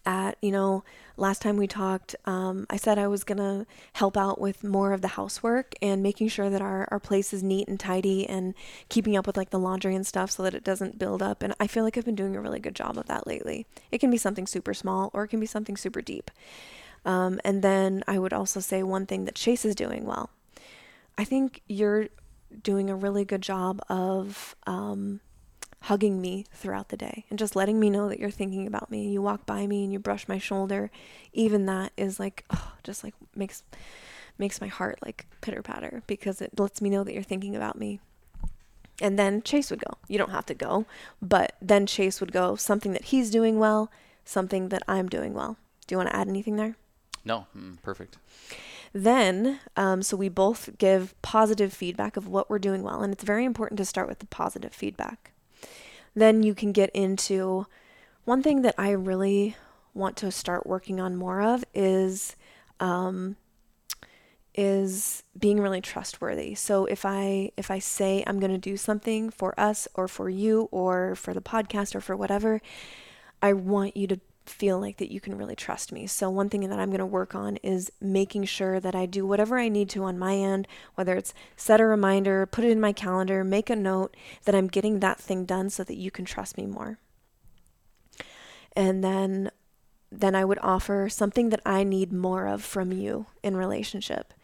at, 0.05 0.37
you 0.41 0.51
know, 0.51 0.85
last 1.17 1.43
time 1.43 1.57
we 1.57 1.67
talked, 1.67 2.17
um, 2.25 2.67
I 2.69 2.77
said 2.77 2.99
I 2.99 3.07
was 3.07 3.25
going 3.25 3.39
to 3.39 3.67
help 3.93 4.17
out 4.17 4.41
with 4.41 4.65
more 4.65 4.93
of 4.93 5.01
the 5.01 5.09
housework 5.09 5.75
and 5.81 6.03
making 6.03 6.29
sure 6.29 6.51
that 6.51 6.63
our, 6.63 6.89
our 6.91 6.99
place 6.99 7.33
is 7.33 7.43
neat 7.43 7.69
and 7.69 7.79
tidy 7.79 8.29
and 8.29 8.55
keeping 8.89 9.17
up 9.17 9.27
with 9.27 9.37
like 9.37 9.51
the 9.51 9.59
laundry 9.59 9.95
and 9.95 10.07
stuff 10.07 10.31
so 10.31 10.43
that 10.43 10.55
it 10.55 10.65
doesn't 10.65 10.99
build 10.99 11.23
up. 11.23 11.43
And 11.43 11.55
I 11.61 11.67
feel 11.67 11.85
like 11.85 11.97
I've 11.97 12.05
been 12.05 12.17
doing 12.17 12.35
a 12.35 12.41
really 12.41 12.61
good 12.61 12.75
job 12.75 12.99
of 12.99 13.07
that 13.07 13.27
lately. 13.27 13.67
It 13.91 13.99
can 13.99 14.11
be 14.11 14.17
something 14.17 14.47
super 14.47 14.75
small 14.75 15.11
or 15.13 15.25
it 15.25 15.29
can 15.29 15.41
be 15.41 15.47
something 15.47 15.77
super 15.77 16.01
deep. 16.01 16.31
Um, 17.05 17.41
and 17.45 17.63
then 17.63 18.05
I 18.07 18.19
would 18.19 18.33
also 18.33 18.61
say 18.61 18.83
one 18.83 19.07
thing 19.07 19.25
that 19.25 19.35
Chase 19.35 19.65
is 19.65 19.75
doing 19.75 20.07
well. 20.07 20.31
I 21.19 21.25
think 21.25 21.63
you're 21.69 22.09
doing 22.63 22.91
a 22.91 22.97
really 22.97 23.25
good 23.25 23.43
job 23.43 23.81
of 23.89 24.55
um, 24.67 25.21
hugging 25.83 26.21
me 26.21 26.47
throughout 26.53 26.91
the 26.91 26.97
day 26.97 27.25
and 27.29 27.39
just 27.39 27.57
letting 27.57 27.81
me 27.81 27.91
know 27.91 28.09
that 28.09 28.19
you're 28.19 28.31
thinking 28.31 28.67
about 28.67 28.91
me. 28.91 29.09
You 29.09 29.21
walk 29.21 29.47
by 29.47 29.67
me 29.67 29.85
and 29.85 29.93
you 29.93 29.99
brush 29.99 30.29
my 30.29 30.39
shoulder. 30.39 30.91
Even 31.33 31.67
that 31.67 31.93
is 31.97 32.21
like, 32.21 32.45
oh, 32.51 32.73
just 32.85 33.03
like 33.03 33.15
makes 33.35 33.63
makes 34.39 34.61
my 34.61 34.67
heart 34.67 34.99
like 35.05 35.27
pitter 35.41 35.63
patter 35.63 36.03
because 36.07 36.41
it 36.41 36.59
lets 36.59 36.81
me 36.81 36.89
know 36.89 37.05
that 37.05 37.13
you're 37.13 37.23
thinking 37.23 37.55
about 37.55 37.79
me. 37.79 38.01
And 39.01 39.19
then 39.19 39.43
Chase 39.43 39.71
would 39.71 39.85
go. 39.85 39.99
You 40.09 40.19
don't 40.19 40.31
have 40.31 40.47
to 40.47 40.55
go, 40.55 40.87
but 41.21 41.57
then 41.61 41.87
Chase 41.87 42.21
would 42.21 42.33
go 42.33 42.55
something 42.55 42.93
that 42.93 43.07
he's 43.07 43.31
doing 43.31 43.59
well, 43.59 43.91
something 44.25 44.69
that 44.69 44.83
I'm 44.87 45.09
doing 45.09 45.35
well. 45.35 45.57
Do 45.87 45.95
you 45.95 45.97
want 45.99 46.11
to 46.11 46.17
add 46.17 46.29
anything 46.29 46.57
there? 46.57 46.77
No, 47.25 47.47
mm, 47.57 47.81
perfect. 47.83 48.19
Then, 48.93 49.61
um, 49.77 50.03
so 50.03 50.17
we 50.17 50.29
both 50.29 50.77
give 50.79 51.21
positive 51.23 51.73
feedback 51.73 52.17
of 52.17 52.29
what 52.29 52.51
we're 52.51 52.59
doing 52.59 52.83
well, 52.83 53.03
and 53.03 53.13
it's 53.13 53.25
very 53.25 53.45
important 53.45 53.79
to 53.79 53.85
start 53.85 54.09
with 54.09 54.19
the 54.19 54.27
positive 54.27 54.73
feedback. 54.73 55.33
Then 56.15 56.43
you 56.43 56.55
can 56.55 56.73
get 56.73 56.91
into 56.91 57.67
one 58.25 58.43
thing 58.43 58.63
that 58.63 58.75
I 58.77 58.91
really 58.91 59.57
want 59.95 60.17
to 60.19 60.31
start 60.31 60.67
working 60.67 61.01
on 61.01 61.17
more 61.17 61.41
of 61.41 61.65
is 61.75 62.37
um, 62.81 63.37
is 64.55 65.23
being 65.39 65.61
really 65.61 65.81
trustworthy. 65.81 66.55
So 66.55 66.85
if 66.87 67.05
I 67.05 67.53
if 67.57 67.71
I 67.71 67.79
say 67.79 68.23
I'm 68.27 68.39
going 68.39 68.53
to 68.53 68.59
do 68.59 68.77
something 68.77 69.31
for 69.31 69.59
us 69.59 69.89
or 69.95 70.09
for 70.09 70.29
you 70.29 70.69
or 70.71 71.15
for 71.15 71.33
the 71.33 71.41
podcast 71.41 71.95
or 71.95 72.01
for 72.01 72.17
whatever, 72.17 72.61
I 73.41 73.55
want 73.55 73.97
you 73.97 74.07
to 74.09 74.21
feel 74.45 74.81
like 74.81 74.97
that 74.99 75.13
you 75.13 75.21
can 75.21 75.37
really 75.37 75.57
trust 75.57 75.93
me. 75.93 76.07
So, 76.07 76.29
one 76.31 76.49
thing 76.49 76.69
that 76.69 76.79
I'm 76.79 76.91
going 76.91 76.99
to 76.99 77.07
work 77.07 77.35
on 77.35 77.57
is 77.57 77.91
making 78.01 78.45
sure 78.45 78.81
that 78.81 78.95
I 78.95 79.07
do 79.07 79.27
whatever 79.27 79.59
I 79.59 79.69
need 79.69 79.89
to 79.91 80.05
on 80.05 80.19
my 80.19 80.37
end, 80.37 80.67
whether 80.95 81.17
it's 81.17 81.35
set 81.57 81.81
a 81.81 81.87
reminder, 81.87 82.47
put 82.47 82.65
it 82.65 82.71
in 82.71 82.81
my 82.81 82.93
calendar, 82.93 83.45
make 83.45 83.71
a 83.71 83.77
note 83.77 84.17
that 84.45 84.55
I'm 84.55 84.69
getting 84.69 85.01
that 85.01 85.21
thing 85.21 85.45
done 85.45 85.71
so 85.71 85.85
that 85.85 85.97
you 85.97 86.11
can 86.11 86.25
trust 86.25 86.57
me 86.57 86.67
more. 86.67 86.99
And 88.75 89.03
then 89.03 89.51
then 90.11 90.35
I 90.35 90.45
would 90.45 90.59
offer 90.61 91.09
something 91.09 91.49
that 91.49 91.63
I 91.65 91.85
need 91.85 92.13
more 92.13 92.47
of 92.47 92.63
from 92.63 92.93
you 92.93 93.27
in 93.43 93.57
relationship. 93.57 94.35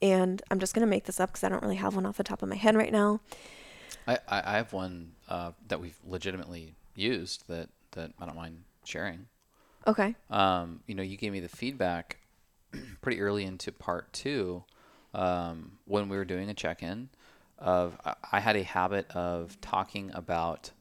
And 0.00 0.40
I'm 0.50 0.60
just 0.60 0.72
going 0.72 0.86
to 0.86 0.90
make 0.90 1.04
this 1.04 1.18
up 1.18 1.30
because 1.30 1.42
I 1.42 1.48
don't 1.48 1.62
really 1.62 1.76
have 1.76 1.96
one 1.96 2.06
off 2.06 2.16
the 2.16 2.22
top 2.22 2.42
of 2.42 2.48
my 2.48 2.54
head 2.54 2.76
right 2.76 2.92
now. 2.92 3.20
I, 4.06 4.18
I 4.28 4.52
have 4.52 4.72
one 4.72 5.12
uh, 5.28 5.52
that 5.66 5.80
we've 5.80 5.98
legitimately 6.06 6.74
used 6.94 7.48
that, 7.48 7.70
that 7.92 8.12
I 8.20 8.26
don't 8.26 8.36
mind 8.36 8.62
sharing. 8.84 9.26
Okay. 9.86 10.14
Um, 10.30 10.80
you 10.86 10.94
know, 10.94 11.02
you 11.02 11.16
gave 11.16 11.32
me 11.32 11.40
the 11.40 11.48
feedback 11.48 12.18
pretty 13.00 13.20
early 13.20 13.44
into 13.44 13.70
part 13.70 14.12
two 14.12 14.64
um, 15.14 15.78
when 15.84 16.08
we 16.08 16.16
were 16.16 16.24
doing 16.24 16.48
a 16.50 16.54
check-in. 16.54 17.08
Of 17.58 17.98
I 18.30 18.40
had 18.40 18.56
a 18.56 18.62
habit 18.62 19.10
of 19.12 19.58
talking 19.62 20.10
about 20.12 20.72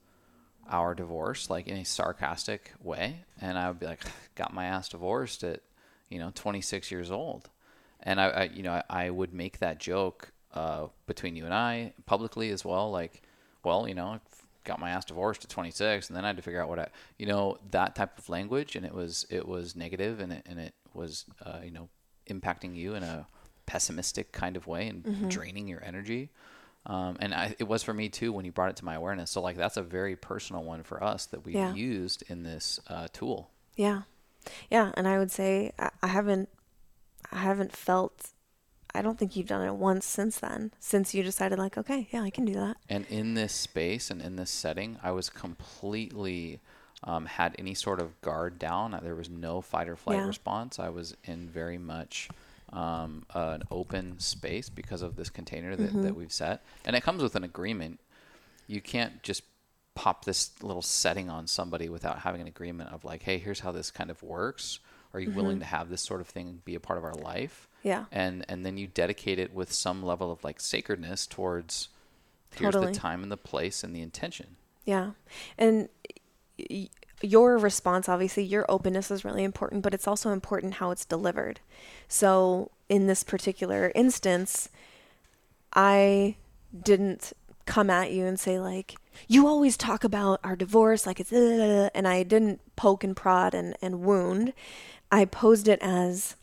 our 0.69 0.93
divorce 0.93 1.49
like 1.49 1.67
in 1.67 1.77
a 1.77 1.85
sarcastic 1.85 2.73
way, 2.83 3.23
and 3.39 3.57
I 3.57 3.69
would 3.69 3.79
be 3.79 3.85
like, 3.85 4.01
"Got 4.35 4.53
my 4.53 4.65
ass 4.65 4.89
divorced 4.89 5.43
at 5.43 5.61
you 6.09 6.19
know 6.19 6.31
26 6.35 6.91
years 6.91 7.11
old," 7.11 7.49
and 8.01 8.19
I, 8.19 8.27
I 8.27 8.43
you 8.43 8.61
know 8.61 8.73
I, 8.73 9.05
I, 9.05 9.09
would 9.09 9.33
make 9.33 9.59
that 9.59 9.79
joke 9.79 10.33
uh, 10.53 10.87
between 11.07 11.37
you 11.37 11.45
and 11.45 11.53
I 11.53 11.93
publicly 12.05 12.49
as 12.49 12.65
well, 12.65 12.91
like, 12.91 13.21
well, 13.63 13.87
you 13.87 13.95
know, 13.95 14.19
got 14.65 14.79
my 14.79 14.89
ass 14.89 15.05
divorced 15.05 15.43
at 15.43 15.49
26 15.49 16.09
and 16.09 16.17
then 16.17 16.25
I 16.25 16.27
had 16.27 16.37
to 16.37 16.41
figure 16.43 16.61
out 16.61 16.69
what 16.69 16.79
I, 16.79 16.87
you 17.17 17.25
know, 17.25 17.57
that 17.71 17.95
type 17.95 18.17
of 18.17 18.27
language. 18.29 18.75
And 18.75 18.85
it 18.85 18.93
was, 18.93 19.25
it 19.29 19.47
was 19.47 19.75
negative 19.75 20.19
and 20.19 20.33
it, 20.33 20.43
and 20.45 20.59
it 20.59 20.73
was, 20.93 21.25
uh, 21.45 21.59
you 21.63 21.71
know, 21.71 21.89
impacting 22.29 22.75
you 22.75 22.95
in 22.95 23.03
a 23.03 23.27
pessimistic 23.65 24.31
kind 24.31 24.57
of 24.57 24.67
way 24.67 24.87
and 24.87 25.05
draining 25.27 25.67
your 25.67 25.83
energy. 25.83 26.29
Um, 26.87 27.17
and 27.19 27.33
I, 27.33 27.55
it 27.57 27.67
was 27.67 27.81
for 27.81 27.93
me 27.93 28.09
too 28.09 28.31
when 28.31 28.45
you 28.45 28.51
brought 28.51 28.69
it 28.69 28.75
to 28.77 28.85
my 28.85 28.95
awareness. 28.95 29.31
So 29.31 29.41
like 29.41 29.57
that's 29.57 29.77
a 29.77 29.81
very 29.83 30.15
personal 30.15 30.63
one 30.63 30.83
for 30.83 31.03
us 31.03 31.25
that 31.27 31.45
we 31.45 31.53
Yeah. 31.53 31.73
used 31.73 32.23
in 32.29 32.43
this 32.43 32.79
uh, 32.87 33.07
tool. 33.13 33.49
Yeah. 33.75 34.01
Yeah, 34.69 34.91
and 34.95 35.07
I 35.07 35.17
would 35.17 35.31
say 35.31 35.71
I, 35.79 35.89
I 36.03 36.07
haven't 36.07 36.49
I 37.31 37.37
haven't 37.39 37.75
felt 37.75 38.29
I 38.95 39.01
don't 39.01 39.17
think 39.19 39.35
you've 39.35 39.47
done 39.47 39.61
it 39.67 39.75
once 39.75 40.05
since 40.05 40.39
then. 40.39 40.71
Since 40.79 41.13
you 41.13 41.21
decided 41.23 41.59
like, 41.59 41.77
okay, 41.77 42.07
yeah, 42.11 42.21
I 42.23 42.29
can 42.29 42.45
do 42.45 42.53
that. 42.53 42.77
And 42.89 43.05
in 43.09 43.33
this 43.33 43.53
space 43.53 44.09
and 44.09 44.21
in 44.21 44.35
this 44.35 44.49
setting, 44.49 44.97
I 45.03 45.11
was 45.11 45.29
completely 45.29 46.59
um, 47.03 47.25
had 47.25 47.55
any 47.59 47.73
sort 47.73 47.99
of 47.99 48.19
guard 48.21 48.57
down. 48.57 48.97
There 49.03 49.15
was 49.15 49.29
no 49.29 49.61
fight 49.61 49.87
or 49.89 49.95
flight 49.95 50.17
Yeah. 50.17 50.27
response. 50.27 50.79
I 50.79 50.89
was 50.89 51.15
in 51.25 51.47
very 51.49 51.77
much 51.77 52.29
um, 52.73 53.25
an 53.33 53.63
open 53.69 54.19
space 54.19 54.69
because 54.69 55.01
of 55.01 55.15
this 55.15 55.29
container 55.29 55.75
that, 55.75 55.89
Mm-hmm. 55.89 56.03
that 56.03 56.15
we've 56.15 56.31
set. 56.33 56.63
And 56.85 56.95
it 56.95 57.03
comes 57.03 57.21
with 57.21 57.35
an 57.35 57.43
agreement. 57.43 57.99
You 58.67 58.81
can't 58.81 59.21
just 59.23 59.43
pop 59.93 60.25
this 60.25 60.51
little 60.61 60.81
setting 60.81 61.29
on 61.29 61.47
somebody 61.47 61.87
without 61.89 62.19
having 62.19 62.41
an 62.41 62.47
agreement 62.47 62.91
of 62.91 63.05
like, 63.05 63.23
hey, 63.23 63.37
here's 63.37 63.59
how 63.61 63.71
this 63.71 63.91
kind 63.91 64.09
of 64.09 64.21
works. 64.23 64.79
Are 65.13 65.19
you 65.19 65.29
Mm-hmm. 65.29 65.37
willing 65.37 65.59
to 65.59 65.65
have 65.65 65.89
this 65.89 66.01
sort 66.01 66.21
of 66.21 66.27
thing 66.27 66.61
be 66.65 66.75
a 66.75 66.79
part 66.79 66.97
of 66.97 67.03
our 67.05 67.13
life? 67.15 67.67
Yeah. 67.85 68.05
and 68.11 68.43
and 68.49 68.65
then 68.65 68.77
you 68.77 68.87
dedicate 68.87 69.37
it 69.39 69.53
with 69.53 69.71
some 69.71 70.01
level 70.03 70.31
of 70.31 70.43
like 70.43 70.59
sacredness 70.59 71.25
towards 71.27 71.89
here's 72.57 72.73
Totally. 72.73 72.93
the 72.93 72.99
time 72.99 73.21
and 73.23 73.31
the 73.31 73.37
place 73.37 73.83
and 73.83 73.95
the 73.95 74.01
intention 74.01 74.55
Yeah. 74.85 75.11
And 75.57 75.89
y- 76.69 76.89
your 77.21 77.57
response, 77.57 78.09
obviously, 78.09 78.43
your 78.43 78.65
openness 78.69 79.09
is 79.11 79.23
really 79.25 79.43
important, 79.43 79.81
but 79.83 79.93
it's 79.93 80.07
also 80.07 80.31
important 80.31 80.75
how 80.75 80.91
it's 80.91 81.05
delivered. 81.05 81.59
So, 82.07 82.71
in 82.89 83.07
this 83.07 83.23
particular 83.23 83.91
instance, 83.95 84.69
I 85.73 86.35
didn't 86.77 87.33
come 87.65 87.89
at 87.89 88.11
you 88.11 88.25
and 88.25 88.39
say, 88.39 88.59
like, 88.59 88.95
you 89.27 89.47
always 89.47 89.75
talk 89.77 90.03
about 90.03 90.39
our 90.43 90.55
divorce 90.55 91.05
like 91.07 91.19
it's, 91.19 91.31
uh, 91.33 91.89
and 91.95 92.07
I 92.07 92.23
didn't 92.23 92.59
poke 92.75 93.03
and 93.03 93.15
prod 93.15 93.53
and, 93.55 93.75
and 93.81 94.01
wound. 94.01 94.53
I 95.11 95.25
posed 95.25 95.67
it 95.67 95.79
as 95.81 96.35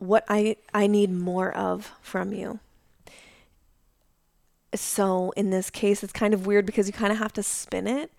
what 0.00 0.24
I, 0.28 0.56
I 0.74 0.88
need 0.88 1.12
more 1.12 1.54
of 1.54 1.92
from 2.00 2.32
you. 2.32 2.58
So 4.74 5.30
in 5.36 5.50
this 5.50 5.70
case, 5.70 6.02
it's 6.02 6.12
kind 6.12 6.34
of 6.34 6.46
weird 6.46 6.66
because 6.66 6.86
you 6.86 6.92
kind 6.92 7.12
of 7.12 7.18
have 7.18 7.32
to 7.34 7.42
spin 7.42 7.86
it. 7.86 8.10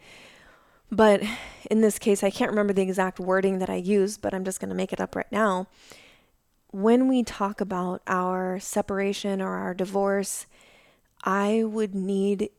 But 0.92 1.24
in 1.70 1.82
this 1.82 1.98
case, 1.98 2.24
I 2.24 2.30
can't 2.30 2.52
remember 2.52 2.74
the 2.74 2.82
exact 2.82 3.20
wording 3.20 3.60
that 3.60 3.70
I 3.70 3.76
used, 3.76 4.22
but 4.22 4.34
I'm 4.34 4.46
just 4.46 4.60
going 4.60 4.70
to 4.70 4.76
make 4.76 4.94
it 4.94 5.02
up 5.02 5.16
right 5.16 5.32
now. 5.32 5.68
When 6.72 7.08
we 7.08 7.24
talk 7.24 7.62
about 7.62 8.02
our 8.08 8.60
separation 8.60 9.42
or 9.42 9.56
our 9.56 9.74
divorce, 9.74 10.46
I 11.24 11.64
would 11.64 11.96
need 11.96 12.50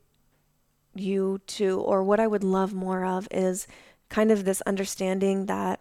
you 0.95 1.41
to, 1.47 1.81
or 1.81 2.03
what 2.03 2.21
I 2.21 2.27
would 2.27 2.45
love 2.45 2.75
more 2.75 3.05
of 3.05 3.29
is 3.31 3.67
kind 4.09 4.31
of 4.31 4.45
this 4.45 4.61
understanding 4.63 5.47
that 5.47 5.81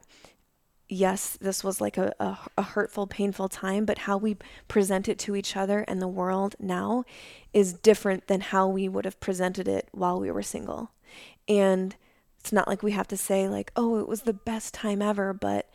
yes, 0.92 1.38
this 1.40 1.64
was 1.64 1.80
like 1.80 1.98
a, 1.98 2.14
a, 2.20 2.38
a 2.58 2.62
hurtful, 2.62 3.08
painful 3.08 3.48
time, 3.48 3.86
but 3.86 4.00
how 4.00 4.18
we 4.18 4.36
present 4.68 5.08
it 5.08 5.18
to 5.20 5.36
each 5.38 5.56
other 5.56 5.86
and 5.88 6.02
the 6.02 6.08
world 6.08 6.56
now 6.60 7.06
is 7.54 7.74
different 7.74 8.28
than 8.28 8.42
how 8.42 8.68
we 8.68 8.90
would 8.90 9.06
have 9.06 9.20
presented 9.22 9.70
it 9.70 9.88
while 9.94 10.20
we 10.20 10.30
were 10.30 10.44
single. 10.44 10.92
And 11.48 11.96
it's 12.40 12.52
not 12.52 12.68
like 12.68 12.84
we 12.84 12.92
have 12.92 13.08
to 13.08 13.18
say 13.18 13.48
like, 13.48 13.72
"Oh, 13.76 14.00
it 14.00 14.08
was 14.08 14.24
the 14.24 14.34
best 14.34 14.74
time 14.74 15.02
ever," 15.02 15.34
but 15.34 15.70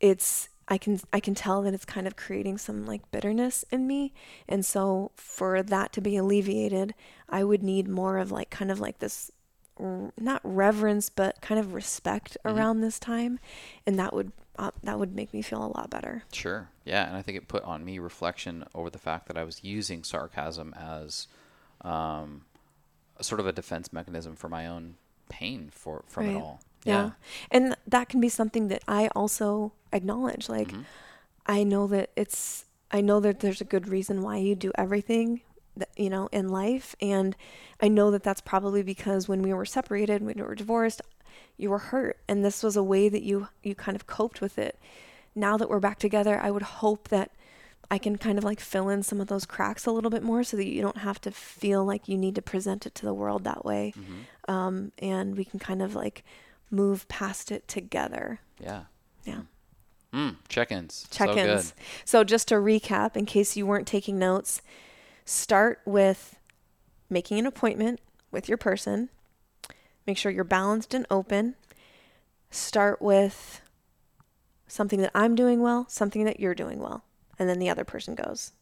it's 0.00 0.48
I 0.68 0.78
can 0.78 1.00
I 1.12 1.20
can 1.20 1.34
tell 1.34 1.62
that 1.62 1.74
it's 1.74 1.84
kind 1.84 2.06
of 2.06 2.16
creating 2.16 2.58
some 2.58 2.86
like 2.86 3.10
bitterness 3.10 3.64
in 3.70 3.86
me. 3.86 4.14
And 4.48 4.64
so 4.64 5.10
for 5.16 5.62
that 5.62 5.92
to 5.94 6.00
be 6.00 6.16
alleviated, 6.16 6.94
I 7.28 7.44
would 7.44 7.62
need 7.62 7.88
more 7.88 8.18
of 8.18 8.32
like 8.32 8.50
kind 8.50 8.70
of 8.70 8.80
like 8.80 9.00
this 9.00 9.30
not 9.78 10.40
reverence 10.44 11.08
but 11.08 11.40
kind 11.40 11.58
of 11.58 11.74
respect 11.74 12.36
around 12.44 12.80
this 12.80 12.98
time 12.98 13.38
and 13.86 13.98
that 13.98 14.12
would 14.14 14.30
uh, 14.56 14.70
that 14.84 14.98
would 15.00 15.14
make 15.16 15.34
me 15.34 15.42
feel 15.42 15.64
a 15.64 15.72
lot 15.76 15.90
better. 15.90 16.22
sure 16.32 16.68
yeah 16.84 17.06
and 17.08 17.16
i 17.16 17.22
think 17.22 17.36
it 17.36 17.48
put 17.48 17.64
on 17.64 17.84
me 17.84 17.98
reflection 17.98 18.64
over 18.74 18.88
the 18.88 18.98
fact 18.98 19.26
that 19.26 19.36
i 19.36 19.42
was 19.42 19.64
using 19.64 20.04
sarcasm 20.04 20.72
as 20.78 21.26
um, 21.80 22.42
sort 23.20 23.40
of 23.40 23.46
a 23.46 23.52
defense 23.52 23.92
mechanism 23.92 24.36
for 24.36 24.48
my 24.48 24.66
own 24.66 24.94
pain 25.28 25.70
for 25.72 26.04
from 26.06 26.26
Right. 26.26 26.36
it 26.36 26.38
all 26.38 26.60
Yeah. 26.84 27.10
And 27.50 27.76
that 27.88 28.08
can 28.10 28.20
be 28.20 28.28
something 28.28 28.68
that 28.68 28.82
I 28.86 29.08
also 29.16 29.72
acknowledge. 29.92 30.48
Like, 30.50 30.68
Mm-hmm. 30.68 30.82
I 31.46 31.62
know 31.62 31.86
that 31.88 32.10
it's, 32.16 32.66
I 32.90 33.00
know 33.00 33.20
that 33.20 33.40
there's 33.40 33.60
a 33.60 33.64
good 33.64 33.88
reason 33.88 34.22
why 34.22 34.36
you 34.38 34.54
do 34.54 34.70
everything, 34.76 35.40
you 35.96 36.10
know, 36.10 36.28
in 36.32 36.48
life. 36.48 36.94
And 37.00 37.36
I 37.80 37.88
know 37.88 38.10
that 38.10 38.22
that's 38.22 38.40
probably 38.40 38.82
because 38.82 39.28
when 39.28 39.42
we 39.42 39.52
were 39.52 39.64
separated, 39.64 40.22
when 40.22 40.36
we 40.36 40.42
were 40.42 40.54
divorced, 40.54 41.02
you 41.56 41.70
were 41.70 41.78
hurt. 41.78 42.18
And 42.28 42.44
this 42.44 42.62
was 42.62 42.76
a 42.76 42.82
way 42.82 43.08
that 43.08 43.22
you, 43.22 43.48
you 43.62 43.74
kind 43.74 43.96
of 43.96 44.06
coped 44.06 44.40
with 44.40 44.58
it. 44.58 44.78
Now 45.34 45.56
that 45.56 45.68
we're 45.68 45.80
back 45.80 45.98
together, 45.98 46.38
I 46.40 46.50
would 46.50 46.62
hope 46.62 47.08
that 47.08 47.32
I 47.90 47.98
can 47.98 48.16
kind 48.16 48.38
of 48.38 48.44
like 48.44 48.60
fill 48.60 48.88
in 48.88 49.02
some 49.02 49.20
of 49.20 49.28
those 49.28 49.44
cracks 49.44 49.86
a 49.86 49.92
little 49.92 50.10
bit 50.10 50.22
more 50.22 50.42
so 50.42 50.56
that 50.56 50.66
you 50.66 50.80
don't 50.80 50.98
have 50.98 51.20
to 51.22 51.30
feel 51.30 51.84
like 51.84 52.08
you 52.08 52.16
need 52.16 52.34
to 52.36 52.42
present 52.42 52.86
it 52.86 52.94
to 52.96 53.06
the 53.06 53.14
world 53.14 53.44
that 53.44 53.64
way. 53.64 53.92
Mm-hmm. 53.96 54.52
Um, 54.52 54.92
and 54.98 55.36
we 55.36 55.44
can 55.44 55.58
kind 55.58 55.82
of 55.82 55.94
like 55.94 56.24
move 56.70 57.06
past 57.08 57.52
it 57.52 57.68
together. 57.68 58.40
yeah 58.60 58.84
Yeah. 59.24 59.42
mm, 60.12 60.36
check-ins 60.48 61.06
Check 61.10 61.30
so. 61.34 61.72
So, 62.04 62.24
just 62.24 62.48
to 62.48 62.56
recap, 62.56 63.16
in 63.16 63.26
case 63.26 63.56
you 63.56 63.66
weren't 63.66 63.86
taking 63.86 64.18
notes, 64.18 64.62
start 65.24 65.80
with 65.84 66.36
making 67.08 67.38
an 67.38 67.46
appointment 67.46 68.00
with 68.30 68.48
your 68.48 68.58
person. 68.58 69.08
Make 70.06 70.18
sure 70.18 70.30
you're 70.30 70.44
balanced 70.44 70.94
and 70.94 71.06
open. 71.10 71.54
Start 72.50 73.00
with 73.00 73.60
something 74.66 75.00
that 75.00 75.10
I'm 75.14 75.34
doing 75.34 75.60
well, 75.60 75.86
something 75.88 76.24
that 76.24 76.40
you're 76.40 76.54
doing 76.54 76.80
well, 76.80 77.04
and 77.38 77.48
then 77.48 77.58
the 77.58 77.70
other 77.70 77.84
person 77.84 78.14
goes. 78.14 78.52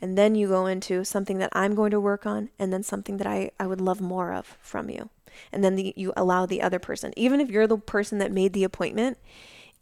And 0.00 0.18
then 0.18 0.34
you 0.34 0.48
go 0.48 0.66
into 0.66 1.04
something 1.04 1.38
that 1.38 1.50
I'm 1.52 1.74
going 1.74 1.90
to 1.90 2.00
work 2.00 2.26
on, 2.26 2.50
and 2.58 2.72
then 2.72 2.82
something 2.82 3.18
that 3.18 3.26
I, 3.26 3.50
I 3.58 3.66
would 3.66 3.80
love 3.80 4.00
more 4.00 4.32
of 4.32 4.58
from 4.60 4.90
you. 4.90 5.10
And 5.52 5.64
then 5.64 5.76
the, 5.76 5.92
you 5.96 6.12
allow 6.16 6.46
the 6.46 6.62
other 6.62 6.78
person, 6.78 7.12
even 7.16 7.40
if 7.40 7.50
you're 7.50 7.66
the 7.66 7.78
person 7.78 8.18
that 8.18 8.32
made 8.32 8.52
the 8.52 8.64
appointment 8.64 9.18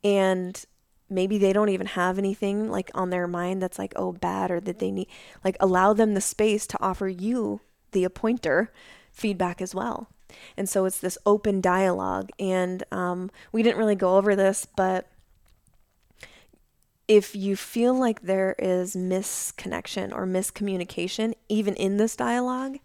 and 0.04 0.64
maybe 1.12 1.38
they 1.38 1.52
don't 1.52 1.68
even 1.68 1.86
have 1.86 2.18
anything 2.18 2.70
like 2.70 2.90
on 2.94 3.10
their 3.10 3.26
mind 3.26 3.62
that's 3.62 3.78
like, 3.78 3.92
oh, 3.96 4.12
bad, 4.12 4.50
or 4.50 4.60
that 4.60 4.78
they 4.78 4.90
need, 4.90 5.08
like, 5.44 5.56
allow 5.60 5.92
them 5.92 6.14
the 6.14 6.20
space 6.20 6.66
to 6.68 6.82
offer 6.82 7.08
you, 7.08 7.60
the 7.92 8.04
appointer, 8.04 8.72
feedback 9.12 9.60
as 9.60 9.74
well. 9.74 10.08
And 10.56 10.68
so 10.68 10.84
it's 10.86 10.98
this 10.98 11.18
open 11.26 11.60
dialogue. 11.60 12.30
And 12.38 12.82
um, 12.90 13.30
we 13.52 13.62
didn't 13.62 13.78
really 13.78 13.94
go 13.94 14.16
over 14.16 14.34
this, 14.34 14.66
but 14.76 15.06
if 17.08 17.36
you 17.36 17.56
feel 17.56 17.94
like 17.94 18.22
there 18.22 18.54
is 18.58 18.96
misconnection 18.96 20.14
or 20.14 20.26
miscommunication, 20.26 21.34
even 21.48 21.74
in 21.74 21.98
this 21.98 22.16
dialogue, 22.16 22.78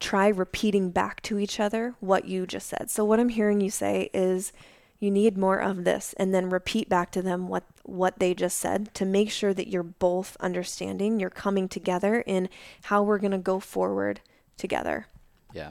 try 0.00 0.28
repeating 0.28 0.90
back 0.90 1.22
to 1.22 1.38
each 1.38 1.58
other 1.58 1.94
what 2.00 2.26
you 2.26 2.46
just 2.46 2.68
said. 2.68 2.90
So, 2.90 3.04
what 3.04 3.20
I'm 3.20 3.30
hearing 3.30 3.60
you 3.60 3.70
say 3.70 4.10
is, 4.12 4.52
you 5.00 5.10
need 5.10 5.38
more 5.38 5.58
of 5.58 5.84
this 5.84 6.14
and 6.18 6.34
then 6.34 6.50
repeat 6.50 6.88
back 6.88 7.10
to 7.12 7.22
them 7.22 7.48
what 7.48 7.64
what 7.84 8.18
they 8.18 8.34
just 8.34 8.58
said 8.58 8.92
to 8.94 9.04
make 9.04 9.30
sure 9.30 9.54
that 9.54 9.68
you're 9.68 9.82
both 9.82 10.36
understanding 10.40 11.18
you're 11.20 11.30
coming 11.30 11.68
together 11.68 12.20
in 12.26 12.48
how 12.84 13.02
we're 13.02 13.18
going 13.18 13.30
to 13.30 13.38
go 13.38 13.60
forward 13.60 14.20
together 14.56 15.06
Yeah, 15.54 15.70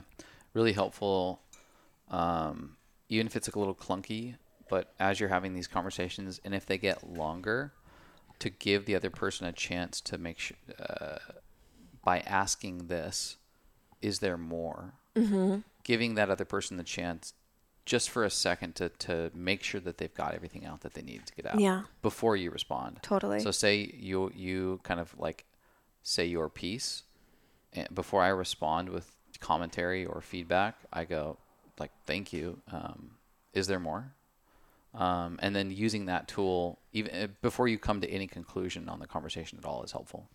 really 0.54 0.72
helpful. 0.72 1.40
Um, 2.10 2.76
even 3.08 3.26
if 3.26 3.36
it's 3.36 3.48
a 3.48 3.58
little 3.58 3.74
clunky, 3.74 4.36
but 4.68 4.92
as 4.98 5.20
you're 5.20 5.28
having 5.28 5.54
these 5.54 5.66
conversations, 5.66 6.40
and 6.44 6.54
if 6.54 6.66
they 6.66 6.78
get 6.78 7.08
longer, 7.08 7.72
to 8.38 8.50
give 8.50 8.86
the 8.86 8.94
other 8.94 9.10
person 9.10 9.46
a 9.46 9.52
chance 9.52 10.00
to 10.00 10.18
make 10.18 10.38
sure 10.38 10.56
uh, 10.78 11.18
by 12.04 12.20
asking 12.20 12.86
this, 12.86 13.36
is 14.00 14.20
there 14.20 14.36
more? 14.36 14.94
Mm-hmm. 15.16 15.58
Giving 15.84 16.14
that 16.14 16.30
other 16.30 16.44
person 16.44 16.76
the 16.76 16.84
chance 16.84 17.32
just 17.88 18.10
for 18.10 18.22
a 18.24 18.30
second 18.30 18.74
to, 18.76 18.90
to 18.90 19.30
make 19.34 19.62
sure 19.62 19.80
that 19.80 19.96
they've 19.96 20.12
got 20.14 20.34
everything 20.34 20.66
out 20.66 20.82
that 20.82 20.92
they 20.92 21.00
need 21.00 21.24
to 21.24 21.34
get 21.34 21.46
out 21.46 21.58
Yeah. 21.58 21.84
before 22.02 22.36
you 22.36 22.50
respond. 22.50 22.98
Totally. 23.02 23.40
So 23.40 23.50
say 23.50 23.90
you 23.98 24.30
you 24.36 24.80
kind 24.82 25.00
of 25.00 25.18
like 25.18 25.46
say 26.02 26.26
your 26.26 26.48
piece 26.50 27.04
and 27.72 27.88
before 27.94 28.20
I 28.22 28.28
respond 28.28 28.90
with 28.90 29.06
commentary 29.40 30.04
or 30.04 30.20
feedback, 30.20 30.74
I 30.92 31.04
go 31.04 31.38
like, 31.78 31.92
"Thank 32.06 32.32
you. 32.32 32.60
Um, 32.70 33.12
is 33.54 33.66
there 33.68 33.80
more?" 33.80 34.12
Um, 34.94 35.38
and 35.42 35.54
then 35.54 35.70
using 35.70 36.06
that 36.06 36.28
tool 36.28 36.78
even 36.92 37.14
uh, 37.14 37.26
before 37.42 37.68
you 37.68 37.78
come 37.78 38.00
to 38.00 38.10
any 38.10 38.26
conclusion 38.26 38.88
on 38.88 39.00
the 39.00 39.06
conversation 39.06 39.58
at 39.58 39.64
all 39.64 39.82
is 39.82 39.92
helpful. 39.92 40.28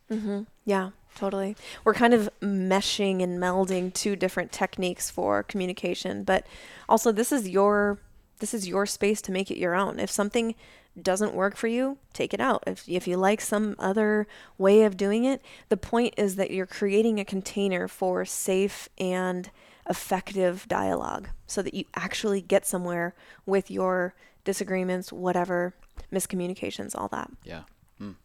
yeah 0.64 0.92
totally 1.16 1.56
we're 1.84 1.94
kind 1.96 2.14
of 2.14 2.30
meshing 2.42 3.22
and 3.22 3.42
melding 3.42 3.92
two 3.94 4.16
different 4.16 4.52
techniques 4.52 5.10
for 5.10 5.44
communication 5.44 6.24
but 6.24 6.46
also 6.88 7.12
this 7.12 7.32
is 7.32 7.50
your 7.50 8.00
this 8.40 8.54
is 8.54 8.68
your 8.68 8.86
space 8.86 9.22
to 9.24 9.32
make 9.32 9.50
it 9.50 9.58
your 9.58 9.74
own 9.76 10.00
if 10.00 10.10
something 10.10 10.54
doesn't 11.02 11.34
work 11.34 11.56
for 11.56 11.68
you, 11.68 11.98
take 12.14 12.34
it 12.34 12.40
out. 12.40 12.64
If, 12.68 12.88
if 12.88 13.08
you 13.08 13.18
like 13.18 13.42
some 13.42 13.76
other 13.80 14.28
way 14.58 14.84
of 14.84 14.98
doing 14.98 15.26
it, 15.26 15.42
the 15.70 15.78
point 15.78 16.14
is 16.18 16.36
that 16.36 16.52
you're 16.52 16.66
creating 16.66 17.20
a 17.20 17.26
container 17.26 17.88
for 17.88 18.26
safe 18.26 18.90
and 18.98 19.50
effective 19.90 20.66
dialogue 20.68 21.30
so 21.48 21.62
that 21.62 21.74
you 21.74 21.86
actually 21.96 22.42
get 22.42 22.66
somewhere 22.66 23.16
with 23.46 23.72
your 23.72 24.14
disagreements, 24.44 25.12
whatever, 25.12 25.74
miscommunications, 26.12 26.96
all 26.98 27.08
that. 27.10 27.30
Yeah. 27.44 27.64
Mm. 28.02 28.16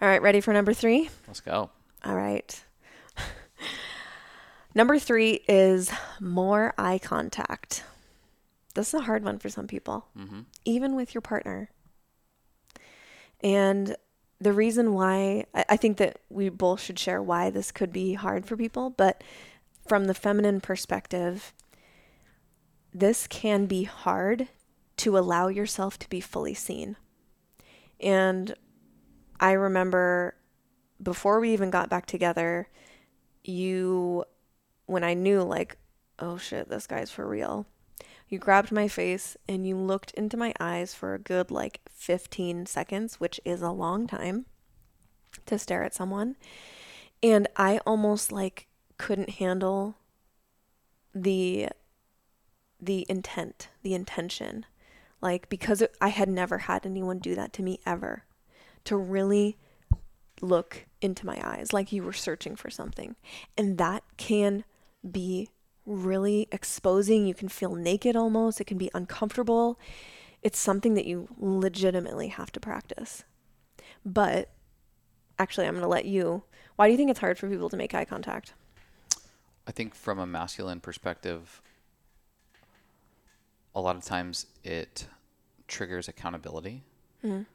All 0.00 0.08
right, 0.08 0.22
ready 0.22 0.40
for 0.40 0.52
number 0.52 0.72
three? 0.72 1.10
Let's 1.26 1.40
go. 1.40 1.70
All 2.04 2.14
right. 2.14 2.62
number 4.74 4.98
three 4.98 5.42
is 5.48 5.90
more 6.20 6.72
eye 6.78 6.98
contact. 6.98 7.84
This 8.74 8.88
is 8.88 9.00
a 9.00 9.02
hard 9.04 9.24
one 9.24 9.38
for 9.38 9.48
some 9.48 9.66
people, 9.66 10.06
Mm-hmm. 10.18 10.40
even 10.64 10.94
with 10.94 11.14
your 11.14 11.20
partner. 11.22 11.70
And 13.42 13.96
the 14.40 14.52
reason 14.52 14.92
why 14.94 15.44
I 15.54 15.64
I 15.70 15.76
think 15.76 15.96
that 15.98 16.20
we 16.30 16.48
both 16.48 16.80
should 16.80 16.98
share 16.98 17.22
why 17.22 17.50
this 17.50 17.72
could 17.72 17.92
be 17.92 18.14
hard 18.14 18.46
for 18.46 18.56
people, 18.56 18.90
but 18.90 19.22
from 19.88 20.04
the 20.06 20.14
feminine 20.14 20.60
perspective, 20.60 21.52
this 22.94 23.26
can 23.26 23.66
be 23.66 23.84
hard 23.84 24.48
to 25.00 25.16
allow 25.16 25.48
yourself 25.48 25.98
to 25.98 26.08
be 26.10 26.20
fully 26.20 26.52
seen. 26.52 26.94
And 27.98 28.54
I 29.40 29.52
remember 29.52 30.34
before 31.02 31.40
we 31.40 31.54
even 31.54 31.70
got 31.70 31.88
back 31.88 32.04
together, 32.04 32.68
you, 33.42 34.24
when 34.84 35.02
I 35.02 35.14
knew, 35.14 35.42
like, 35.42 35.78
oh 36.18 36.36
shit, 36.36 36.68
this 36.68 36.86
guy's 36.86 37.10
for 37.10 37.26
real, 37.26 37.64
you 38.28 38.38
grabbed 38.38 38.72
my 38.72 38.88
face 38.88 39.38
and 39.48 39.66
you 39.66 39.74
looked 39.74 40.10
into 40.12 40.36
my 40.36 40.52
eyes 40.60 40.92
for 40.92 41.14
a 41.14 41.18
good, 41.18 41.50
like, 41.50 41.80
15 41.88 42.66
seconds, 42.66 43.18
which 43.18 43.40
is 43.42 43.62
a 43.62 43.70
long 43.70 44.06
time 44.06 44.44
to 45.46 45.58
stare 45.58 45.82
at 45.82 45.94
someone. 45.94 46.36
And 47.22 47.48
I 47.56 47.78
almost, 47.86 48.32
like, 48.32 48.66
couldn't 48.98 49.30
handle 49.30 49.96
the 51.14 51.68
the 52.82 53.04
intent, 53.08 53.68
the 53.82 53.94
intention. 53.94 54.64
Like 55.20 55.48
because 55.48 55.82
I 56.00 56.08
had 56.08 56.28
never 56.28 56.58
had 56.58 56.86
anyone 56.86 57.18
do 57.18 57.34
that 57.34 57.52
to 57.54 57.62
me 57.62 57.80
ever. 57.84 58.24
To 58.84 58.96
really 58.96 59.58
look 60.40 60.86
into 61.02 61.26
my 61.26 61.38
eyes 61.42 61.72
like 61.72 61.92
you 61.92 62.02
were 62.02 62.12
searching 62.12 62.56
for 62.56 62.70
something. 62.70 63.16
And 63.56 63.76
that 63.78 64.02
can 64.16 64.64
be 65.08 65.50
really 65.84 66.48
exposing. 66.52 67.26
You 67.26 67.34
can 67.34 67.48
feel 67.48 67.74
naked 67.74 68.16
almost. 68.16 68.60
It 68.60 68.66
can 68.66 68.78
be 68.78 68.90
uncomfortable. 68.94 69.78
It's 70.42 70.58
something 70.58 70.94
that 70.94 71.06
you 71.06 71.28
legitimately 71.38 72.28
have 72.28 72.50
to 72.52 72.60
practice. 72.60 73.24
But 74.04 74.50
actually, 75.38 75.66
I'm 75.66 75.74
going 75.74 75.82
to 75.82 75.88
let 75.88 76.06
you. 76.06 76.44
Why 76.76 76.86
do 76.86 76.92
you 76.92 76.96
think 76.96 77.10
it's 77.10 77.20
hard 77.20 77.38
for 77.38 77.48
people 77.48 77.68
to 77.68 77.76
make 77.76 77.94
eye 77.94 78.04
contact? 78.06 78.54
I 79.66 79.72
think 79.72 79.94
from 79.94 80.18
a 80.18 80.26
masculine 80.26 80.80
perspective, 80.80 81.60
a 83.80 83.82
lot 83.82 83.96
of 83.96 84.04
times 84.04 84.46
it 84.62 85.06
triggers 85.66 86.08
accountability. 86.08 86.84
Mhm. 87.24 87.46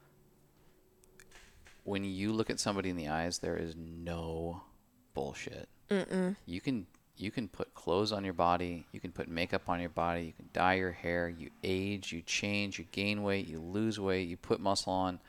When 1.83 2.03
you 2.03 2.33
look 2.33 2.49
at 2.49 2.59
somebody 2.59 2.89
in 2.89 2.97
the 2.97 3.07
eyes, 3.07 3.39
there 3.39 3.55
is 3.55 3.75
no 3.75 4.63
bullshit. 5.13 5.69
Mm-mm. 5.89 6.35
You 6.45 6.61
can 6.61 6.87
you 7.17 7.31
can 7.31 7.47
put 7.47 7.73
clothes 7.73 8.11
on 8.11 8.25
your 8.25 8.33
body, 8.33 8.85
you 8.91 8.99
can 8.99 9.11
put 9.11 9.29
makeup 9.29 9.69
on 9.69 9.79
your 9.79 9.89
body, 9.89 10.25
you 10.25 10.33
can 10.33 10.49
dye 10.51 10.73
your 10.73 10.91
hair, 10.91 11.29
you 11.29 11.49
age, 11.63 12.11
you 12.11 12.21
change, 12.21 12.77
you 12.77 12.85
gain 12.91 13.23
weight, 13.23 13.47
you 13.47 13.59
lose 13.59 13.99
weight, 13.99 14.27
you 14.27 14.35
put 14.35 14.59
muscle 14.59 14.91
on. 14.91 15.19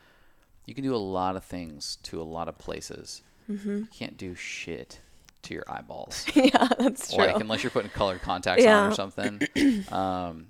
You 0.65 0.75
can 0.75 0.83
do 0.83 0.93
a 0.93 0.97
lot 0.97 1.37
of 1.37 1.45
things 1.45 1.97
to 2.03 2.21
a 2.21 2.23
lot 2.23 2.49
of 2.49 2.57
places. 2.57 3.21
Mm-hmm. 3.49 3.77
You 3.77 3.87
can't 3.93 4.17
do 4.17 4.35
shit 4.35 4.99
to 5.43 5.53
your 5.53 5.63
eyeballs. 5.69 6.25
yeah, 6.33 6.67
that's 6.77 7.13
true. 7.13 7.25
like 7.25 7.39
unless 7.39 7.63
you're 7.63 7.71
putting 7.71 7.89
colored 7.91 8.21
contacts 8.21 8.65
on 8.65 8.91
or 8.91 8.95
something. 8.95 9.41
um, 9.91 10.47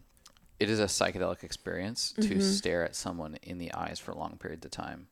it 0.60 0.70
is 0.70 0.80
a 0.80 0.86
psychedelic 0.86 1.44
experience 1.44 2.14
to 2.14 2.22
Mm-hmm. 2.22 2.40
stare 2.42 2.84
at 2.84 2.96
someone 2.96 3.38
in 3.44 3.58
the 3.58 3.74
eyes 3.74 4.00
for 4.00 4.14
long 4.14 4.38
periods 4.38 4.66
of 4.66 4.72
time. 4.72 5.08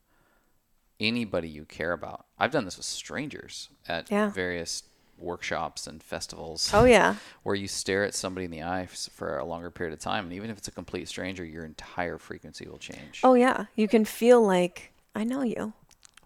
Anybody 0.99 1.49
you 1.49 1.65
care 1.65 1.91
about. 1.91 2.25
I've 2.39 2.51
done 2.51 2.63
this 2.65 2.77
with 2.77 2.85
strangers 2.85 3.69
at 3.87 4.09
Yeah. 4.09 4.29
various 4.29 4.83
workshops 5.17 5.87
and 5.87 6.03
festivals 6.03 6.69
oh 6.73 6.83
yeah. 6.83 7.15
where 7.43 7.55
you 7.55 7.69
stare 7.69 8.03
at 8.03 8.13
somebody 8.13 8.43
in 8.45 8.51
the 8.51 8.61
eyes 8.63 9.09
for 9.13 9.37
a 9.37 9.45
longer 9.45 9.71
period 9.71 9.93
of 9.93 9.99
time 9.99 10.25
and 10.25 10.33
even 10.33 10.49
if 10.49 10.57
it's 10.57 10.67
a 10.67 10.71
complete 10.71 11.07
stranger 11.07 11.45
your 11.45 11.63
entire 11.63 12.17
frequency 12.17 12.67
will 12.67 12.77
change 12.77 13.21
Oh 13.23 13.33
yeah. 13.33 13.65
You 13.75 13.87
can 13.87 14.03
feel 14.03 14.45
like 14.45 14.91
I 15.15 15.23
know 15.23 15.41
you. 15.41 15.71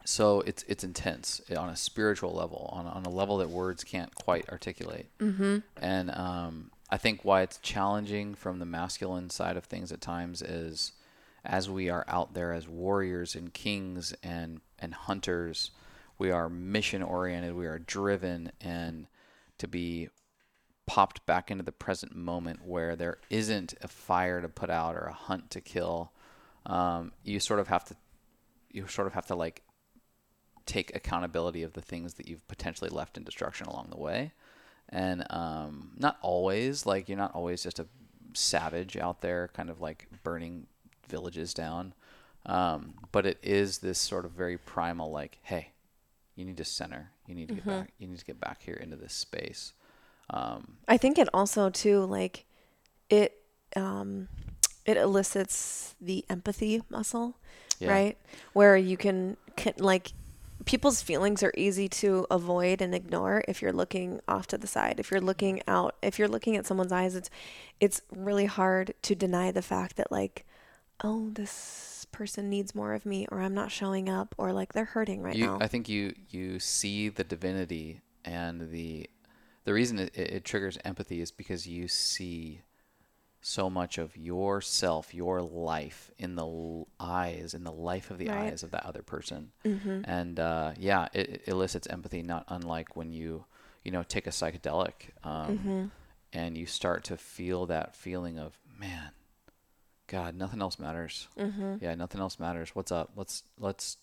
so 0.05 0.41
it's 0.41 0.63
it's 0.67 0.83
intense 0.83 1.39
on 1.55 1.69
a 1.69 1.75
spiritual 1.75 2.33
level 2.33 2.67
on, 2.73 2.87
on 2.87 3.05
a 3.05 3.09
level 3.11 3.37
that 3.37 3.49
words 3.51 3.83
can't 3.83 4.13
quite 4.15 4.49
articulate 4.49 5.05
Mm-hmm. 5.19 5.57
and 5.79 6.09
um, 6.11 6.71
I 6.91 6.97
think 6.97 7.23
why 7.23 7.41
it's 7.41 7.57
challenging 7.57 8.33
from 8.33 8.59
the 8.59 8.65
masculine 8.65 9.29
side 9.29 9.57
of 9.57 9.65
things 9.65 9.91
at 9.91 10.01
times 10.01 10.41
is 10.41 10.93
as 11.45 11.69
we 11.69 11.89
are 11.89 12.05
out 12.07 12.33
there 12.33 12.51
as 12.51 12.67
warriors 12.67 13.35
and 13.35 13.53
kings 13.53 14.13
and 14.23 14.61
and 14.79 14.93
hunters, 14.93 15.71
we 16.17 16.31
are 16.31 16.49
mission 16.49 17.03
oriented, 17.03 17.53
we 17.53 17.67
are 17.67 17.79
driven, 17.79 18.51
and 18.59 19.07
to 19.57 19.67
be 19.67 20.09
popped 20.85 21.25
back 21.25 21.51
into 21.51 21.63
the 21.63 21.71
present 21.71 22.15
moment 22.15 22.65
where 22.65 22.95
there 22.95 23.19
isn't 23.29 23.75
a 23.81 23.87
fire 23.87 24.41
to 24.41 24.49
put 24.49 24.69
out 24.69 24.95
or 24.95 25.05
a 25.05 25.13
hunt 25.13 25.51
to 25.51 25.61
kill, 25.61 26.11
um, 26.65 27.11
you 27.23 27.39
sort 27.39 27.59
of 27.59 27.67
have 27.67 27.85
to 27.85 27.95
you 28.71 28.87
sort 28.87 29.07
of 29.07 29.13
have 29.13 29.25
to 29.27 29.35
like 29.35 29.61
take 30.65 30.95
accountability 30.95 31.63
of 31.63 31.73
the 31.73 31.81
things 31.81 32.15
that 32.15 32.27
you've 32.27 32.47
potentially 32.47 32.89
left 32.89 33.17
in 33.17 33.23
destruction 33.23 33.67
along 33.67 33.87
the 33.89 33.97
way 33.97 34.31
and 34.89 35.25
um, 35.29 35.91
not 35.97 36.17
always 36.21 36.85
like 36.85 37.09
you're 37.09 37.17
not 37.17 37.33
always 37.35 37.63
just 37.63 37.79
a 37.79 37.87
savage 38.33 38.97
out 38.97 39.21
there 39.21 39.49
kind 39.53 39.69
of 39.69 39.81
like 39.81 40.07
burning 40.23 40.67
villages 41.07 41.53
down 41.53 41.93
um, 42.45 42.93
but 43.11 43.25
it 43.25 43.37
is 43.41 43.79
this 43.79 43.97
sort 43.99 44.25
of 44.25 44.31
very 44.31 44.57
primal 44.57 45.11
like 45.11 45.37
hey 45.43 45.69
you 46.35 46.45
need 46.45 46.57
to 46.57 46.65
center 46.65 47.11
you 47.27 47.35
need 47.35 47.47
to 47.47 47.55
get 47.55 47.65
back 47.65 47.91
you 47.97 48.07
need 48.07 48.19
to 48.19 48.25
get 48.25 48.39
back 48.39 48.61
here 48.61 48.75
into 48.75 48.95
this 48.95 49.13
space 49.13 49.73
um, 50.31 50.77
I 50.87 50.97
think 50.97 51.17
it 51.17 51.27
also 51.33 51.69
too 51.71 52.05
like 52.05 52.45
it 53.09 53.41
um 53.75 54.27
it 54.89 54.97
elicits 54.97 55.93
the 56.01 56.25
empathy 56.29 56.81
muscle, 56.89 57.37
yeah. 57.77 57.91
right? 57.91 58.17
Where 58.53 58.75
you 58.75 58.97
can, 58.97 59.37
can 59.55 59.73
like 59.77 60.13
people's 60.65 61.01
feelings 61.01 61.43
are 61.43 61.53
easy 61.55 61.87
to 61.87 62.25
avoid 62.29 62.81
and 62.81 62.93
ignore 62.93 63.43
if 63.47 63.61
you're 63.61 63.73
looking 63.73 64.19
off 64.27 64.47
to 64.47 64.57
the 64.57 64.67
side. 64.67 64.99
If 64.99 65.11
you're 65.11 65.21
looking 65.21 65.61
out, 65.67 65.95
if 66.01 66.19
you're 66.19 66.27
looking 66.27 66.55
at 66.55 66.65
someone's 66.65 66.91
eyes, 66.91 67.15
it's 67.15 67.29
it's 67.79 68.01
really 68.11 68.45
hard 68.45 68.93
to 69.03 69.15
deny 69.15 69.51
the 69.51 69.61
fact 69.61 69.95
that 69.97 70.11
like 70.11 70.45
oh, 71.03 71.29
this 71.31 72.05
person 72.11 72.49
needs 72.49 72.75
more 72.75 72.93
of 72.93 73.05
me 73.05 73.27
or 73.31 73.41
I'm 73.41 73.53
not 73.53 73.71
showing 73.71 74.09
up 74.09 74.35
or 74.37 74.51
like 74.51 74.73
they're 74.73 74.85
hurting 74.85 75.21
right 75.21 75.35
you, 75.35 75.45
now. 75.45 75.57
I 75.61 75.67
think 75.67 75.87
you 75.87 76.13
you 76.29 76.59
see 76.59 77.09
the 77.09 77.23
divinity 77.23 78.01
and 78.25 78.69
the 78.71 79.09
the 79.65 79.73
reason 79.73 79.99
it, 79.99 80.15
it 80.15 80.45
triggers 80.45 80.77
empathy 80.83 81.21
is 81.21 81.31
because 81.31 81.67
you 81.67 81.87
see 81.87 82.61
so 83.41 83.69
much 83.69 83.97
of 83.97 84.17
yourself, 84.17 85.13
your 85.13 85.41
life 85.41 86.11
in 86.17 86.35
the 86.35 86.83
eyes, 86.99 87.53
in 87.53 87.63
the 87.63 87.71
life 87.71 88.11
of 88.11 88.17
the 88.17 88.27
Right. 88.27 88.51
eyes 88.51 88.63
of 88.63 88.71
that 88.71 88.85
other 88.85 89.01
person, 89.01 89.51
mm-hmm. 89.65 90.01
and 90.03 90.39
uh, 90.39 90.73
yeah, 90.77 91.07
it, 91.13 91.29
it 91.29 91.41
elicits 91.47 91.87
empathy. 91.87 92.21
Not 92.21 92.43
unlike 92.49 92.95
when 92.95 93.11
you 93.13 93.45
you 93.83 93.91
know 93.91 94.03
take 94.03 94.27
a 94.27 94.31
psychedelic 94.31 95.11
um, 95.23 95.57
Mm-hmm. 95.57 95.85
and 96.33 96.57
you 96.57 96.65
start 96.65 97.03
to 97.05 97.17
feel 97.17 97.65
that 97.67 97.95
feeling 97.95 98.37
of 98.37 98.57
man, 98.77 99.11
God, 100.07 100.35
nothing 100.35 100.61
else 100.61 100.77
matters. 100.79 101.27
Mm-hmm. 101.37 101.75
Yeah, 101.81 101.95
nothing 101.95 102.19
else 102.21 102.39
matters. 102.39 102.75
What's 102.75 102.91
up? 102.91 103.11
Let's 103.15 103.43
let's 103.57 103.97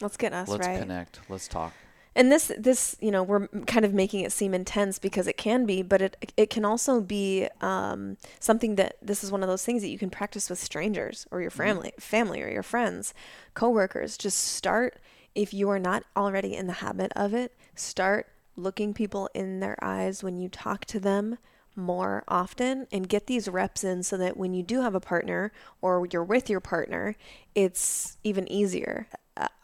Let's 0.00 0.16
get 0.16 0.32
us 0.32 0.48
let's 0.48 0.66
right. 0.66 0.78
connect. 0.80 1.20
Let's 1.28 1.46
talk. 1.48 1.72
And 2.14 2.30
this 2.30 2.52
this 2.58 2.96
you 3.00 3.10
know 3.10 3.22
we're 3.22 3.48
kind 3.66 3.84
of 3.84 3.94
making 3.94 4.20
it 4.20 4.32
seem 4.32 4.54
intense 4.54 4.98
because 4.98 5.26
it 5.26 5.36
can 5.36 5.66
be 5.66 5.82
but 5.82 6.02
it 6.02 6.32
it 6.36 6.50
can 6.50 6.64
also 6.64 7.00
be 7.00 7.48
um, 7.60 8.16
something 8.40 8.76
that 8.76 8.96
this 9.02 9.24
is 9.24 9.32
one 9.32 9.42
of 9.42 9.48
those 9.48 9.64
things 9.64 9.82
that 9.82 9.88
you 9.88 9.98
can 9.98 10.10
practice 10.10 10.50
with 10.50 10.58
strangers 10.58 11.26
or 11.30 11.40
your 11.40 11.50
family 11.50 11.92
family 11.98 12.42
or 12.42 12.48
your 12.48 12.62
friends 12.62 13.14
coworkers 13.54 14.16
just 14.16 14.38
start 14.38 14.98
if 15.34 15.54
you 15.54 15.68
are 15.70 15.78
not 15.78 16.04
already 16.16 16.54
in 16.54 16.66
the 16.66 16.74
habit 16.74 17.12
of 17.16 17.32
it 17.32 17.56
start 17.74 18.28
looking 18.56 18.92
people 18.92 19.28
in 19.34 19.60
their 19.60 19.76
eyes 19.82 20.22
when 20.22 20.36
you 20.36 20.48
talk 20.48 20.84
to 20.84 21.00
them 21.00 21.38
more 21.74 22.22
often 22.28 22.86
and 22.92 23.08
get 23.08 23.26
these 23.26 23.48
reps 23.48 23.84
in 23.84 24.02
so 24.02 24.16
that 24.16 24.36
when 24.36 24.52
you 24.52 24.62
do 24.62 24.82
have 24.82 24.94
a 24.94 25.00
partner 25.00 25.52
or 25.80 26.06
you're 26.10 26.24
with 26.24 26.50
your 26.50 26.60
partner, 26.60 27.16
it's 27.54 28.18
even 28.22 28.50
easier. 28.50 29.06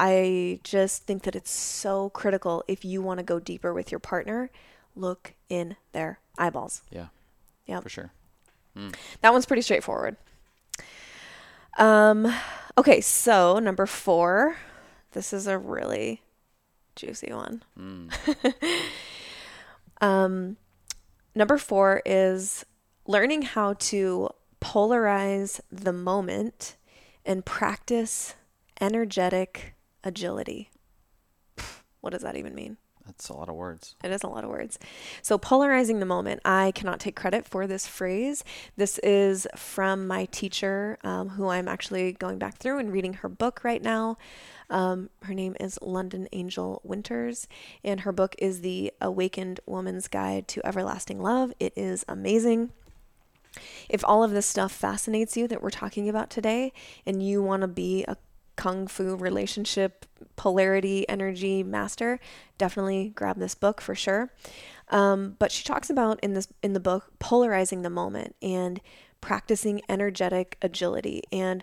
I 0.00 0.60
just 0.64 1.04
think 1.04 1.22
that 1.24 1.36
it's 1.36 1.50
so 1.50 2.10
critical 2.10 2.64
if 2.68 2.84
you 2.84 3.02
want 3.02 3.18
to 3.18 3.24
go 3.24 3.38
deeper 3.38 3.74
with 3.74 3.90
your 3.92 3.98
partner, 3.98 4.50
look 4.96 5.34
in 5.48 5.76
their 5.92 6.20
eyeballs. 6.38 6.82
Yeah. 6.90 7.06
Yep. 7.66 7.82
For 7.82 7.88
sure. 7.88 8.12
That 9.22 9.32
one's 9.32 9.44
pretty 9.44 9.62
straightforward. 9.62 10.16
Um, 11.78 12.32
Okay, 12.78 13.00
so 13.00 13.58
number 13.58 13.86
four. 13.86 14.56
This 15.10 15.32
is 15.32 15.48
a 15.48 15.58
really 15.58 16.22
juicy 16.94 17.32
one. 17.32 17.64
Mm. 17.76 18.54
Um, 20.00 20.58
number 21.34 21.58
four 21.58 22.02
is 22.06 22.64
learning 23.04 23.42
how 23.42 23.72
to 23.72 24.28
polarize 24.60 25.60
the 25.72 25.92
moment 25.92 26.76
and 27.26 27.44
practice 27.44 28.36
energetic 28.80 29.74
agility. 30.04 30.70
What 32.00 32.12
does 32.12 32.22
that 32.22 32.36
even 32.36 32.54
mean? 32.54 32.76
That's 33.08 33.30
a 33.30 33.34
lot 33.34 33.48
of 33.48 33.54
words. 33.54 33.96
It 34.04 34.10
is 34.10 34.22
a 34.22 34.28
lot 34.28 34.44
of 34.44 34.50
words. 34.50 34.78
So, 35.22 35.38
polarizing 35.38 35.98
the 35.98 36.06
moment, 36.06 36.42
I 36.44 36.72
cannot 36.72 37.00
take 37.00 37.16
credit 37.16 37.46
for 37.46 37.66
this 37.66 37.86
phrase. 37.86 38.44
This 38.76 38.98
is 38.98 39.46
from 39.56 40.06
my 40.06 40.26
teacher, 40.26 40.98
um, 41.02 41.30
who 41.30 41.48
I'm 41.48 41.68
actually 41.68 42.12
going 42.12 42.38
back 42.38 42.58
through 42.58 42.78
and 42.78 42.92
reading 42.92 43.14
her 43.14 43.28
book 43.30 43.64
right 43.64 43.82
now. 43.82 44.18
Um, 44.68 45.08
her 45.22 45.32
name 45.32 45.56
is 45.58 45.78
London 45.80 46.28
Angel 46.32 46.82
Winters, 46.84 47.48
and 47.82 48.00
her 48.00 48.12
book 48.12 48.36
is 48.38 48.60
The 48.60 48.92
Awakened 49.00 49.60
Woman's 49.64 50.06
Guide 50.06 50.46
to 50.48 50.66
Everlasting 50.66 51.22
Love. 51.22 51.54
It 51.58 51.72
is 51.76 52.04
amazing. 52.08 52.72
If 53.88 54.04
all 54.04 54.22
of 54.22 54.32
this 54.32 54.44
stuff 54.44 54.70
fascinates 54.70 55.34
you 55.34 55.48
that 55.48 55.62
we're 55.62 55.70
talking 55.70 56.10
about 56.10 56.28
today, 56.28 56.74
and 57.06 57.22
you 57.22 57.42
want 57.42 57.62
to 57.62 57.68
be 57.68 58.04
a 58.06 58.18
kung 58.58 58.88
fu 58.88 59.14
relationship 59.14 60.04
polarity 60.34 61.08
energy 61.08 61.62
master 61.62 62.18
definitely 62.58 63.12
grab 63.14 63.38
this 63.38 63.54
book 63.54 63.80
for 63.80 63.94
sure. 63.94 64.32
Um, 64.88 65.36
but 65.38 65.52
she 65.52 65.62
talks 65.62 65.88
about 65.88 66.18
in 66.20 66.34
this 66.34 66.48
in 66.62 66.72
the 66.72 66.80
book 66.80 67.12
polarizing 67.20 67.82
the 67.82 67.90
moment 67.90 68.34
and 68.42 68.80
practicing 69.20 69.80
energetic 69.88 70.58
agility. 70.60 71.22
And 71.30 71.62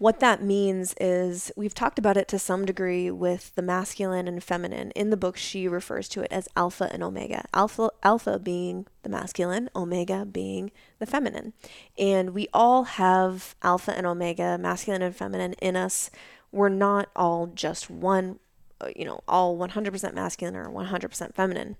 what 0.00 0.18
that 0.20 0.42
means 0.42 0.94
is 0.98 1.52
we've 1.56 1.74
talked 1.74 1.98
about 1.98 2.16
it 2.16 2.26
to 2.26 2.38
some 2.38 2.64
degree 2.64 3.10
with 3.10 3.54
the 3.54 3.60
masculine 3.60 4.26
and 4.26 4.42
feminine. 4.42 4.92
In 4.92 5.10
the 5.10 5.16
book, 5.16 5.36
she 5.36 5.68
refers 5.68 6.08
to 6.08 6.22
it 6.22 6.32
as 6.32 6.48
alpha 6.56 6.88
and 6.90 7.02
omega. 7.02 7.44
Alpha, 7.52 7.90
alpha 8.02 8.38
being 8.38 8.86
the 9.02 9.10
masculine, 9.10 9.68
omega 9.76 10.24
being 10.24 10.70
the 11.00 11.04
feminine. 11.04 11.52
And 11.98 12.30
we 12.30 12.48
all 12.54 12.84
have 12.84 13.54
alpha 13.62 13.94
and 13.94 14.06
omega, 14.06 14.56
masculine 14.56 15.02
and 15.02 15.14
feminine 15.14 15.52
in 15.60 15.76
us. 15.76 16.10
We're 16.50 16.70
not 16.70 17.10
all 17.14 17.48
just 17.48 17.90
one, 17.90 18.38
uh, 18.80 18.88
you 18.96 19.04
know, 19.04 19.20
all 19.28 19.58
100% 19.58 20.14
masculine 20.14 20.56
or 20.56 20.70
100% 20.70 21.34
feminine. 21.34 21.76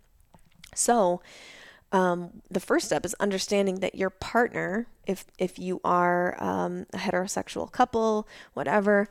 So, 0.74 1.22
um, 1.92 2.42
the 2.50 2.60
first 2.60 2.86
step 2.86 3.04
is 3.04 3.14
understanding 3.14 3.80
that 3.80 3.94
your 3.94 4.10
partner, 4.10 4.86
if 5.06 5.24
if 5.38 5.58
you 5.58 5.80
are 5.84 6.40
um, 6.42 6.86
a 6.92 6.98
heterosexual 6.98 7.70
couple, 7.70 8.28
whatever, 8.54 9.08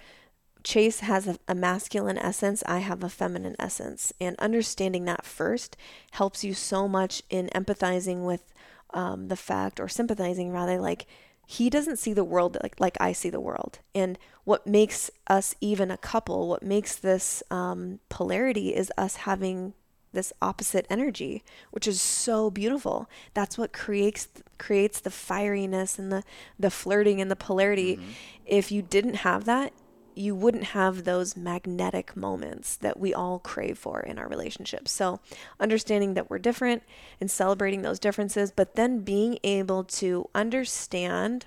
Chase 0.63 1.01
has 1.01 1.27
a, 1.27 1.37
a, 1.47 1.55
masculine 1.55 2.17
essence, 2.17 2.63
I 2.65 2.79
have 2.79 3.03
a 3.03 3.09
feminine 3.09 3.55
essence, 3.59 4.13
and 4.21 4.37
understanding 4.39 5.05
that 5.05 5.25
first 5.25 5.75
helps 6.11 6.43
you 6.43 6.53
so 6.53 6.87
much 6.87 7.21
in 7.29 7.47
empathizing 7.47 8.25
with 8.25 8.53
um, 8.93 9.27
the 9.27 9.35
fact, 9.35 9.79
or 9.79 9.89
sympathizing 9.89 10.51
rather, 10.51 10.79
like 10.79 11.05
he 11.45 11.69
doesn't 11.69 11.99
see 11.99 12.13
the 12.13 12.23
world 12.23 12.57
like 12.63 12.79
like 12.79 12.97
I 13.01 13.11
see 13.11 13.29
the 13.29 13.41
world, 13.41 13.79
and 13.93 14.17
what 14.45 14.65
makes 14.65 15.11
us 15.27 15.53
even 15.59 15.91
a 15.91 15.97
couple, 15.97 16.47
what 16.47 16.63
makes 16.63 16.95
this 16.95 17.43
um, 17.51 17.99
polarity 18.07 18.73
is 18.73 18.89
us 18.97 19.17
having 19.17 19.73
this 20.13 20.33
opposite 20.41 20.85
energy, 20.89 21.43
which 21.71 21.87
is 21.87 22.01
so 22.01 22.49
beautiful. 22.49 23.09
That's 23.33 23.57
what 23.57 23.73
creates 23.73 24.27
creates 24.57 24.99
the 24.99 25.09
fieriness 25.09 25.99
and 25.99 26.11
the 26.11 26.23
the 26.57 26.71
flirting 26.71 27.21
and 27.21 27.29
the 27.29 27.35
polarity. 27.35 27.97
Mm-hmm. 27.97 28.09
If 28.45 28.71
you 28.71 28.81
didn't 28.81 29.15
have 29.15 29.45
that, 29.45 29.73
you 30.19 30.35
wouldn't 30.35 30.65
have 30.65 31.05
those 31.05 31.37
magnetic 31.37 32.15
moments 32.15 32.75
that 32.75 32.99
we 32.99 33.13
all 33.13 33.39
crave 33.39 33.77
for 33.77 34.01
in 34.01 34.19
our 34.19 34.27
relationships. 34.27 34.91
So, 34.91 35.21
understanding 35.59 36.13
that 36.15 36.29
we're 36.29 36.39
different 36.39 36.83
and 37.21 37.31
celebrating 37.31 37.83
those 37.83 37.99
differences, 37.99 38.51
but 38.51 38.75
then 38.75 38.99
being 38.99 39.39
able 39.43 39.83
to 39.85 40.29
understand 40.35 41.45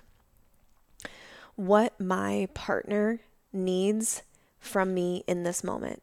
what 1.54 2.00
my 2.00 2.48
partner 2.54 3.20
needs 3.52 4.22
from 4.58 4.94
me 4.94 5.22
in 5.26 5.42
this 5.42 5.62
moment 5.62 6.02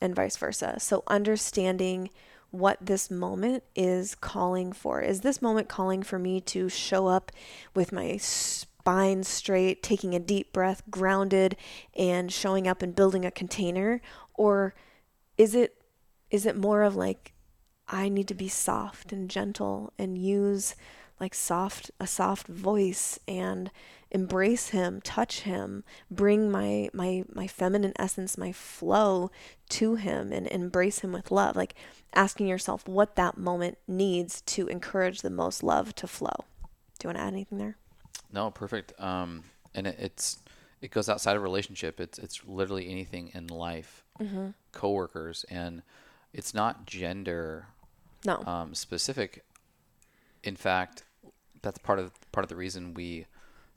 and 0.00 0.14
vice 0.14 0.36
versa. 0.36 0.76
So, 0.78 1.02
understanding 1.06 2.10
what 2.50 2.78
this 2.80 3.10
moment 3.10 3.62
is 3.76 4.14
calling 4.14 4.72
for. 4.72 5.00
Is 5.00 5.20
this 5.20 5.40
moment 5.40 5.68
calling 5.68 6.02
for 6.02 6.18
me 6.18 6.40
to 6.42 6.68
show 6.68 7.06
up 7.06 7.30
with 7.74 7.92
my 7.92 8.16
spine 8.16 9.22
straight, 9.22 9.82
taking 9.82 10.14
a 10.14 10.20
deep 10.20 10.52
breath, 10.52 10.82
grounded, 10.90 11.56
and 11.96 12.32
showing 12.32 12.66
up 12.66 12.82
and 12.82 12.94
building 12.94 13.24
a 13.24 13.30
container? 13.30 14.00
Or 14.34 14.74
is 15.36 15.54
it 15.54 15.76
is 16.30 16.46
it 16.46 16.56
more 16.56 16.82
of 16.82 16.96
like 16.96 17.32
I 17.88 18.08
need 18.08 18.28
to 18.28 18.34
be 18.34 18.48
soft 18.48 19.12
and 19.12 19.28
gentle 19.28 19.92
and 19.98 20.16
use 20.16 20.74
like 21.18 21.34
soft 21.34 21.90
a 22.00 22.06
soft 22.06 22.46
voice 22.46 23.18
and 23.28 23.70
embrace 24.10 24.68
him, 24.70 25.00
touch 25.02 25.40
him, 25.40 25.84
bring 26.10 26.50
my 26.50 26.88
my 26.92 27.24
my 27.32 27.46
feminine 27.46 27.92
essence, 27.98 28.36
my 28.36 28.52
flow 28.52 29.30
to 29.70 29.94
him 29.94 30.32
and 30.32 30.46
embrace 30.48 31.00
him 31.00 31.12
with 31.12 31.30
love. 31.30 31.56
Like 31.56 31.74
asking 32.14 32.48
yourself 32.48 32.86
what 32.88 33.16
that 33.16 33.38
moment 33.38 33.78
needs 33.86 34.40
to 34.42 34.66
encourage 34.66 35.22
the 35.22 35.30
most 35.30 35.62
love 35.62 35.94
to 35.96 36.06
flow. 36.06 36.44
Do 36.98 37.06
you 37.06 37.08
want 37.08 37.18
to 37.18 37.22
add 37.22 37.32
anything 37.32 37.58
there? 37.58 37.76
No, 38.32 38.50
perfect. 38.50 38.92
Um, 39.00 39.44
and 39.74 39.86
it, 39.86 39.96
it's 39.98 40.38
it 40.80 40.90
goes 40.90 41.08
outside 41.08 41.36
of 41.36 41.42
relationship. 41.42 42.00
It's 42.00 42.18
it's 42.18 42.44
literally 42.46 42.90
anything 42.90 43.30
in 43.34 43.46
life, 43.46 44.04
mm-hmm. 44.20 44.48
coworkers, 44.72 45.44
and 45.50 45.82
it's 46.32 46.54
not 46.54 46.86
gender 46.86 47.66
no 48.24 48.42
um, 48.44 48.74
specific. 48.74 49.44
In 50.42 50.56
fact, 50.56 51.04
that's 51.62 51.78
part 51.78 51.98
of 51.98 52.12
part 52.32 52.44
of 52.44 52.48
the 52.48 52.56
reason 52.56 52.94
we 52.94 53.26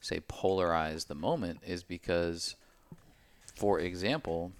say 0.03 0.19
polarize 0.19 1.07
the 1.07 1.15
moment 1.15 1.61
is 1.65 1.81
because, 1.81 2.55
for 3.55 3.79
example, 3.79 4.51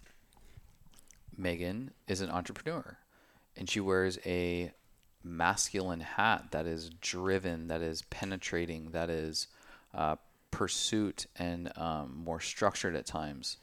Megan 1.38 1.91
is 2.08 2.22
an 2.22 2.30
entrepreneur 2.30 2.98
and 3.58 3.70
she 3.70 3.82
wears 3.82 4.18
a 4.26 4.72
masculine 5.22 6.00
hat 6.00 6.52
that 6.52 6.66
is 6.66 6.89
driven, 7.02 7.68
that 7.68 7.82
is 7.82 8.04
penetrating, 8.04 8.91
that 8.91 9.10
is 9.10 9.48
uh, 9.94 10.16
pursuit 10.50 11.26
and 11.38 11.72
um, 11.78 12.22
more 12.24 12.39
structured 12.39 12.96
at 12.96 13.06
times. 13.06 13.58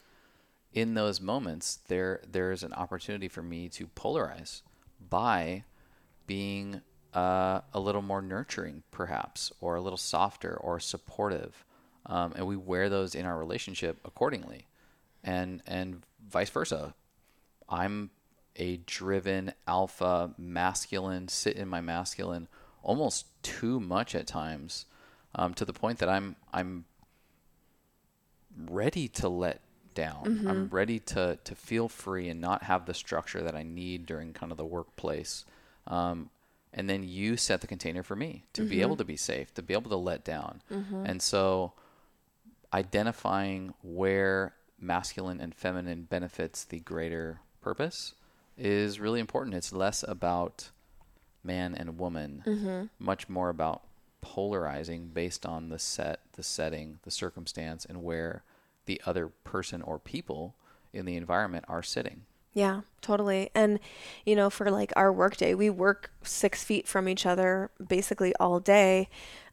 In 0.75 0.95
those 0.95 1.21
moments, 1.21 1.79
there 1.89 2.21
there 2.31 2.53
is 2.53 2.63
an 2.63 2.75
opportunity 2.75 3.27
for 3.27 3.43
me 3.43 3.69
to 3.71 3.87
polarize 3.89 4.61
by 5.09 5.65
being 6.27 6.83
uh, 7.15 7.63
a 7.73 7.81
little 7.81 8.03
more 8.03 8.23
nurturing, 8.23 8.85
perhaps, 8.91 9.51
or 9.61 9.77
a 9.77 9.81
little 9.81 9.97
softer 9.97 10.55
or 10.55 10.79
supportive 10.79 11.65
um, 12.07 12.33
and 12.37 12.47
we 12.47 12.57
wear 12.57 12.89
those 12.89 13.15
in 13.15 13.27
our 13.27 13.39
relationship 13.39 13.99
accordingly, 14.05 14.67
and 15.23 15.63
and 15.67 16.03
vice 16.29 16.51
versa. 16.51 16.95
I'm 17.69 18.11
a 18.57 18.79
driven 18.79 19.53
alpha 19.67 20.35
masculine, 20.37 21.29
sit 21.29 21.57
in 21.57 21.69
my 21.69 21.81
masculine, 21.81 22.49
almost 22.83 23.27
too 23.43 23.81
much 23.81 24.15
at 24.15 24.27
times, 24.27 24.87
um, 25.35 25.55
to 25.55 25.65
the 25.65 25.73
point 25.73 25.99
that 25.99 26.09
I'm 26.09 26.37
I'm 26.53 26.85
ready 28.57 29.09
to 29.09 29.29
let 29.29 29.61
down. 29.95 30.25
Mm-hmm. 30.25 30.49
I'm 30.49 30.69
ready 30.69 30.99
to 31.01 31.39
to 31.43 31.55
feel 31.55 31.89
free 31.89 32.29
and 32.29 32.41
not 32.41 32.65
have 32.65 32.87
the 32.87 32.95
structure 32.95 33.43
that 33.43 33.55
I 33.55 33.63
need 33.63 34.07
during 34.07 34.33
kind 34.33 34.53
of 34.53 34.59
the 34.59 34.65
workplace. 34.65 35.45
Um, 35.87 36.31
and 36.73 36.89
then 36.89 37.03
you 37.03 37.37
set 37.37 37.61
the 37.61 37.67
container 37.67 38.03
for 38.03 38.15
me 38.15 38.45
to 38.53 38.63
mm-hmm. 38.63 38.71
be 38.71 38.81
able 38.83 38.97
to 38.97 39.05
be 39.05 39.17
safe, 39.17 39.53
to 39.55 39.63
be 39.63 39.75
able 39.75 39.91
to 39.91 39.97
let 39.97 40.25
down. 40.25 40.63
Mm-hmm. 40.71 41.05
And 41.07 41.23
so 41.23 41.73
identifying 42.73 43.75
where 43.83 44.55
masculine 44.79 45.41
and 45.41 45.55
feminine 45.55 46.03
benefits 46.03 46.65
the 46.65 46.81
greater 46.81 47.41
purpose 47.61 48.15
is 48.57 49.01
really 49.01 49.21
important. 49.21 49.55
It's 49.55 49.73
less 49.73 50.05
about 50.07 50.71
man 51.43 51.75
and 51.75 51.99
woman, 51.99 52.43
mm-hmm. 52.47 52.85
much 52.99 53.29
more 53.29 53.49
about 53.49 53.83
polarizing 54.21 55.09
based 55.09 55.47
on 55.47 55.69
the 55.69 55.79
set, 55.79 56.21
the 56.33 56.43
setting, 56.43 56.99
the 57.03 57.11
circumstance, 57.11 57.85
and 57.85 58.03
where 58.03 58.45
the 58.87 59.01
other 59.07 59.29
person 59.29 59.83
or 59.83 59.99
people 59.99 60.55
in 60.93 61.07
the 61.07 61.17
environment 61.17 61.65
are 61.69 61.83
sitting. 61.83 62.23
Yeah, 62.53 62.81
totally. 63.01 63.51
And, 63.55 63.79
you 64.27 64.35
know, 64.35 64.51
for 64.51 64.71
like 64.71 64.93
our 64.97 65.13
workday, 65.13 65.55
we 65.55 65.71
work 65.71 66.11
six 66.23 66.65
feet 66.65 66.89
from 66.89 67.09
each 67.09 67.25
other 67.25 67.71
basically 67.87 68.35
all 68.37 68.59
day. 68.59 69.09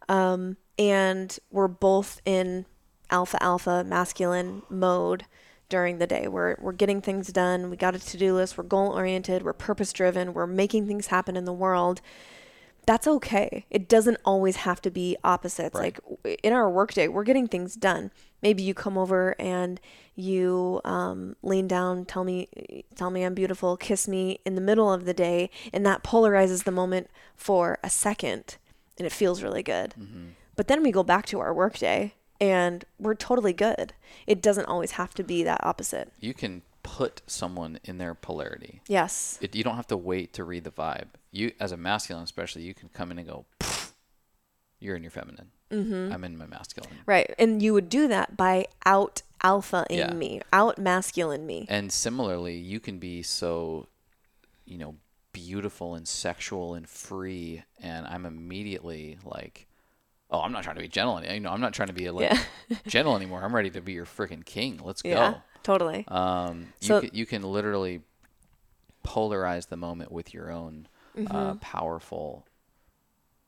Um, 0.09 0.57
and 0.79 1.37
we're 1.51 1.67
both 1.67 2.21
in 2.25 2.65
alpha 3.09 3.41
alpha 3.41 3.83
masculine 3.83 4.61
mode 4.69 5.25
during 5.69 5.97
the 5.97 6.07
day. 6.07 6.27
We're 6.27 6.55
we're 6.59 6.71
getting 6.71 7.01
things 7.01 7.27
done. 7.33 7.69
We 7.69 7.77
got 7.77 7.95
a 7.95 7.99
to-do 7.99 8.33
list. 8.35 8.57
We're 8.57 8.63
goal 8.63 8.91
oriented. 8.93 9.43
We're 9.43 9.53
purpose 9.53 9.91
driven. 9.93 10.33
We're 10.33 10.47
making 10.47 10.87
things 10.87 11.07
happen 11.07 11.35
in 11.35 11.45
the 11.45 11.53
world. 11.53 12.01
that's 12.87 13.05
okay. 13.05 13.65
It 13.69 13.89
doesn't 13.89 14.17
always 14.23 14.55
have 14.57 14.81
to 14.81 14.89
be 14.89 15.17
opposites. 15.23 15.75
Right. 15.75 15.99
Like 16.23 16.39
in 16.41 16.53
our 16.53 16.69
workday, 16.69 17.07
we're 17.09 17.25
getting 17.25 17.47
things 17.47 17.75
done. 17.75 18.11
Maybe 18.41 18.63
you 18.63 18.73
come 18.73 18.97
over 18.97 19.35
and 19.37 19.79
you 20.15 20.79
um, 20.85 21.35
lean 21.43 21.67
down, 21.67 22.05
tell 22.05 22.23
me, 22.23 22.47
tell 22.95 23.09
me 23.11 23.23
I'm 23.23 23.33
beautiful, 23.33 23.75
kiss 23.77 24.07
me 24.07 24.39
in 24.45 24.55
the 24.55 24.61
middle 24.61 24.91
of 24.91 25.03
the 25.05 25.13
day, 25.13 25.49
and 25.73 25.85
that 25.85 26.01
polarizes 26.03 26.63
the 26.63 26.71
moment 26.71 27.09
for 27.35 27.77
a 27.83 27.89
second, 27.89 28.57
and 28.97 29.05
it 29.05 29.11
feels 29.11 29.43
really 29.43 29.63
good. 29.63 29.93
But 30.55 30.67
then 30.69 30.81
we 30.81 30.91
go 30.91 31.03
back 31.03 31.25
to 31.27 31.39
our 31.39 31.53
workday, 31.53 32.13
and 32.39 32.85
we're 32.99 33.15
totally 33.15 33.53
good. 33.53 33.93
It 34.25 34.41
doesn't 34.41 34.65
always 34.65 34.91
have 34.91 35.13
to 35.15 35.23
be 35.23 35.43
that 35.43 35.63
opposite. 35.63 36.11
You 36.19 36.33
can 36.33 36.61
put 36.83 37.21
someone 37.27 37.79
in 37.83 37.97
their 37.97 38.13
polarity. 38.13 38.81
Yes. 38.87 39.37
It, 39.41 39.55
you 39.55 39.63
don't 39.63 39.75
have 39.75 39.87
to 39.87 39.97
wait 39.97 40.33
to 40.33 40.43
read 40.43 40.63
the 40.63 40.71
vibe. 40.71 41.07
You, 41.31 41.51
as 41.59 41.71
a 41.71 41.77
masculine, 41.77 42.23
especially, 42.23 42.63
you 42.63 42.73
can 42.73 42.89
come 42.89 43.11
in 43.11 43.19
and 43.19 43.27
go. 43.27 43.45
You're 44.79 44.95
in 44.95 45.03
your 45.03 45.11
feminine. 45.11 45.49
Mm-hmm. 45.71 46.13
I'm 46.13 46.23
in 46.23 46.37
my 46.37 46.45
masculine. 46.45 46.99
Right. 47.05 47.33
And 47.37 47.61
you 47.61 47.73
would 47.73 47.89
do 47.89 48.07
that 48.07 48.37
by 48.37 48.67
out 48.85 49.21
alpha 49.43 49.85
in 49.89 49.97
Yeah. 49.97 50.13
me, 50.13 50.41
out 50.53 50.77
masculine 50.77 51.45
me. 51.45 51.65
And 51.69 51.91
similarly, 51.91 52.55
you 52.55 52.79
can 52.79 52.99
be 52.99 53.21
so, 53.23 53.87
you 54.65 54.77
know, 54.77 54.95
beautiful 55.33 55.93
and 55.95 56.07
sexual 56.07 56.73
and 56.73 56.87
free, 56.89 57.63
and 57.79 58.07
I'm 58.07 58.25
immediately 58.25 59.17
like, 59.23 59.66
oh, 60.31 60.41
I'm 60.41 60.51
not 60.51 60.63
trying 60.63 60.75
to 60.75 60.81
be 60.81 60.87
gentle. 60.87 61.17
any- 61.19 61.33
You 61.35 61.39
know, 61.39 61.51
I'm 61.51 61.61
not 61.61 61.73
trying 61.73 61.87
to 61.87 61.93
be 61.93 62.09
like 62.09 62.29
Yeah. 62.31 62.77
gentle 62.87 63.15
anymore. 63.15 63.43
I'm 63.43 63.55
ready 63.55 63.69
to 63.71 63.81
be 63.81 63.93
your 63.93 64.05
freaking 64.05 64.43
king. 64.45 64.79
Let's 64.83 65.01
Yeah. 65.05 65.31
go. 65.33 65.37
Totally. 65.63 66.05
Um, 66.07 66.73
you 66.81 66.87
So- 66.87 67.01
can, 67.01 67.09
you 67.13 67.25
can 67.25 67.41
literally 67.43 68.01
polarize 69.05 69.67
the 69.69 69.77
moment 69.77 70.11
with 70.11 70.33
your 70.33 70.51
own 70.51 70.87
uh, 71.17 71.19
Mm-hmm. 71.21 71.57
powerful 71.59 72.45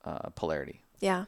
uh, 0.03 0.29
polarity. 0.31 0.81
Yeah. 0.99 1.25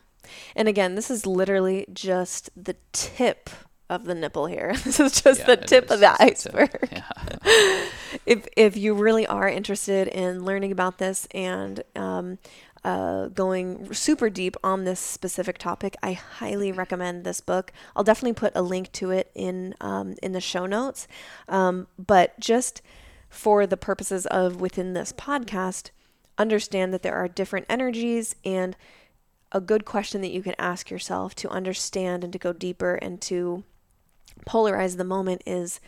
And 0.56 0.68
again, 0.68 0.96
this 0.96 1.12
is 1.12 1.26
literally 1.28 1.86
just 1.94 2.50
the 2.56 2.76
tip 2.94 3.50
of 3.90 4.06
the 4.06 4.16
nipple 4.16 4.46
here. 4.48 4.74
This 4.84 5.00
is 5.00 5.22
just 5.22 5.42
Yeah, 5.42 5.46
the 5.48 5.58
tip 5.58 5.86
is. 5.86 5.92
of 5.92 6.00
the 6.00 6.16
It's 6.22 6.44
the 6.46 6.50
tip. 6.52 6.60
iceberg. 6.60 6.90
Yeah. 6.92 7.80
if 8.26 8.48
if 8.58 8.76
you 8.78 8.94
really 8.94 9.28
are 9.28 9.48
interested 9.50 10.08
in 10.08 10.44
learning 10.46 10.72
about 10.72 10.98
this 10.98 11.28
and 11.32 11.84
um, 11.96 12.38
uh, 12.84 13.28
going 13.28 13.94
super 13.94 14.30
deep 14.30 14.56
on 14.64 14.86
this 14.86 15.00
specific 15.00 15.58
topic, 15.58 15.96
I 16.02 16.14
highly 16.14 16.72
recommend 16.72 17.24
this 17.24 17.42
book. 17.42 17.72
I'll 17.96 18.04
definitely 18.04 18.34
put 18.34 18.54
a 18.56 18.62
link 18.62 18.92
to 18.94 19.12
it 19.12 19.32
in 19.36 19.76
um, 19.82 20.16
in 20.24 20.32
the 20.32 20.42
show 20.42 20.66
notes. 20.66 21.08
Um, 21.48 21.88
but 21.98 22.40
just 22.40 22.82
for 23.30 23.66
the 23.66 23.78
purposes 23.78 24.26
of 24.26 24.60
within 24.60 24.94
this 24.94 25.14
podcast, 25.14 25.92
understand 26.38 26.94
that 26.94 27.04
there 27.04 27.16
are 27.16 27.28
different 27.28 27.66
energies 27.70 28.36
and 28.44 28.76
a 29.52 29.62
good 29.62 29.86
question 29.86 30.22
that 30.22 30.32
you 30.32 30.42
can 30.42 30.56
ask 30.58 30.90
yourself 30.90 31.36
to 31.36 31.50
understand 31.50 32.24
and 32.24 32.34
to 32.34 32.40
go 32.40 32.54
deeper 32.54 32.96
and 32.96 33.22
to 33.22 33.64
polarize 34.48 34.98
the 34.98 35.04
moment 35.04 35.44
is 35.46 35.80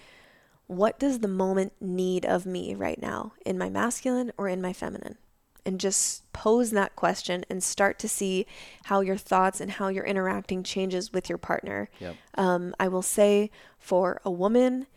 what 0.68 1.00
does 1.00 1.20
the 1.20 1.28
moment 1.28 1.74
need 1.82 2.26
of 2.26 2.46
me 2.46 2.74
right 2.76 3.02
now 3.02 3.34
in 3.46 3.58
my 3.58 3.70
masculine 3.70 4.32
or 4.38 4.48
in 4.48 4.62
my 4.62 4.74
feminine? 4.74 5.18
And 5.66 5.80
just 5.80 6.32
pose 6.34 6.72
that 6.72 6.96
question 6.96 7.46
and 7.50 7.64
start 7.64 7.98
to 8.00 8.10
see 8.10 8.46
how 8.86 9.00
your 9.00 9.16
thoughts 9.16 9.62
and 9.62 9.72
how 9.72 9.88
you're 9.88 10.04
interacting 10.04 10.62
changes 10.64 11.14
with 11.14 11.30
your 11.30 11.38
partner. 11.38 11.90
Yep. 12.00 12.16
Um, 12.36 12.76
I 12.80 12.90
will 12.90 13.02
say 13.02 13.50
for 13.80 14.20
a 14.26 14.32
woman 14.32 14.88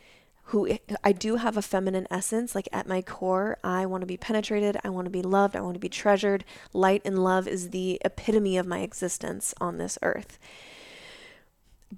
who 0.50 0.78
I 1.02 1.12
do 1.12 1.36
have 1.36 1.56
a 1.56 1.62
feminine 1.62 2.06
essence, 2.10 2.54
like 2.54 2.68
at 2.72 2.86
my 2.86 3.02
core, 3.02 3.58
I 3.64 3.84
want 3.86 4.02
to 4.02 4.06
be 4.06 4.16
penetrated, 4.16 4.76
I 4.84 4.90
want 4.90 5.06
to 5.06 5.10
be 5.10 5.22
loved, 5.22 5.56
I 5.56 5.60
want 5.60 5.74
to 5.74 5.80
be 5.80 5.88
treasured. 5.88 6.44
Light 6.72 7.02
and 7.04 7.22
love 7.22 7.48
is 7.48 7.70
the 7.70 8.00
epitome 8.04 8.56
of 8.56 8.66
my 8.66 8.78
existence 8.80 9.54
on 9.60 9.78
this 9.78 9.98
earth 10.02 10.38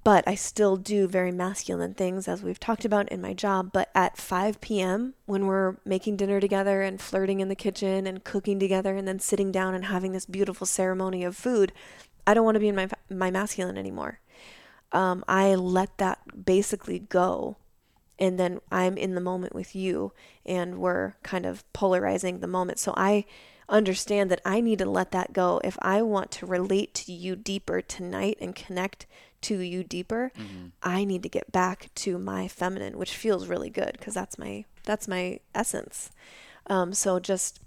but 0.05 0.23
I 0.27 0.35
still 0.35 0.77
do 0.77 1.09
very 1.09 1.33
masculine 1.33 1.95
things, 1.95 2.29
as 2.29 2.43
we've 2.43 2.61
talked 2.61 2.85
about 2.85 3.09
in 3.09 3.23
my 3.23 3.33
job. 3.33 3.71
But 3.73 3.91
at 3.95 4.19
5 4.19 4.61
p.m., 4.61 5.15
when 5.25 5.47
we're 5.47 5.77
making 5.85 6.17
dinner 6.17 6.41
together 6.41 6.83
and 6.83 7.01
flirting 7.01 7.41
in 7.41 7.49
the 7.49 7.55
kitchen 7.55 8.07
and 8.07 8.23
cooking 8.23 8.61
together 8.61 8.97
and 8.97 9.09
then 9.09 9.19
sitting 9.19 9.51
down 9.51 9.75
and 9.75 9.87
having 9.87 10.13
this 10.13 10.27
beautiful 10.27 10.67
ceremony 10.67 11.25
of 11.25 11.37
food, 11.37 11.73
I 12.27 12.35
don't 12.35 12.45
want 12.45 12.57
to 12.57 12.61
be 12.61 12.69
in 12.69 12.77
my, 12.77 12.89
my 13.09 13.31
masculine 13.31 13.79
anymore. 13.79 14.21
Um, 14.93 15.25
I 15.27 15.55
let 15.55 15.97
that 15.99 16.45
basically 16.45 16.99
go. 16.99 17.57
And 18.19 18.39
then 18.39 18.61
I'm 18.71 18.99
in 18.99 19.15
the 19.15 19.21
moment 19.21 19.55
with 19.55 19.75
you, 19.75 20.13
and 20.45 20.79
we're 20.79 21.15
kind 21.23 21.47
of 21.47 21.71
polarizing 21.73 22.41
the 22.41 22.47
moment. 22.47 22.79
So 22.79 22.93
I 22.97 23.25
understand 23.69 24.31
that 24.31 24.41
I 24.45 24.61
need 24.61 24.79
to 24.79 24.91
let 24.91 25.13
that 25.13 25.33
go 25.33 25.61
if 25.63 25.79
I 25.81 26.03
want 26.03 26.31
to 26.33 26.47
relate 26.47 26.95
to 26.95 27.13
you 27.13 27.37
deeper 27.37 27.81
tonight 27.81 28.39
and 28.41 28.55
connect 28.55 29.07
to 29.43 29.59
you 29.61 29.85
deeper. 29.85 30.33
I 30.83 31.05
need 31.05 31.23
to 31.23 31.29
get 31.29 31.51
back 31.53 31.91
to 31.97 32.19
my 32.19 32.49
feminine, 32.49 32.99
which 32.99 33.15
feels 33.17 33.47
really 33.49 33.71
good 33.71 33.93
because 33.93 34.15
that's 34.15 34.39
my 34.39 34.65
that's 34.85 35.07
my 35.09 35.41
essence. 35.55 36.11
Um, 36.69 36.93
so 36.93 37.19
just 37.21 37.61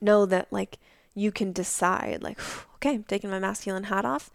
know 0.00 0.26
that 0.26 0.52
like 0.52 0.78
you 1.14 1.30
can 1.32 1.52
decide 1.52 2.22
like 2.22 2.38
okay, 2.76 2.94
I'm 2.94 3.04
taking 3.04 3.30
my 3.30 3.38
masculine 3.38 3.84
hat 3.84 4.04
off. 4.04 4.30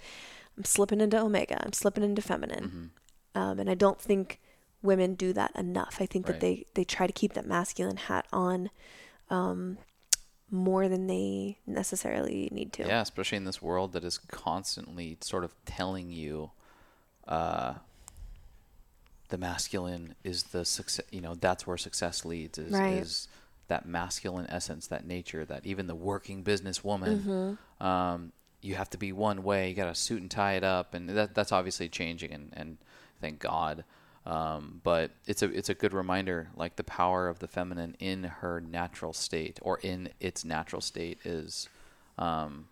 I'm 0.57 0.65
slipping 0.65 1.01
into 1.01 1.19
omega. 1.19 1.61
I'm 1.63 1.73
slipping 1.73 2.03
into 2.03 2.21
feminine. 2.21 2.91
Um, 3.35 3.59
and 3.59 3.69
I 3.69 3.75
don't 3.75 4.01
think 4.01 4.39
women 4.81 5.15
do 5.15 5.33
that 5.33 5.51
enough. 5.55 5.97
I 5.99 6.05
think 6.05 6.27
Right. 6.27 6.33
that 6.33 6.41
they 6.41 6.65
they 6.73 6.83
try 6.83 7.05
to 7.07 7.13
keep 7.13 7.33
that 7.33 7.45
masculine 7.45 7.97
hat 7.97 8.25
on 8.33 8.69
um, 9.29 9.77
more 10.51 10.87
than 10.89 11.07
they 11.07 11.57
necessarily 11.67 12.49
need 12.51 12.73
to. 12.73 12.83
Yeah, 12.87 13.01
especially 13.01 13.37
in 13.37 13.45
this 13.45 13.61
world 13.61 13.93
that 13.93 14.03
is 14.03 14.17
constantly 14.17 15.17
sort 15.21 15.43
of 15.43 15.53
telling 15.65 16.11
you 16.11 16.51
uh, 17.27 17.75
the 19.29 19.37
masculine 19.37 20.15
is 20.23 20.43
the 20.43 20.65
success. 20.65 21.05
You 21.11 21.21
know, 21.21 21.35
that's 21.35 21.67
where 21.67 21.77
success 21.77 22.25
leads. 22.25 22.57
Is, 22.57 22.73
Right. 22.73 22.93
is 22.93 23.27
that 23.67 23.85
masculine 23.85 24.47
essence, 24.49 24.87
that 24.87 25.05
nature, 25.05 25.45
that 25.45 25.65
even 25.65 25.87
the 25.87 25.95
working 25.95 26.41
business 26.41 26.83
woman, 26.83 27.19
Mm-hmm. 27.81 27.85
um, 27.85 28.31
you 28.61 28.75
have 28.75 28.89
to 28.89 28.97
be 28.97 29.11
one 29.13 29.43
way. 29.43 29.69
You 29.69 29.75
got 29.75 29.85
to 29.85 29.95
suit 29.95 30.21
and 30.21 30.29
tie 30.29 30.53
it 30.53 30.63
up, 30.63 30.93
and 30.93 31.07
that 31.09 31.33
that's 31.33 31.51
obviously 31.51 31.87
changing, 31.87 32.33
and, 32.33 32.51
and 32.53 32.77
thank 33.21 33.39
God. 33.39 33.85
Um, 34.25 34.81
but 34.83 35.11
it's 35.25 35.41
a 35.41 35.45
it's 35.51 35.69
a 35.69 35.73
good 35.73 35.93
reminder, 35.93 36.49
like 36.55 36.75
the 36.75 36.83
power 36.83 37.27
of 37.27 37.39
the 37.39 37.47
feminine 37.47 37.95
in 37.99 38.23
her 38.25 38.59
natural 38.61 39.13
state 39.13 39.57
or 39.61 39.79
in 39.79 40.09
its 40.19 40.43
natural 40.45 40.81
state 40.81 41.19
is 41.25 41.67
um, 42.17 42.67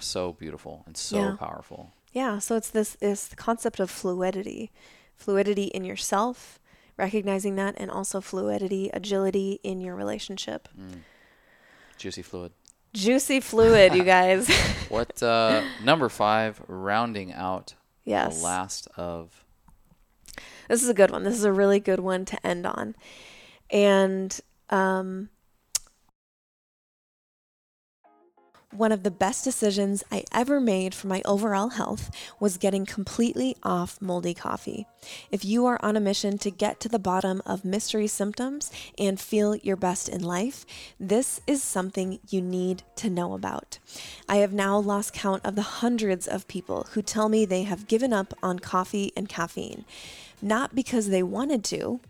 so 0.00 0.32
beautiful 0.32 0.82
and 0.86 0.96
so 0.96 1.18
Yeah. 1.18 1.36
powerful. 1.38 1.92
Yeah, 2.12 2.38
so 2.38 2.56
it's 2.56 2.70
this 2.70 2.94
this 3.00 3.30
concept 3.36 3.78
of 3.78 3.90
fluidity, 3.90 4.70
fluidity 5.16 5.64
in 5.64 5.84
yourself, 5.84 6.58
recognizing 6.96 7.56
that, 7.56 7.74
and 7.76 7.90
also 7.90 8.20
fluidity, 8.22 8.90
agility 8.94 9.60
in 9.62 9.80
your 9.80 9.94
relationship. 9.94 10.68
Juicy 11.98 12.22
fluid. 12.22 12.52
Juicy 12.94 13.40
fluid, 13.40 13.94
you 13.94 14.04
guys. 14.04 14.48
What 14.88 15.22
uh, 15.22 15.62
number 15.84 16.08
five? 16.08 16.62
Rounding 16.68 17.32
out 17.32 17.74
yes, 18.04 18.38
the 18.38 18.44
last 18.44 18.88
of 18.96 19.44
this 20.68 20.82
is 20.82 20.88
a 20.88 20.94
good 20.94 21.10
one. 21.10 21.24
This 21.24 21.36
is 21.36 21.44
a 21.44 21.52
really 21.52 21.80
good 21.80 22.00
one 22.00 22.24
to 22.26 22.46
end 22.46 22.66
on, 22.66 22.94
and 23.70 24.38
um, 24.70 25.28
One 28.76 28.92
of 28.92 29.04
the 29.04 29.10
best 29.10 29.42
decisions 29.42 30.04
I 30.12 30.24
ever 30.32 30.60
made 30.60 30.94
for 30.94 31.06
my 31.06 31.22
overall 31.24 31.70
health 31.70 32.10
was 32.38 32.58
getting 32.58 32.84
completely 32.84 33.56
off 33.62 34.02
moldy 34.02 34.34
coffee. 34.34 34.86
If 35.30 35.46
you 35.46 35.64
are 35.64 35.78
on 35.82 35.96
a 35.96 36.00
mission 36.00 36.36
to 36.38 36.50
get 36.50 36.78
to 36.80 36.88
the 36.90 36.98
bottom 36.98 37.40
of 37.46 37.64
mystery 37.64 38.06
symptoms 38.06 38.70
and 38.98 39.18
feel 39.18 39.56
your 39.56 39.76
best 39.76 40.10
in 40.10 40.22
life, 40.22 40.66
this 41.00 41.40
is 41.46 41.62
something 41.62 42.18
you 42.28 42.42
need 42.42 42.82
to 42.96 43.08
know 43.08 43.32
about. 43.32 43.78
I 44.28 44.36
have 44.36 44.52
now 44.52 44.76
lost 44.78 45.14
count 45.14 45.46
of 45.46 45.54
the 45.54 45.62
hundreds 45.62 46.26
of 46.26 46.46
people 46.46 46.86
who 46.90 47.00
tell 47.00 47.30
me 47.30 47.46
they 47.46 47.62
have 47.62 47.88
given 47.88 48.12
up 48.12 48.34
on 48.42 48.58
coffee 48.58 49.10
and 49.16 49.26
caffeine, 49.26 49.86
not 50.42 50.74
because 50.74 51.08
they 51.08 51.22
wanted 51.22 51.64
to, 51.64 52.00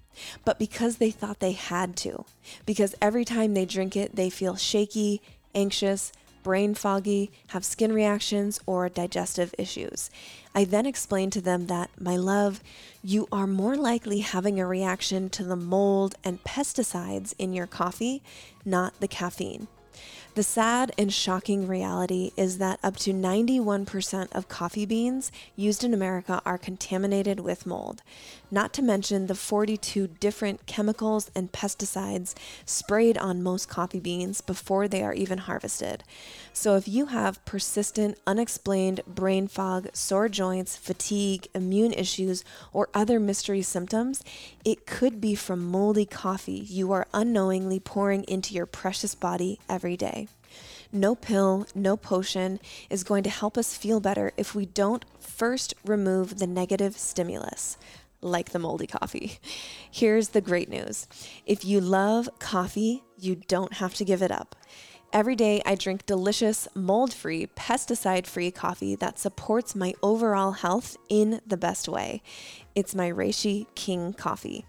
but 0.44 0.58
because 0.58 0.96
they 0.96 1.10
thought 1.10 1.40
they 1.40 1.52
had 1.52 1.96
to. 1.96 2.24
Because 2.64 2.94
every 3.00 3.24
time 3.24 3.54
they 3.54 3.64
drink 3.64 3.96
it, 3.96 4.16
they 4.16 4.30
feel 4.30 4.56
shaky, 4.56 5.20
anxious, 5.54 6.12
brain 6.42 6.74
foggy, 6.74 7.30
have 7.48 7.64
skin 7.64 7.92
reactions, 7.92 8.60
or 8.66 8.88
digestive 8.88 9.52
issues. 9.58 10.10
I 10.54 10.64
then 10.64 10.86
explained 10.86 11.32
to 11.32 11.40
them 11.40 11.66
that, 11.66 11.90
my 11.98 12.16
love, 12.16 12.62
you 13.02 13.26
are 13.32 13.48
more 13.48 13.76
likely 13.76 14.20
having 14.20 14.60
a 14.60 14.66
reaction 14.66 15.28
to 15.30 15.44
the 15.44 15.56
mold 15.56 16.14
and 16.22 16.42
pesticides 16.44 17.34
in 17.36 17.52
your 17.52 17.66
coffee, 17.66 18.22
not 18.64 19.00
the 19.00 19.08
caffeine. 19.08 19.66
The 20.36 20.42
sad 20.42 20.92
and 20.98 21.10
shocking 21.10 21.66
reality 21.66 22.30
is 22.36 22.58
that 22.58 22.78
up 22.82 22.96
to 22.98 23.14
91% 23.14 24.28
of 24.32 24.48
coffee 24.48 24.84
beans 24.84 25.32
used 25.56 25.82
in 25.82 25.94
America 25.94 26.42
are 26.44 26.58
contaminated 26.58 27.40
with 27.40 27.64
mold, 27.64 28.02
not 28.50 28.74
to 28.74 28.82
mention 28.82 29.28
the 29.28 29.34
42 29.34 30.08
different 30.20 30.66
chemicals 30.66 31.30
and 31.34 31.52
pesticides 31.52 32.34
sprayed 32.66 33.16
on 33.16 33.42
most 33.42 33.70
coffee 33.70 33.98
beans 33.98 34.42
before 34.42 34.86
they 34.86 35.02
are 35.02 35.14
even 35.14 35.38
harvested. 35.38 36.04
So, 36.52 36.76
if 36.76 36.86
you 36.86 37.06
have 37.06 37.42
persistent, 37.46 38.18
unexplained 38.26 39.00
brain 39.06 39.48
fog, 39.48 39.88
sore 39.94 40.28
joints, 40.28 40.76
fatigue, 40.76 41.48
immune 41.54 41.94
issues, 41.94 42.44
or 42.74 42.90
other 42.92 43.18
mystery 43.18 43.62
symptoms, 43.62 44.22
it 44.66 44.84
could 44.84 45.18
be 45.18 45.34
from 45.34 45.66
moldy 45.66 46.04
coffee 46.04 46.52
you 46.52 46.92
are 46.92 47.06
unknowingly 47.14 47.80
pouring 47.80 48.22
into 48.24 48.52
your 48.52 48.66
precious 48.66 49.14
body 49.14 49.58
every 49.66 49.96
day. 49.96 50.25
No 50.92 51.14
pill, 51.14 51.66
no 51.74 51.96
potion 51.96 52.60
is 52.90 53.04
going 53.04 53.22
to 53.24 53.30
help 53.30 53.58
us 53.58 53.76
feel 53.76 54.00
better 54.00 54.32
if 54.36 54.54
we 54.54 54.66
don't 54.66 55.04
first 55.18 55.74
remove 55.84 56.38
the 56.38 56.46
negative 56.46 56.96
stimulus, 56.96 57.76
like 58.20 58.50
the 58.50 58.58
moldy 58.58 58.86
coffee. 58.86 59.38
Here's 59.90 60.30
the 60.30 60.40
great 60.40 60.68
news 60.68 61.08
if 61.44 61.64
you 61.64 61.80
love 61.80 62.28
coffee, 62.38 63.02
you 63.18 63.36
don't 63.48 63.74
have 63.74 63.94
to 63.94 64.04
give 64.04 64.22
it 64.22 64.30
up. 64.30 64.56
Every 65.12 65.36
day, 65.36 65.62
I 65.64 65.76
drink 65.76 66.04
delicious, 66.04 66.68
mold 66.74 67.12
free, 67.14 67.46
pesticide 67.56 68.26
free 68.26 68.50
coffee 68.50 68.96
that 68.96 69.18
supports 69.18 69.74
my 69.74 69.94
overall 70.02 70.52
health 70.52 70.96
in 71.08 71.40
the 71.46 71.56
best 71.56 71.88
way. 71.88 72.22
It's 72.74 72.94
my 72.94 73.10
Reishi 73.10 73.66
King 73.74 74.12
coffee. 74.12 74.66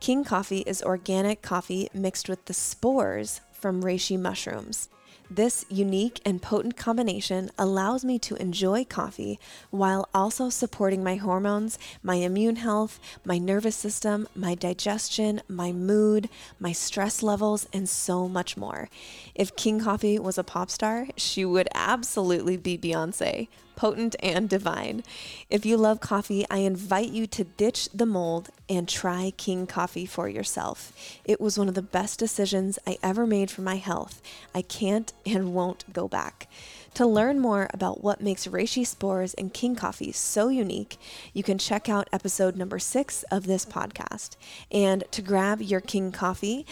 King 0.00 0.24
coffee 0.24 0.60
is 0.60 0.82
organic 0.82 1.40
coffee 1.40 1.88
mixed 1.94 2.28
with 2.28 2.46
the 2.46 2.54
spores 2.54 3.40
from 3.52 3.82
reishi 3.82 4.18
mushrooms. 4.18 4.88
This 5.32 5.64
unique 5.68 6.20
and 6.24 6.42
potent 6.42 6.76
combination 6.76 7.52
allows 7.56 8.04
me 8.04 8.18
to 8.18 8.34
enjoy 8.42 8.84
coffee 8.84 9.38
while 9.70 10.08
also 10.12 10.50
supporting 10.50 11.04
my 11.04 11.14
hormones, 11.14 11.78
my 12.02 12.16
immune 12.16 12.56
health, 12.56 12.98
my 13.24 13.38
nervous 13.38 13.76
system, 13.76 14.26
my 14.34 14.56
digestion, 14.56 15.40
my 15.46 15.70
mood, 15.70 16.28
my 16.58 16.72
stress 16.72 17.22
levels, 17.22 17.68
and 17.72 17.88
so 17.88 18.28
much 18.28 18.56
more. 18.56 18.88
If 19.32 19.54
King 19.54 19.78
Coffee 19.78 20.18
was 20.18 20.36
a 20.36 20.42
pop 20.42 20.68
star, 20.68 21.06
she 21.16 21.44
would 21.44 21.68
absolutely 21.76 22.56
be 22.56 22.76
Beyonce 22.76 23.46
potent 23.80 24.14
and 24.20 24.46
divine. 24.46 25.02
If 25.48 25.64
you 25.64 25.78
love 25.78 26.00
coffee, 26.00 26.44
I 26.50 26.58
invite 26.58 27.08
you 27.08 27.26
to 27.28 27.44
ditch 27.44 27.88
the 27.94 28.04
mold 28.04 28.50
and 28.68 28.86
try 28.86 29.32
King 29.38 29.66
Coffee 29.66 30.04
for 30.04 30.28
yourself. 30.28 30.92
It 31.24 31.40
was 31.40 31.58
one 31.58 31.66
of 31.66 31.74
the 31.74 31.80
best 31.80 32.18
decisions 32.18 32.78
I 32.86 32.98
ever 33.02 33.26
made 33.26 33.50
for 33.50 33.62
my 33.62 33.76
health. 33.76 34.20
I 34.54 34.60
can't 34.60 35.14
and 35.24 35.54
won't 35.54 35.90
go 35.94 36.08
back. 36.08 36.46
To 36.92 37.06
learn 37.06 37.40
more 37.40 37.70
about 37.72 38.04
what 38.04 38.20
makes 38.20 38.46
reishi 38.46 38.86
spores 38.86 39.32
and 39.32 39.54
king 39.54 39.74
coffee 39.76 40.12
so 40.12 40.48
unique, 40.48 40.98
you 41.32 41.42
can 41.42 41.56
check 41.56 41.88
out 41.88 42.10
episode 42.12 42.56
number 42.56 42.78
six 42.78 43.22
of 43.30 43.46
this 43.46 43.64
podcast. 43.64 44.36
And 44.70 45.04
to 45.10 45.22
grab 45.22 45.62
your 45.62 45.80
king 45.80 46.12
coffee, 46.12 46.66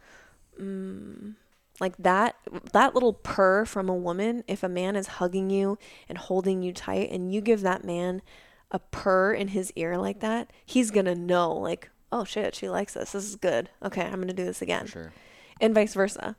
mm, 0.59 1.35
like 1.79 1.95
that 1.99 2.37
that 2.73 2.95
little 2.95 3.13
purr 3.13 3.67
from 3.67 3.89
a 3.89 3.95
woman 3.95 4.43
if 4.49 4.63
a 4.63 4.69
man 4.69 4.97
is 4.97 5.07
hugging 5.07 5.51
you 5.51 5.79
and 6.09 6.17
holding 6.17 6.63
you 6.63 6.73
tight 6.73 7.11
and 7.11 7.35
you 7.35 7.43
give 7.43 7.61
that 7.61 7.85
man 7.85 8.23
a 8.71 8.79
purr 8.79 9.35
in 9.35 9.49
his 9.49 9.71
ear 9.77 9.99
like 9.99 10.21
that 10.21 10.51
he's 10.65 10.91
gonna 10.91 11.15
know 11.15 11.53
like 11.53 11.91
oh 12.11 12.25
shit 12.25 12.55
she 12.55 12.69
likes 12.69 12.95
this. 12.95 13.13
This 13.13 13.25
is 13.25 13.37
good. 13.37 13.69
Okay 13.83 14.05
i'm 14.05 14.21
gonna 14.21 14.33
do 14.33 14.45
this 14.45 14.63
again. 14.63 14.87
Sure. 14.87 15.13
and 15.61 15.75
vice 15.75 15.93
versa 15.93 16.35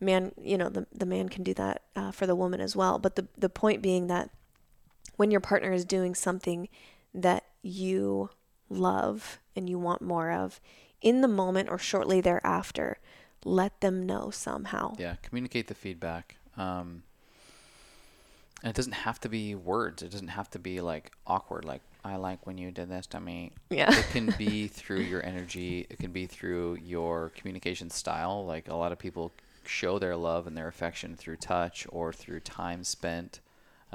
man, 0.00 0.32
you 0.40 0.56
know, 0.56 0.68
the, 0.68 0.86
the 0.92 1.06
man 1.06 1.28
can 1.28 1.42
do 1.42 1.54
that 1.54 1.82
uh, 1.94 2.10
for 2.10 2.26
the 2.26 2.34
woman 2.34 2.60
as 2.60 2.74
well. 2.74 2.98
But 2.98 3.16
the, 3.16 3.26
the 3.36 3.48
point 3.48 3.82
being 3.82 4.06
that 4.08 4.30
when 5.16 5.30
your 5.30 5.40
partner 5.40 5.72
is 5.72 5.84
doing 5.84 6.14
something 6.14 6.68
that 7.14 7.44
you 7.62 8.30
love 8.68 9.38
and 9.54 9.68
you 9.68 9.78
want 9.78 10.02
more 10.02 10.30
of, 10.30 10.60
in 11.02 11.20
the 11.20 11.28
moment 11.28 11.68
or 11.70 11.78
shortly 11.78 12.20
thereafter, 12.20 12.98
let 13.44 13.80
them 13.80 14.04
know 14.04 14.30
somehow. 14.30 14.94
Yeah, 14.98 15.16
communicate 15.22 15.68
the 15.68 15.74
feedback. 15.74 16.36
Um, 16.56 17.02
and 18.62 18.70
it 18.70 18.76
doesn't 18.76 18.92
have 18.92 19.20
to 19.20 19.28
be 19.28 19.54
words. 19.54 20.02
It 20.02 20.10
doesn't 20.10 20.28
have 20.28 20.50
to 20.50 20.58
be 20.58 20.80
like 20.80 21.12
awkward. 21.26 21.64
Like 21.64 21.80
I 22.04 22.16
like 22.16 22.46
when 22.46 22.58
you 22.58 22.70
did 22.70 22.90
this 22.90 23.06
to 23.08 23.20
me. 23.20 23.52
Yeah. 23.70 23.96
it 23.96 24.06
can 24.10 24.34
be 24.38 24.68
through 24.68 25.00
your 25.00 25.24
energy. 25.24 25.86
It 25.88 25.98
can 25.98 26.12
be 26.12 26.26
through 26.26 26.78
your 26.82 27.30
communication 27.36 27.88
style. 27.88 28.44
Like 28.44 28.68
a 28.68 28.74
lot 28.74 28.92
of 28.92 28.98
people 28.98 29.32
show 29.70 29.98
their 29.98 30.16
love 30.16 30.46
and 30.46 30.56
their 30.56 30.68
affection 30.68 31.16
through 31.16 31.36
touch 31.36 31.86
or 31.90 32.12
through 32.12 32.40
time 32.40 32.84
spent. 32.84 33.40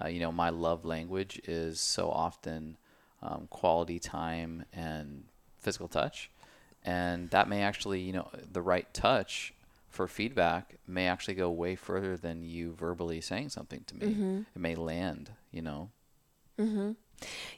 Uh, 0.02 0.08
you 0.08 0.20
know, 0.20 0.32
my 0.32 0.50
love 0.50 0.86
language 0.86 1.42
is 1.46 1.80
so 1.80 2.10
often 2.10 2.78
um, 3.22 3.48
quality 3.50 4.00
time 4.00 4.66
and 4.74 5.26
physical 5.60 5.88
touch. 5.88 6.32
And 6.84 7.30
that 7.32 7.50
may 7.50 7.62
actually, 7.62 8.02
you 8.02 8.14
know, 8.14 8.30
the 8.52 8.62
right 8.62 8.92
touch 8.94 9.54
for 9.90 10.08
feedback 10.08 10.76
may 10.88 11.08
actually 11.08 11.34
go 11.34 11.50
way 11.50 11.76
further 11.76 12.18
than 12.18 12.44
you 12.44 12.72
verbally 12.74 13.22
saying 13.22 13.50
something 13.50 13.84
to 13.88 13.96
me. 13.96 14.08
Mm-hmm. 14.08 14.38
It 14.56 14.60
may 14.60 14.76
land, 14.76 15.32
you 15.52 15.62
know. 15.62 15.90
Mm-hmm. 16.60 16.92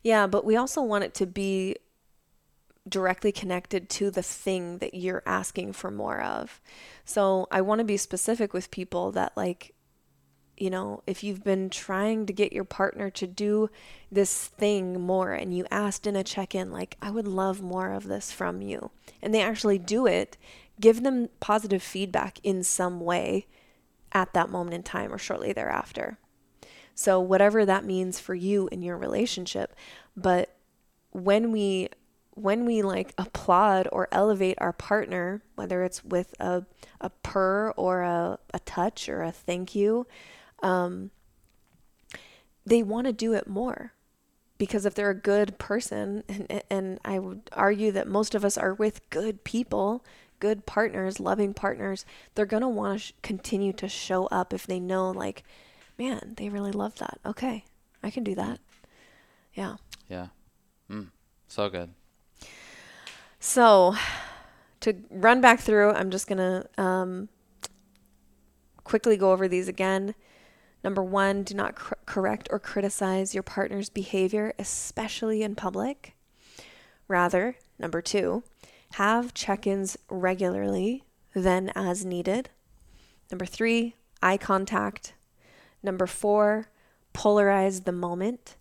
Yeah, 0.03 0.27
but 0.27 0.45
we 0.45 0.55
also 0.55 0.81
want 0.81 1.03
it 1.03 1.13
to 1.15 1.25
be 1.25 1.75
directly 2.89 3.31
connected 3.31 3.89
to 3.89 4.11
the 4.11 4.23
thing 4.23 4.77
that 4.79 4.93
you're 4.93 5.23
asking 5.25 5.73
for 5.73 5.91
more 5.91 6.21
of. 6.21 6.61
So 7.05 7.47
I 7.51 7.61
want 7.61 7.79
to 7.79 7.85
be 7.85 7.97
specific 7.97 8.53
with 8.53 8.71
people 8.71 9.11
that, 9.13 9.35
like, 9.35 9.73
you 10.57 10.69
know, 10.69 11.03
if 11.05 11.23
you've 11.23 11.43
been 11.43 11.69
trying 11.69 12.25
to 12.25 12.33
get 12.33 12.51
your 12.51 12.63
partner 12.63 13.09
to 13.11 13.27
do 13.27 13.69
this 14.11 14.47
thing 14.47 14.99
more 14.99 15.33
and 15.33 15.55
you 15.55 15.65
asked 15.69 16.07
in 16.07 16.15
a 16.15 16.23
check 16.23 16.55
in, 16.55 16.71
like, 16.71 16.97
I 17.01 17.11
would 17.11 17.27
love 17.27 17.61
more 17.61 17.91
of 17.93 18.07
this 18.07 18.31
from 18.31 18.61
you, 18.61 18.91
and 19.21 19.33
they 19.33 19.41
actually 19.41 19.77
do 19.77 20.07
it, 20.07 20.37
give 20.79 21.03
them 21.03 21.29
positive 21.39 21.83
feedback 21.83 22.39
in 22.43 22.63
some 22.63 22.99
way 22.99 23.45
at 24.11 24.33
that 24.33 24.49
moment 24.49 24.73
in 24.73 24.83
time 24.83 25.13
or 25.13 25.19
shortly 25.19 25.53
thereafter. 25.53 26.17
So, 26.95 27.19
whatever 27.19 27.63
that 27.63 27.85
means 27.85 28.19
for 28.19 28.33
you 28.33 28.67
in 28.71 28.81
your 28.81 28.97
relationship, 28.97 29.75
but 30.15 30.55
when 31.11 31.51
we 31.51 31.89
when 32.37 32.65
we 32.65 32.83
like 32.83 33.13
applaud 33.17 33.87
or 33.91 34.07
elevate 34.11 34.57
our 34.59 34.71
partner, 34.73 35.41
whether 35.55 35.83
it's 35.83 36.03
with 36.03 36.35
a, 36.39 36.63
a 37.01 37.09
purr 37.09 37.71
or 37.71 38.03
a, 38.03 38.37
a 38.53 38.59
touch 38.59 39.09
or 39.09 39.23
a 39.23 39.31
thank 39.31 39.73
you, 39.73 40.05
um, 40.61 41.09
they 42.65 42.83
want 42.83 43.07
to 43.07 43.13
do 43.13 43.33
it 43.33 43.47
more. 43.47 43.93
Because 44.59 44.85
if 44.85 44.93
they're 44.93 45.09
a 45.09 45.15
good 45.15 45.57
person, 45.59 46.23
and, 46.27 46.63
and 46.69 46.99
I 47.05 47.19
would 47.19 47.49
argue 47.53 47.91
that 47.91 48.07
most 48.07 48.33
of 48.33 48.43
us 48.43 48.57
are 48.57 48.73
with 48.73 49.07
good 49.09 49.43
people, 49.43 50.03
good 50.39 50.65
partners, 50.65 51.19
loving 51.19 51.53
partners, 51.53 52.05
they're 52.35 52.45
going 52.45 52.61
to 52.61 52.67
want 52.67 52.99
to 52.99 53.05
sh- 53.07 53.13
continue 53.21 53.73
to 53.73 53.87
show 53.87 54.25
up 54.27 54.53
if 54.53 54.65
they 54.65 54.79
know, 54.79 55.11
like, 55.11 55.43
man, 55.97 56.33
they 56.37 56.49
really 56.49 56.71
love 56.71 56.95
that. 56.95 57.19
Okay, 57.25 57.65
I 58.01 58.09
can 58.09 58.23
do 58.23 58.33
that. 58.35 58.59
Yeah. 59.53 59.75
Yeah. 60.09 60.27
Mm, 60.89 61.09
so 61.47 61.69
good. 61.69 61.91
So, 63.39 63.95
to 64.81 64.95
run 65.09 65.41
back 65.41 65.59
through, 65.59 65.91
I'm 65.91 66.11
just 66.11 66.27
going 66.27 66.37
to 66.37 66.81
um, 66.81 67.29
quickly 68.83 69.17
go 69.17 69.31
over 69.31 69.47
these 69.47 69.67
again. 69.67 70.15
Number 70.83 71.03
one, 71.03 71.43
do 71.43 71.53
not 71.53 71.75
cor- 71.75 71.97
correct 72.05 72.47
or 72.51 72.59
criticize 72.59 73.33
your 73.33 73.43
partner's 73.43 73.89
behavior, 73.89 74.53
especially 74.57 75.43
in 75.43 75.55
public. 75.55 76.15
Rather, 77.07 77.55
number 77.79 78.01
two, 78.01 78.43
have 78.93 79.33
check 79.33 79.67
ins 79.67 79.97
regularly, 80.09 81.03
then 81.33 81.71
as 81.75 82.05
needed. 82.05 82.49
Number 83.31 83.45
three, 83.45 83.95
eye 84.21 84.37
contact. 84.37 85.13
Number 85.83 86.07
four, 86.07 86.69
polarize 87.13 87.83
the 87.83 87.91
moment 87.91 88.56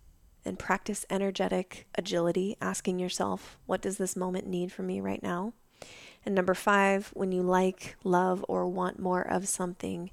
and 0.47 0.57
practice 0.57 1.05
energetic 1.09 1.87
agility, 1.95 2.57
asking 2.59 2.97
yourself, 2.97 3.57
what 3.65 3.81
does 3.81 3.97
this 3.97 4.15
moment 4.15 4.47
need 4.47 4.71
from 4.71 4.87
me 4.87 4.99
right 4.99 5.21
now? 5.21 5.53
And 6.25 6.33
number 6.33 6.53
five, 6.53 7.11
when 7.13 7.31
you 7.31 7.41
like, 7.41 7.95
love, 8.03 8.43
or 8.47 8.67
want 8.67 8.99
more 8.99 9.21
of 9.21 9.47
something, 9.47 10.11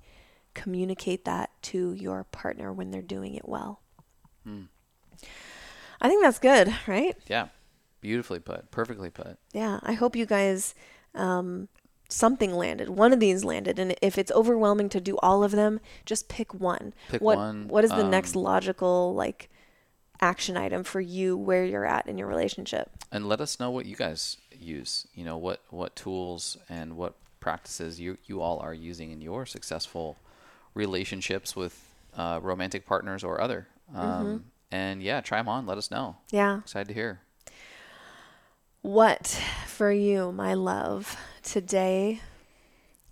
communicate 0.53 1.25
that 1.25 1.51
to 1.63 1.93
your 1.95 2.25
partner 2.25 2.73
when 2.73 2.91
they're 2.91 3.03
doing 3.03 3.35
it 3.35 3.49
well. 3.49 3.81
Hmm. 4.45 4.65
I 6.01 6.09
think 6.09 6.23
that's 6.23 6.39
good, 6.39 6.73
right? 6.87 7.17
Yeah. 7.27 7.49
Beautifully 8.01 8.39
put. 8.39 8.71
Perfectly 8.71 9.11
put. 9.11 9.39
Yeah. 9.53 9.81
I 9.83 9.95
hope 9.95 10.15
you 10.15 10.27
guys, 10.27 10.75
um, 11.15 11.69
something 12.09 12.55
landed. 12.55 12.91
One 12.91 13.13
of 13.13 13.19
these 13.19 13.43
landed. 13.43 13.79
And 13.79 13.97
if 14.03 14.19
it's 14.19 14.31
overwhelming 14.33 14.91
to 14.91 15.01
do 15.01 15.17
all 15.23 15.43
of 15.43 15.53
them, 15.53 15.81
just 16.05 16.29
pick 16.29 16.53
one. 16.53 16.93
Pick 17.09 17.23
what, 17.23 17.39
one, 17.39 17.67
What 17.67 17.83
is 17.83 17.91
the 17.91 18.05
next 18.05 18.37
um, 18.37 18.43
logical, 18.43 19.15
like, 19.15 19.49
action 20.25 20.57
item 20.57 20.83
for 20.85 21.01
you 21.01 21.37
where 21.37 21.65
you're 21.65 21.85
at 21.97 22.07
in 22.07 22.19
your 22.19 22.29
relationship? 22.29 22.91
And 23.13 23.29
let 23.29 23.41
us 23.41 23.61
know 23.61 23.71
what 23.71 23.87
you 23.87 23.97
guys 23.97 24.39
use. 24.59 25.07
You 25.15 25.25
know, 25.25 25.37
what, 25.37 25.61
what 25.71 25.95
tools 25.95 26.57
and 26.69 26.97
what 26.97 27.15
practices 27.41 28.01
you, 28.01 28.17
you 28.25 28.41
all 28.41 28.59
are 28.59 28.75
using 28.75 29.13
in 29.13 29.21
your 29.21 29.47
successful 29.47 30.17
relationships 30.75 31.55
with 31.55 31.75
uh, 32.17 32.41
romantic 32.43 32.87
partners 32.87 33.23
or 33.23 33.41
other. 33.41 33.69
Um, 33.95 34.45
And 34.73 35.03
yeah, 35.03 35.21
try 35.21 35.39
them 35.39 35.49
on. 35.49 35.67
Let 35.67 35.79
us 35.79 35.91
know. 35.91 36.17
Yeah. 36.31 36.59
Excited 36.59 36.89
to 36.89 36.95
hear. 36.95 37.21
What 38.83 39.41
for 39.69 39.93
you, 39.93 40.33
my 40.33 40.55
love, 40.55 41.17
today 41.43 42.21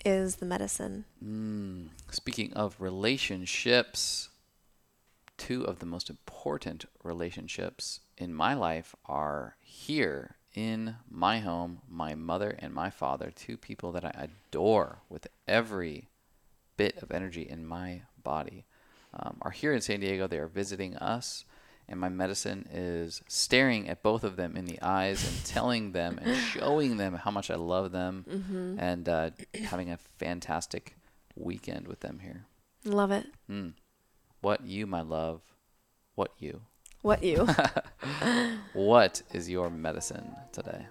is 0.04 0.36
the 0.36 0.46
medicine? 0.46 1.04
Mm, 1.24 1.88
speaking 2.10 2.52
of 2.54 2.74
relationships, 2.80 4.28
two 5.36 5.64
of 5.64 5.78
the 5.78 5.86
most 5.86 6.10
important 6.10 6.84
relationships 7.02 8.00
in 8.16 8.34
my 8.34 8.54
life 8.54 8.94
are 9.06 9.56
here 9.60 10.36
in 10.54 10.96
my 11.08 11.38
home, 11.38 11.80
my 11.88 12.14
mother 12.14 12.54
and 12.58 12.74
my 12.74 12.90
father, 12.90 13.32
two 13.34 13.56
people 13.56 13.92
that 13.92 14.04
I 14.04 14.28
adore 14.28 14.98
with 15.08 15.26
every 15.48 16.08
bit 16.76 17.02
of 17.02 17.10
energy 17.10 17.42
in 17.42 17.66
my 17.66 18.02
body, 18.22 18.66
um, 19.14 19.38
are 19.42 19.50
here 19.50 19.72
in 19.72 19.80
San 19.80 20.00
Diego. 20.00 20.26
They 20.26 20.38
are 20.38 20.46
visiting 20.46 20.96
us. 20.96 21.44
And 21.88 21.98
my 21.98 22.08
medicine 22.08 22.68
is 22.72 23.22
staring 23.26 23.88
at 23.88 24.02
both 24.02 24.24
of 24.24 24.36
them 24.36 24.56
in 24.56 24.64
the 24.66 24.80
eyes 24.80 25.26
and 25.26 25.44
telling 25.44 25.92
them 25.92 26.18
and 26.22 26.36
showing 26.52 26.96
them 26.96 27.14
how 27.14 27.30
much 27.30 27.50
I 27.50 27.56
love 27.56 27.90
them 27.92 28.24
and 28.78 29.08
uh, 29.08 29.30
having 29.64 29.90
a 29.90 29.98
fantastic 30.18 30.96
weekend 31.34 31.88
with 31.88 32.00
them 32.00 32.20
here. 32.20 32.46
Love 32.84 33.10
it. 33.10 33.26
Mm. 33.50 33.74
What 34.42 34.66
you, 34.66 34.88
my 34.88 35.02
love? 35.02 35.40
What 36.16 36.32
you? 36.38 36.62
What 37.02 37.22
you? 37.22 37.48
What 38.72 39.22
is 39.32 39.48
your 39.48 39.70
medicine 39.70 40.34
today? 40.50 40.86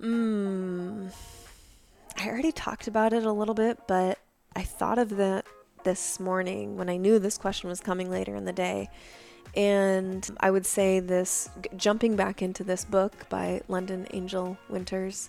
mm, 0.00 1.12
I 2.16 2.28
already 2.28 2.52
talked 2.52 2.88
about 2.88 3.12
it 3.12 3.24
a 3.24 3.32
little 3.32 3.54
bit, 3.54 3.80
but 3.86 4.18
I 4.56 4.62
thought 4.62 4.98
of 4.98 5.10
that 5.16 5.44
this 5.84 6.18
morning 6.18 6.78
when 6.78 6.88
I 6.88 6.96
knew 6.96 7.18
this 7.18 7.36
question 7.36 7.68
was 7.68 7.80
coming 7.80 8.10
later 8.10 8.34
in 8.34 8.46
the 8.46 8.52
day. 8.52 8.88
And 9.54 10.28
I 10.40 10.50
would 10.50 10.64
say 10.64 11.00
this 11.00 11.50
jumping 11.76 12.16
back 12.16 12.40
into 12.40 12.64
this 12.64 12.86
book 12.86 13.28
by 13.28 13.60
London 13.68 14.06
Angel 14.14 14.56
Winters, 14.70 15.28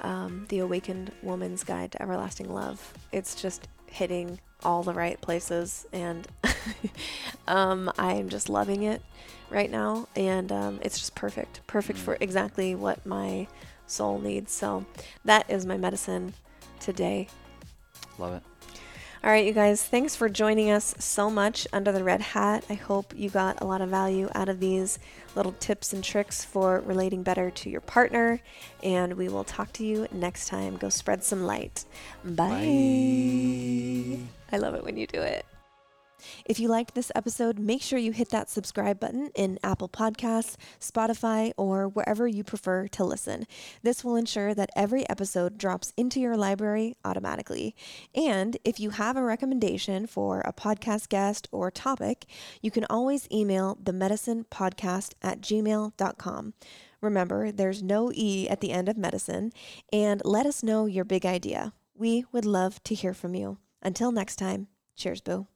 um, 0.00 0.46
The 0.48 0.60
Awakened 0.60 1.12
Woman's 1.22 1.64
Guide 1.64 1.92
to 1.92 2.02
Everlasting 2.02 2.52
Love. 2.52 2.94
It's 3.12 3.34
just 3.34 3.68
hitting 3.90 4.40
all 4.62 4.82
the 4.82 4.94
right 4.94 5.20
places, 5.20 5.86
and 5.92 6.26
um, 7.48 7.90
I 7.98 8.14
am 8.14 8.28
just 8.28 8.48
loving 8.48 8.82
it 8.82 9.02
right 9.50 9.70
now. 9.70 10.08
And 10.16 10.50
um, 10.52 10.80
it's 10.82 10.98
just 10.98 11.14
perfect, 11.14 11.60
perfect 11.66 11.98
for 11.98 12.16
exactly 12.20 12.74
what 12.74 13.04
my 13.04 13.46
soul 13.86 14.18
needs. 14.18 14.52
So 14.52 14.84
that 15.24 15.50
is 15.50 15.66
my 15.66 15.76
medicine 15.76 16.34
today. 16.78 17.28
Love 18.18 18.34
it. 18.34 18.49
All 19.22 19.30
right, 19.30 19.44
you 19.44 19.52
guys, 19.52 19.84
thanks 19.84 20.16
for 20.16 20.30
joining 20.30 20.70
us 20.70 20.94
so 20.98 21.28
much 21.28 21.66
under 21.74 21.92
the 21.92 22.02
red 22.02 22.22
hat. 22.22 22.64
I 22.70 22.74
hope 22.74 23.12
you 23.14 23.28
got 23.28 23.60
a 23.60 23.66
lot 23.66 23.82
of 23.82 23.90
value 23.90 24.30
out 24.34 24.48
of 24.48 24.60
these 24.60 24.98
little 25.36 25.52
tips 25.52 25.92
and 25.92 26.02
tricks 26.02 26.42
for 26.42 26.80
relating 26.86 27.22
better 27.22 27.50
to 27.50 27.68
your 27.68 27.82
partner. 27.82 28.40
And 28.82 29.18
we 29.18 29.28
will 29.28 29.44
talk 29.44 29.74
to 29.74 29.84
you 29.84 30.08
next 30.10 30.48
time. 30.48 30.78
Go 30.78 30.88
spread 30.88 31.22
some 31.22 31.44
light. 31.44 31.84
Bye. 32.24 34.20
I 34.50 34.56
love 34.56 34.74
it 34.74 34.84
when 34.84 34.96
you 34.96 35.06
do 35.06 35.20
it. 35.20 35.44
If 36.44 36.60
you 36.60 36.68
liked 36.68 36.94
this 36.94 37.12
episode, 37.14 37.58
make 37.58 37.82
sure 37.82 37.98
you 37.98 38.12
hit 38.12 38.30
that 38.30 38.50
subscribe 38.50 39.00
button 39.00 39.30
in 39.34 39.58
Apple 39.62 39.88
Podcasts, 39.88 40.56
Spotify, 40.80 41.52
or 41.56 41.88
wherever 41.88 42.26
you 42.26 42.44
prefer 42.44 42.88
to 42.88 43.04
listen. 43.04 43.46
This 43.82 44.04
will 44.04 44.16
ensure 44.16 44.54
that 44.54 44.70
every 44.74 45.08
episode 45.08 45.58
drops 45.58 45.92
into 45.96 46.20
your 46.20 46.36
library 46.36 46.96
automatically. 47.04 47.74
And 48.14 48.56
if 48.64 48.80
you 48.80 48.90
have 48.90 49.16
a 49.16 49.22
recommendation 49.22 50.06
for 50.06 50.40
a 50.40 50.52
podcast 50.52 51.08
guest 51.08 51.48
or 51.52 51.70
topic, 51.70 52.26
you 52.60 52.70
can 52.70 52.86
always 52.90 53.28
email 53.30 53.78
the 53.82 53.92
medicine 53.92 54.46
podcast 54.50 55.14
at 55.22 55.40
gmail.com. 55.40 56.54
Remember, 57.00 57.50
there's 57.50 57.82
no 57.82 58.12
E 58.14 58.48
at 58.48 58.60
the 58.60 58.72
end 58.72 58.88
of 58.88 58.98
medicine, 58.98 59.52
and 59.92 60.20
let 60.24 60.46
us 60.46 60.62
know 60.62 60.86
your 60.86 61.04
big 61.04 61.24
idea. 61.24 61.72
We 61.94 62.24
would 62.32 62.44
love 62.44 62.82
to 62.84 62.94
hear 62.94 63.14
from 63.14 63.34
you. 63.34 63.58
Until 63.82 64.12
next 64.12 64.36
time, 64.36 64.68
cheers, 64.96 65.20
boo. 65.20 65.49